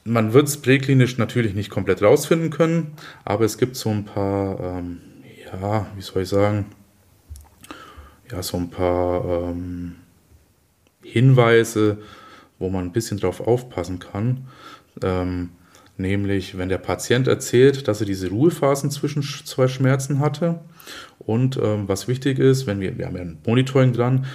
man 0.05 0.33
wird 0.33 0.47
es 0.47 0.61
präklinisch 0.61 1.17
natürlich 1.17 1.55
nicht 1.55 1.69
komplett 1.69 2.01
rausfinden 2.01 2.51
können, 2.51 2.93
aber 3.25 3.43
es 3.43 3.57
gibt 3.57 3.75
so 3.75 3.89
ein 3.89 4.05
paar, 4.05 4.59
ähm, 4.59 5.01
ja, 5.43 5.87
wie 5.95 6.01
soll 6.01 6.21
ich 6.21 6.29
sagen, 6.29 6.67
ja, 8.31 8.41
so 8.41 8.57
ein 8.57 8.69
paar 8.69 9.25
ähm, 9.25 9.95
Hinweise, 11.03 11.97
wo 12.59 12.69
man 12.69 12.85
ein 12.85 12.91
bisschen 12.91 13.17
drauf 13.17 13.41
aufpassen 13.41 13.99
kann. 13.99 14.47
Ähm, 15.03 15.49
nämlich, 15.97 16.57
wenn 16.57 16.69
der 16.69 16.77
Patient 16.77 17.27
erzählt, 17.27 17.87
dass 17.87 17.99
er 17.99 18.05
diese 18.05 18.29
Ruhephasen 18.29 18.91
zwischen 18.91 19.23
zwei 19.23 19.67
Schmerzen 19.67 20.19
hatte. 20.19 20.61
Und 21.19 21.57
ähm, 21.57 21.87
was 21.87 22.07
wichtig 22.07 22.37
ist, 22.37 22.67
wenn 22.67 22.79
wir, 22.79 22.97
wir 22.97 23.07
haben 23.07 23.15
ja 23.15 23.21
ein 23.23 23.39
Monitoring 23.45 23.93
dran, 23.93 24.25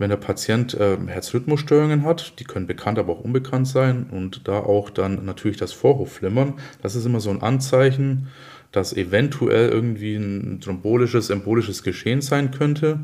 wenn 0.00 0.08
der 0.08 0.16
Patient 0.16 0.72
äh, 0.74 0.96
Herzrhythmusstörungen 1.06 2.04
hat, 2.04 2.40
die 2.40 2.44
können 2.44 2.66
bekannt, 2.66 2.98
aber 2.98 3.12
auch 3.12 3.20
unbekannt 3.20 3.68
sein 3.68 4.06
und 4.10 4.48
da 4.48 4.60
auch 4.60 4.88
dann 4.88 5.26
natürlich 5.26 5.58
das 5.58 5.74
Vorhofflimmern, 5.74 6.54
das 6.80 6.94
ist 6.94 7.04
immer 7.04 7.20
so 7.20 7.28
ein 7.28 7.42
Anzeichen, 7.42 8.28
dass 8.72 8.94
eventuell 8.94 9.68
irgendwie 9.68 10.16
ein 10.16 10.60
thrombolisches, 10.62 11.28
embolisches 11.28 11.82
Geschehen 11.82 12.22
sein 12.22 12.50
könnte 12.50 12.98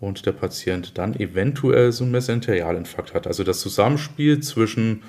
und 0.00 0.26
der 0.26 0.32
Patient 0.32 0.98
dann 0.98 1.18
eventuell 1.18 1.92
so 1.92 2.04
ein 2.04 2.10
Mesenterialinfarkt 2.10 3.14
hat. 3.14 3.26
Also 3.26 3.42
das 3.42 3.60
Zusammenspiel 3.60 4.40
zwischen 4.40 5.02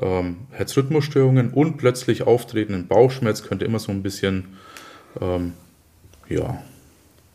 ähm, 0.00 0.38
Herzrhythmusstörungen 0.52 1.50
und 1.50 1.76
plötzlich 1.76 2.22
auftretenden 2.22 2.88
Bauchschmerz 2.88 3.42
könnte 3.42 3.66
immer 3.66 3.78
so 3.78 3.92
ein 3.92 4.02
bisschen 4.02 4.56
ähm, 5.20 5.52
ja, 6.30 6.62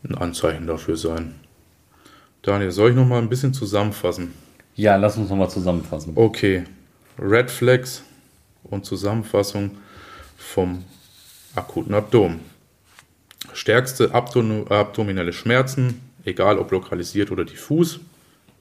ein 0.02 0.16
Anzeichen 0.16 0.66
dafür 0.66 0.96
sein. 0.96 1.36
Daniel, 2.44 2.70
soll 2.72 2.90
ich 2.90 2.96
noch 2.96 3.06
mal 3.06 3.22
ein 3.22 3.30
bisschen 3.30 3.54
zusammenfassen? 3.54 4.34
Ja, 4.74 4.96
lass 4.96 5.16
uns 5.16 5.30
noch 5.30 5.36
mal 5.36 5.48
zusammenfassen. 5.48 6.12
Okay. 6.14 6.64
Red 7.18 7.50
Flags 7.50 8.02
und 8.64 8.84
Zusammenfassung 8.84 9.78
vom 10.36 10.84
akuten 11.54 11.94
Abdomen. 11.94 12.40
Stärkste 13.54 14.12
Abdom 14.12 14.68
abdominelle 14.68 15.32
Schmerzen, 15.32 16.02
egal 16.26 16.58
ob 16.58 16.70
lokalisiert 16.70 17.30
oder 17.30 17.46
diffus, 17.46 18.00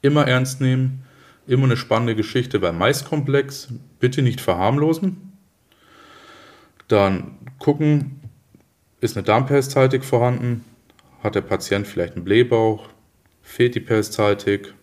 immer 0.01 0.27
ernst 0.27 0.61
nehmen. 0.61 1.03
Immer 1.45 1.65
eine 1.65 1.75
spannende 1.75 2.15
Geschichte 2.15 2.59
beim 2.59 2.77
Maiskomplex. 2.77 3.67
Bitte 3.99 4.21
nicht 4.21 4.39
verharmlosen. 4.39 5.33
Dann 6.87 7.35
gucken, 7.59 8.21
ist 9.01 9.17
eine 9.17 9.25
Darmperistaltik 9.25 10.05
vorhanden? 10.05 10.63
Hat 11.21 11.35
der 11.35 11.41
Patient 11.41 11.85
vielleicht 11.85 12.15
einen 12.15 12.23
Blähbauch? 12.23 12.92
Fehlt 13.43 13.75
die 13.75 13.79
Peristaltik. 13.79 14.73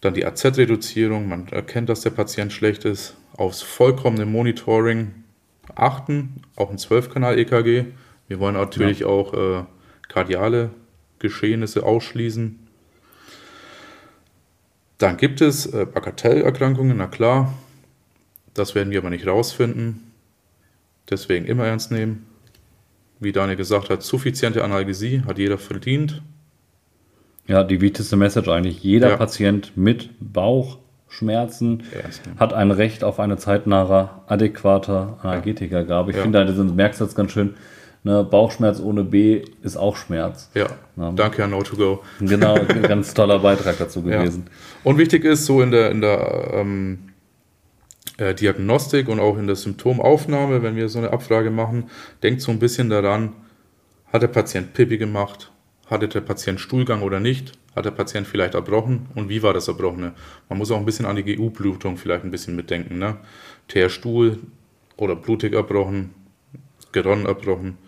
Dann 0.00 0.14
die 0.14 0.26
AZ-Reduzierung, 0.26 1.28
man 1.28 1.48
erkennt, 1.48 1.88
dass 1.88 2.00
der 2.00 2.10
Patient 2.10 2.52
schlecht 2.52 2.84
ist. 2.84 3.16
Aufs 3.36 3.62
vollkommene 3.62 4.26
Monitoring 4.26 5.24
achten, 5.74 6.42
auch 6.56 6.70
ein 6.70 6.78
12-Kanal-EKG. 6.78 7.86
Wir 8.28 8.40
wollen 8.40 8.54
natürlich 8.54 9.00
ja. 9.00 9.06
auch 9.06 9.34
äh, 9.34 9.64
kardiale 10.08 10.70
Geschehnisse 11.18 11.84
ausschließen. 11.84 12.58
Dann 14.98 15.16
gibt 15.16 15.40
es 15.40 15.66
äh, 15.66 15.86
Bagatellerkrankungen, 15.86 16.96
na 16.96 17.06
klar. 17.06 17.52
Das 18.54 18.74
werden 18.74 18.90
wir 18.90 18.98
aber 18.98 19.10
nicht 19.10 19.26
rausfinden. 19.26 20.12
Deswegen 21.10 21.44
immer 21.44 21.66
ernst 21.66 21.90
nehmen. 21.90 22.26
Wie 23.20 23.32
Daniel 23.32 23.56
gesagt 23.56 23.90
hat, 23.90 24.02
suffiziente 24.02 24.64
Analgesie 24.64 25.22
hat 25.26 25.38
jeder 25.38 25.58
verdient. 25.58 26.22
Ja, 27.46 27.62
die 27.62 27.80
wichtigste 27.80 28.16
Message 28.16 28.48
eigentlich. 28.48 28.82
Jeder 28.82 29.10
ja. 29.10 29.16
Patient 29.16 29.72
mit 29.76 30.10
Bauchschmerzen 30.20 31.84
ja, 31.92 32.40
hat 32.40 32.52
ein 32.52 32.70
Recht 32.70 33.04
auf 33.04 33.20
eine 33.20 33.36
zeitnahe, 33.36 34.10
adäquate 34.26 35.14
Analgetikergabe. 35.22 36.10
Ich 36.10 36.16
finde, 36.16 36.44
du 36.44 36.64
merkst 36.64 37.00
jetzt 37.00 37.14
ganz 37.14 37.32
schön, 37.32 37.54
ne, 38.02 38.24
Bauchschmerz 38.24 38.80
ohne 38.80 39.04
B 39.04 39.42
ist 39.62 39.76
auch 39.76 39.96
Schmerz. 39.96 40.50
Ja, 40.54 40.66
ja. 40.96 41.12
danke 41.12 41.44
an 41.44 41.52
No2Go. 41.52 42.00
Genau, 42.20 42.56
ganz 42.82 43.14
toller 43.14 43.38
Beitrag 43.38 43.78
dazu 43.78 44.02
gewesen. 44.02 44.46
Und 44.82 44.98
wichtig 44.98 45.24
ist, 45.24 45.46
so 45.46 45.62
in 45.62 45.70
der, 45.70 45.90
in 45.90 46.00
der 46.00 46.50
ähm, 46.52 46.98
äh, 48.16 48.34
Diagnostik 48.34 49.08
und 49.08 49.20
auch 49.20 49.36
in 49.38 49.46
der 49.46 49.56
Symptomaufnahme, 49.56 50.62
wenn 50.62 50.76
wir 50.76 50.88
so 50.88 50.98
eine 50.98 51.12
Abfrage 51.12 51.50
machen, 51.50 51.90
denkt 52.22 52.40
so 52.40 52.50
ein 52.50 52.58
bisschen 52.58 52.90
daran, 52.90 53.34
hat 54.12 54.22
der 54.22 54.28
Patient 54.28 54.72
Pipi 54.72 54.98
gemacht? 54.98 55.52
Hatte 55.86 56.08
der 56.08 56.20
Patient 56.20 56.60
Stuhlgang 56.60 57.02
oder 57.02 57.20
nicht? 57.20 57.52
Hat 57.74 57.84
der 57.84 57.90
Patient 57.90 58.26
vielleicht 58.26 58.54
erbrochen? 58.54 59.06
Und 59.14 59.28
wie 59.28 59.42
war 59.42 59.52
das 59.52 59.68
Erbrochene? 59.68 60.14
Man 60.48 60.58
muss 60.58 60.70
auch 60.70 60.78
ein 60.78 60.84
bisschen 60.84 61.06
an 61.06 61.16
die 61.16 61.36
GU-Blutung 61.36 61.96
vielleicht 61.96 62.24
ein 62.24 62.30
bisschen 62.30 62.56
mitdenken. 62.56 62.98
Ne? 62.98 63.18
Teerstuhl 63.68 64.38
oder 64.96 65.14
blutig 65.14 65.52
erbrochen, 65.52 66.14
geronnen 66.92 67.26
erbrochen, 67.26 67.78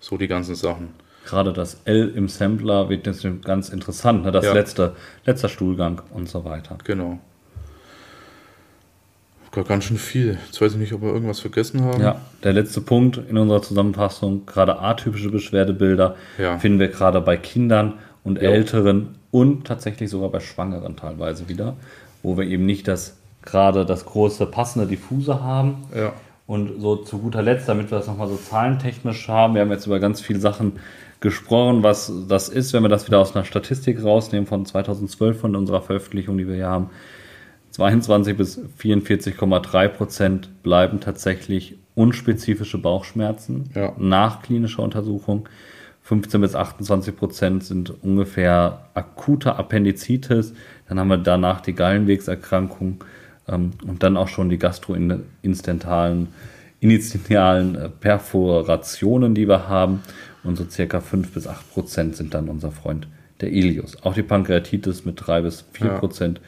so 0.00 0.16
die 0.18 0.28
ganzen 0.28 0.54
Sachen. 0.54 0.94
Gerade 1.24 1.52
das 1.52 1.80
L 1.84 2.12
im 2.14 2.28
Sampler 2.28 2.88
wird 2.88 3.06
jetzt 3.06 3.26
ganz 3.42 3.68
interessant, 3.68 4.24
ne? 4.24 4.32
das 4.32 4.44
ja. 4.44 4.52
letzte, 4.52 4.94
letzter 5.24 5.48
Stuhlgang 5.48 6.02
und 6.10 6.28
so 6.28 6.44
weiter. 6.44 6.78
Genau. 6.84 7.18
Ganz 9.64 9.84
schön 9.84 9.98
viel. 9.98 10.38
Jetzt 10.46 10.60
weiß 10.60 10.72
ich 10.72 10.78
nicht, 10.78 10.92
ob 10.92 11.02
wir 11.02 11.12
irgendwas 11.12 11.40
vergessen 11.40 11.82
haben. 11.82 12.02
Ja, 12.02 12.20
der 12.42 12.52
letzte 12.52 12.80
Punkt 12.80 13.20
in 13.28 13.36
unserer 13.38 13.62
Zusammenfassung, 13.62 14.46
gerade 14.46 14.78
atypische 14.78 15.30
Beschwerdebilder, 15.30 16.16
ja. 16.38 16.58
finden 16.58 16.78
wir 16.78 16.88
gerade 16.88 17.20
bei 17.20 17.36
Kindern 17.36 17.94
und 18.24 18.40
ja. 18.40 18.50
Älteren 18.50 19.16
und 19.30 19.66
tatsächlich 19.66 20.10
sogar 20.10 20.30
bei 20.30 20.40
Schwangeren 20.40 20.96
teilweise 20.96 21.48
wieder, 21.48 21.76
wo 22.22 22.36
wir 22.36 22.44
eben 22.44 22.66
nicht 22.66 22.88
das 22.88 23.16
gerade 23.42 23.86
das 23.86 24.04
große 24.04 24.46
passende 24.46 24.86
Diffuse 24.86 25.42
haben. 25.42 25.84
Ja. 25.94 26.12
Und 26.46 26.80
so 26.80 26.96
zu 26.96 27.18
guter 27.18 27.42
Letzt, 27.42 27.68
damit 27.68 27.90
wir 27.90 27.98
das 27.98 28.06
nochmal 28.06 28.28
so 28.28 28.36
zahlentechnisch 28.36 29.28
haben, 29.28 29.54
wir 29.54 29.62
haben 29.62 29.70
jetzt 29.70 29.86
über 29.86 29.98
ganz 29.98 30.20
viele 30.20 30.38
Sachen 30.38 30.74
gesprochen, 31.20 31.82
was 31.82 32.12
das 32.28 32.48
ist, 32.48 32.72
wenn 32.72 32.82
wir 32.82 32.88
das 32.88 33.06
wieder 33.06 33.18
aus 33.18 33.34
einer 33.34 33.44
Statistik 33.44 34.02
rausnehmen 34.02 34.46
von 34.46 34.64
2012 34.66 35.40
von 35.40 35.56
unserer 35.56 35.80
Veröffentlichung, 35.80 36.38
die 36.38 36.46
wir 36.46 36.54
hier 36.54 36.68
haben 36.68 36.90
22 37.76 38.36
bis 38.38 38.58
44,3 38.80 39.88
Prozent 39.88 40.62
bleiben 40.62 40.98
tatsächlich 40.98 41.76
unspezifische 41.94 42.78
Bauchschmerzen 42.78 43.68
ja. 43.74 43.92
nach 43.98 44.40
klinischer 44.40 44.82
Untersuchung. 44.82 45.46
15 46.00 46.40
bis 46.40 46.54
28 46.54 47.14
Prozent 47.14 47.64
sind 47.64 47.92
ungefähr 48.02 48.86
akute 48.94 49.56
Appendizitis. 49.56 50.54
Dann 50.88 50.98
haben 50.98 51.08
wir 51.08 51.18
danach 51.18 51.60
die 51.60 51.74
Gallenwegserkrankung 51.74 53.04
ähm, 53.46 53.72
und 53.86 54.02
dann 54.02 54.16
auch 54.16 54.28
schon 54.28 54.48
die 54.48 54.58
gastroinstentalen 54.58 56.28
initialen 56.80 57.74
äh, 57.74 57.90
Perforationen, 57.90 59.34
die 59.34 59.48
wir 59.48 59.68
haben. 59.68 60.00
Und 60.44 60.56
so 60.56 60.64
circa 60.64 61.02
5 61.02 61.30
bis 61.30 61.46
8 61.46 61.74
Prozent 61.74 62.16
sind 62.16 62.32
dann 62.32 62.48
unser 62.48 62.72
Freund 62.72 63.06
der 63.42 63.52
Ilius. 63.52 64.02
Auch 64.02 64.14
die 64.14 64.22
Pankreatitis 64.22 65.04
mit 65.04 65.26
3 65.26 65.42
bis 65.42 65.66
4 65.72 65.88
Prozent. 65.90 66.40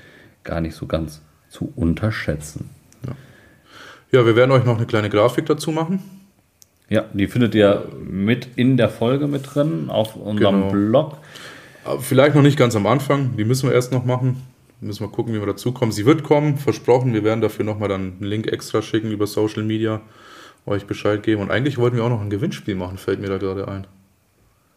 Gar 0.48 0.62
nicht 0.62 0.74
so 0.74 0.86
ganz 0.86 1.20
zu 1.50 1.70
unterschätzen. 1.76 2.70
Ja. 3.06 3.12
ja, 4.18 4.24
wir 4.24 4.34
werden 4.34 4.50
euch 4.50 4.64
noch 4.64 4.78
eine 4.78 4.86
kleine 4.86 5.10
Grafik 5.10 5.44
dazu 5.44 5.72
machen. 5.72 6.02
Ja, 6.88 7.04
die 7.12 7.26
findet 7.26 7.54
ihr 7.54 7.86
mit 8.02 8.48
in 8.56 8.78
der 8.78 8.88
Folge 8.88 9.26
mit 9.26 9.54
drin 9.54 9.90
auf 9.90 10.16
unserem 10.16 10.70
genau. 10.70 10.70
Blog. 10.70 11.18
Vielleicht 12.00 12.34
noch 12.34 12.40
nicht 12.40 12.56
ganz 12.56 12.74
am 12.76 12.86
Anfang, 12.86 13.36
die 13.36 13.44
müssen 13.44 13.68
wir 13.68 13.74
erst 13.74 13.92
noch 13.92 14.06
machen. 14.06 14.42
Müssen 14.80 15.04
wir 15.04 15.10
gucken, 15.10 15.34
wie 15.34 15.38
wir 15.38 15.46
dazu 15.46 15.72
kommen. 15.72 15.92
Sie 15.92 16.06
wird 16.06 16.22
kommen, 16.22 16.56
versprochen. 16.56 17.12
Wir 17.12 17.24
werden 17.24 17.42
dafür 17.42 17.66
nochmal 17.66 17.90
dann 17.90 18.14
einen 18.18 18.22
Link 18.22 18.46
extra 18.46 18.80
schicken 18.80 19.10
über 19.10 19.26
Social 19.26 19.64
Media, 19.64 20.00
euch 20.64 20.86
Bescheid 20.86 21.22
geben. 21.22 21.42
Und 21.42 21.50
eigentlich 21.50 21.76
wollten 21.76 21.98
wir 21.98 22.04
auch 22.04 22.08
noch 22.08 22.22
ein 22.22 22.30
Gewinnspiel 22.30 22.74
machen, 22.74 22.96
fällt 22.96 23.20
mir 23.20 23.28
da 23.28 23.36
gerade 23.36 23.68
ein. 23.68 23.86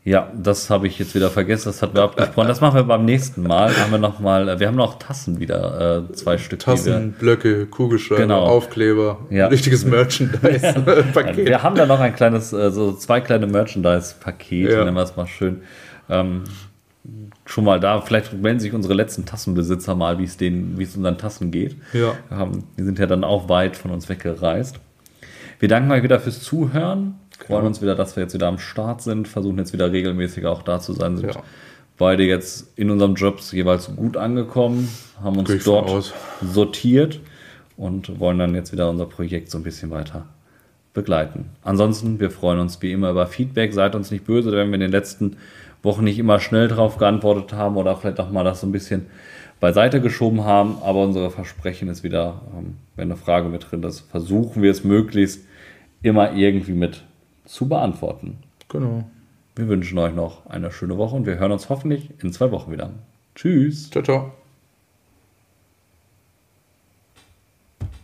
Ja, 0.03 0.31
das 0.35 0.71
habe 0.71 0.87
ich 0.87 0.97
jetzt 0.97 1.13
wieder 1.13 1.29
vergessen. 1.29 1.69
Das 1.69 1.83
hatten 1.83 1.95
wir 1.95 2.01
abgesprochen. 2.01 2.47
Das 2.47 2.59
machen 2.59 2.75
wir 2.75 2.83
beim 2.83 3.05
nächsten 3.05 3.43
Mal. 3.43 3.77
Haben 3.77 3.91
wir 3.91 3.99
noch 3.99 4.19
mal, 4.19 4.59
wir 4.59 4.67
haben 4.67 4.75
noch 4.75 4.97
Tassen 4.97 5.39
wieder, 5.39 6.07
äh, 6.09 6.13
zwei 6.13 6.39
Stück. 6.39 6.59
Tassen, 6.59 7.11
Blöcke, 7.11 7.67
Kugelschreiber, 7.67 8.21
genau. 8.21 8.45
Aufkleber, 8.45 9.19
ja. 9.29 9.47
richtiges 9.47 9.85
Merchandise-Paket. 9.85 11.37
Ja. 11.41 11.45
Wir 11.45 11.63
haben 11.63 11.75
da 11.75 11.85
noch 11.85 11.99
ein 11.99 12.15
kleines, 12.15 12.51
äh, 12.51 12.71
so 12.71 12.93
zwei 12.93 13.21
kleine 13.21 13.45
Merchandise-Pakete, 13.45 14.71
ja. 14.71 14.83
nennen 14.83 14.95
wir 14.95 15.03
es 15.03 15.15
mal 15.15 15.27
schön. 15.27 15.61
Ähm, 16.09 16.43
schon 17.45 17.63
mal 17.63 17.79
da. 17.79 18.01
Vielleicht 18.01 18.33
melden 18.33 18.59
sich 18.59 18.73
unsere 18.73 18.95
letzten 18.95 19.25
Tassenbesitzer 19.25 19.93
mal, 19.93 20.17
wie 20.17 20.23
es 20.23 20.37
denen, 20.37 20.79
wie 20.79 20.83
es 20.83 20.95
unseren 20.95 21.19
Tassen 21.19 21.51
geht. 21.51 21.75
Ja. 21.93 22.13
Ähm, 22.31 22.63
die 22.77 22.83
sind 22.83 22.97
ja 22.97 23.05
dann 23.05 23.23
auch 23.23 23.49
weit 23.49 23.77
von 23.77 23.91
uns 23.91 24.09
weggereist. 24.09 24.79
Wir 25.59 25.69
danken 25.69 25.91
euch 25.91 26.01
wieder 26.01 26.19
fürs 26.19 26.41
Zuhören. 26.41 27.19
Freuen 27.47 27.65
uns 27.65 27.81
wieder, 27.81 27.95
dass 27.95 28.15
wir 28.15 28.23
jetzt 28.23 28.33
wieder 28.33 28.47
am 28.47 28.59
Start 28.59 29.01
sind, 29.01 29.27
versuchen 29.27 29.57
jetzt 29.57 29.73
wieder 29.73 29.91
regelmäßig 29.91 30.45
auch 30.45 30.61
da 30.61 30.79
zu 30.79 30.93
sein, 30.93 31.17
sind 31.17 31.35
ja. 31.35 31.43
beide 31.97 32.23
jetzt 32.23 32.77
in 32.77 32.89
unseren 32.91 33.15
Jobs 33.15 33.51
jeweils 33.51 33.95
gut 33.95 34.17
angekommen, 34.17 34.89
haben 35.21 35.37
uns 35.37 35.49
Geht 35.49 35.67
dort 35.67 36.13
sortiert 36.41 37.19
und 37.77 38.19
wollen 38.19 38.39
dann 38.39 38.53
jetzt 38.55 38.71
wieder 38.71 38.89
unser 38.89 39.05
Projekt 39.05 39.49
so 39.49 39.57
ein 39.57 39.63
bisschen 39.63 39.89
weiter 39.89 40.25
begleiten. 40.93 41.45
Ansonsten, 41.63 42.19
wir 42.19 42.31
freuen 42.31 42.59
uns 42.59 42.81
wie 42.81 42.91
immer 42.91 43.11
über 43.11 43.27
Feedback. 43.27 43.73
Seid 43.73 43.95
uns 43.95 44.11
nicht 44.11 44.25
böse, 44.25 44.51
wenn 44.51 44.67
wir 44.67 44.75
in 44.75 44.81
den 44.81 44.91
letzten 44.91 45.37
Wochen 45.83 46.03
nicht 46.03 46.19
immer 46.19 46.39
schnell 46.39 46.67
drauf 46.67 46.97
geantwortet 46.97 47.53
haben 47.53 47.77
oder 47.77 47.95
vielleicht 47.95 48.19
auch 48.19 48.29
mal 48.29 48.43
das 48.43 48.61
so 48.61 48.67
ein 48.67 48.71
bisschen 48.71 49.07
beiseite 49.59 50.01
geschoben 50.01 50.43
haben. 50.43 50.77
Aber 50.83 51.03
unsere 51.03 51.31
Versprechen 51.31 51.87
ist 51.87 52.03
wieder, 52.03 52.41
ähm, 52.57 52.75
wenn 52.95 53.09
eine 53.09 53.15
Frage 53.15 53.49
mit 53.49 53.71
drin 53.71 53.83
ist, 53.83 54.01
versuchen 54.01 54.61
wir 54.61 54.71
es 54.71 54.83
möglichst 54.83 55.45
immer 56.01 56.33
irgendwie 56.33 56.73
mit 56.73 57.03
zu 57.51 57.67
beantworten. 57.67 58.37
Genau. 58.69 59.03
Wir 59.55 59.67
wünschen 59.67 59.97
euch 59.97 60.15
noch 60.15 60.45
eine 60.45 60.71
schöne 60.71 60.97
Woche 60.97 61.15
und 61.15 61.25
wir 61.25 61.37
hören 61.37 61.51
uns 61.51 61.69
hoffentlich 61.69 62.09
in 62.23 62.31
zwei 62.31 62.51
Wochen 62.51 62.71
wieder. 62.71 62.91
Tschüss. 63.35 63.89
Ciao, 63.89 64.03
ciao. 64.03 64.31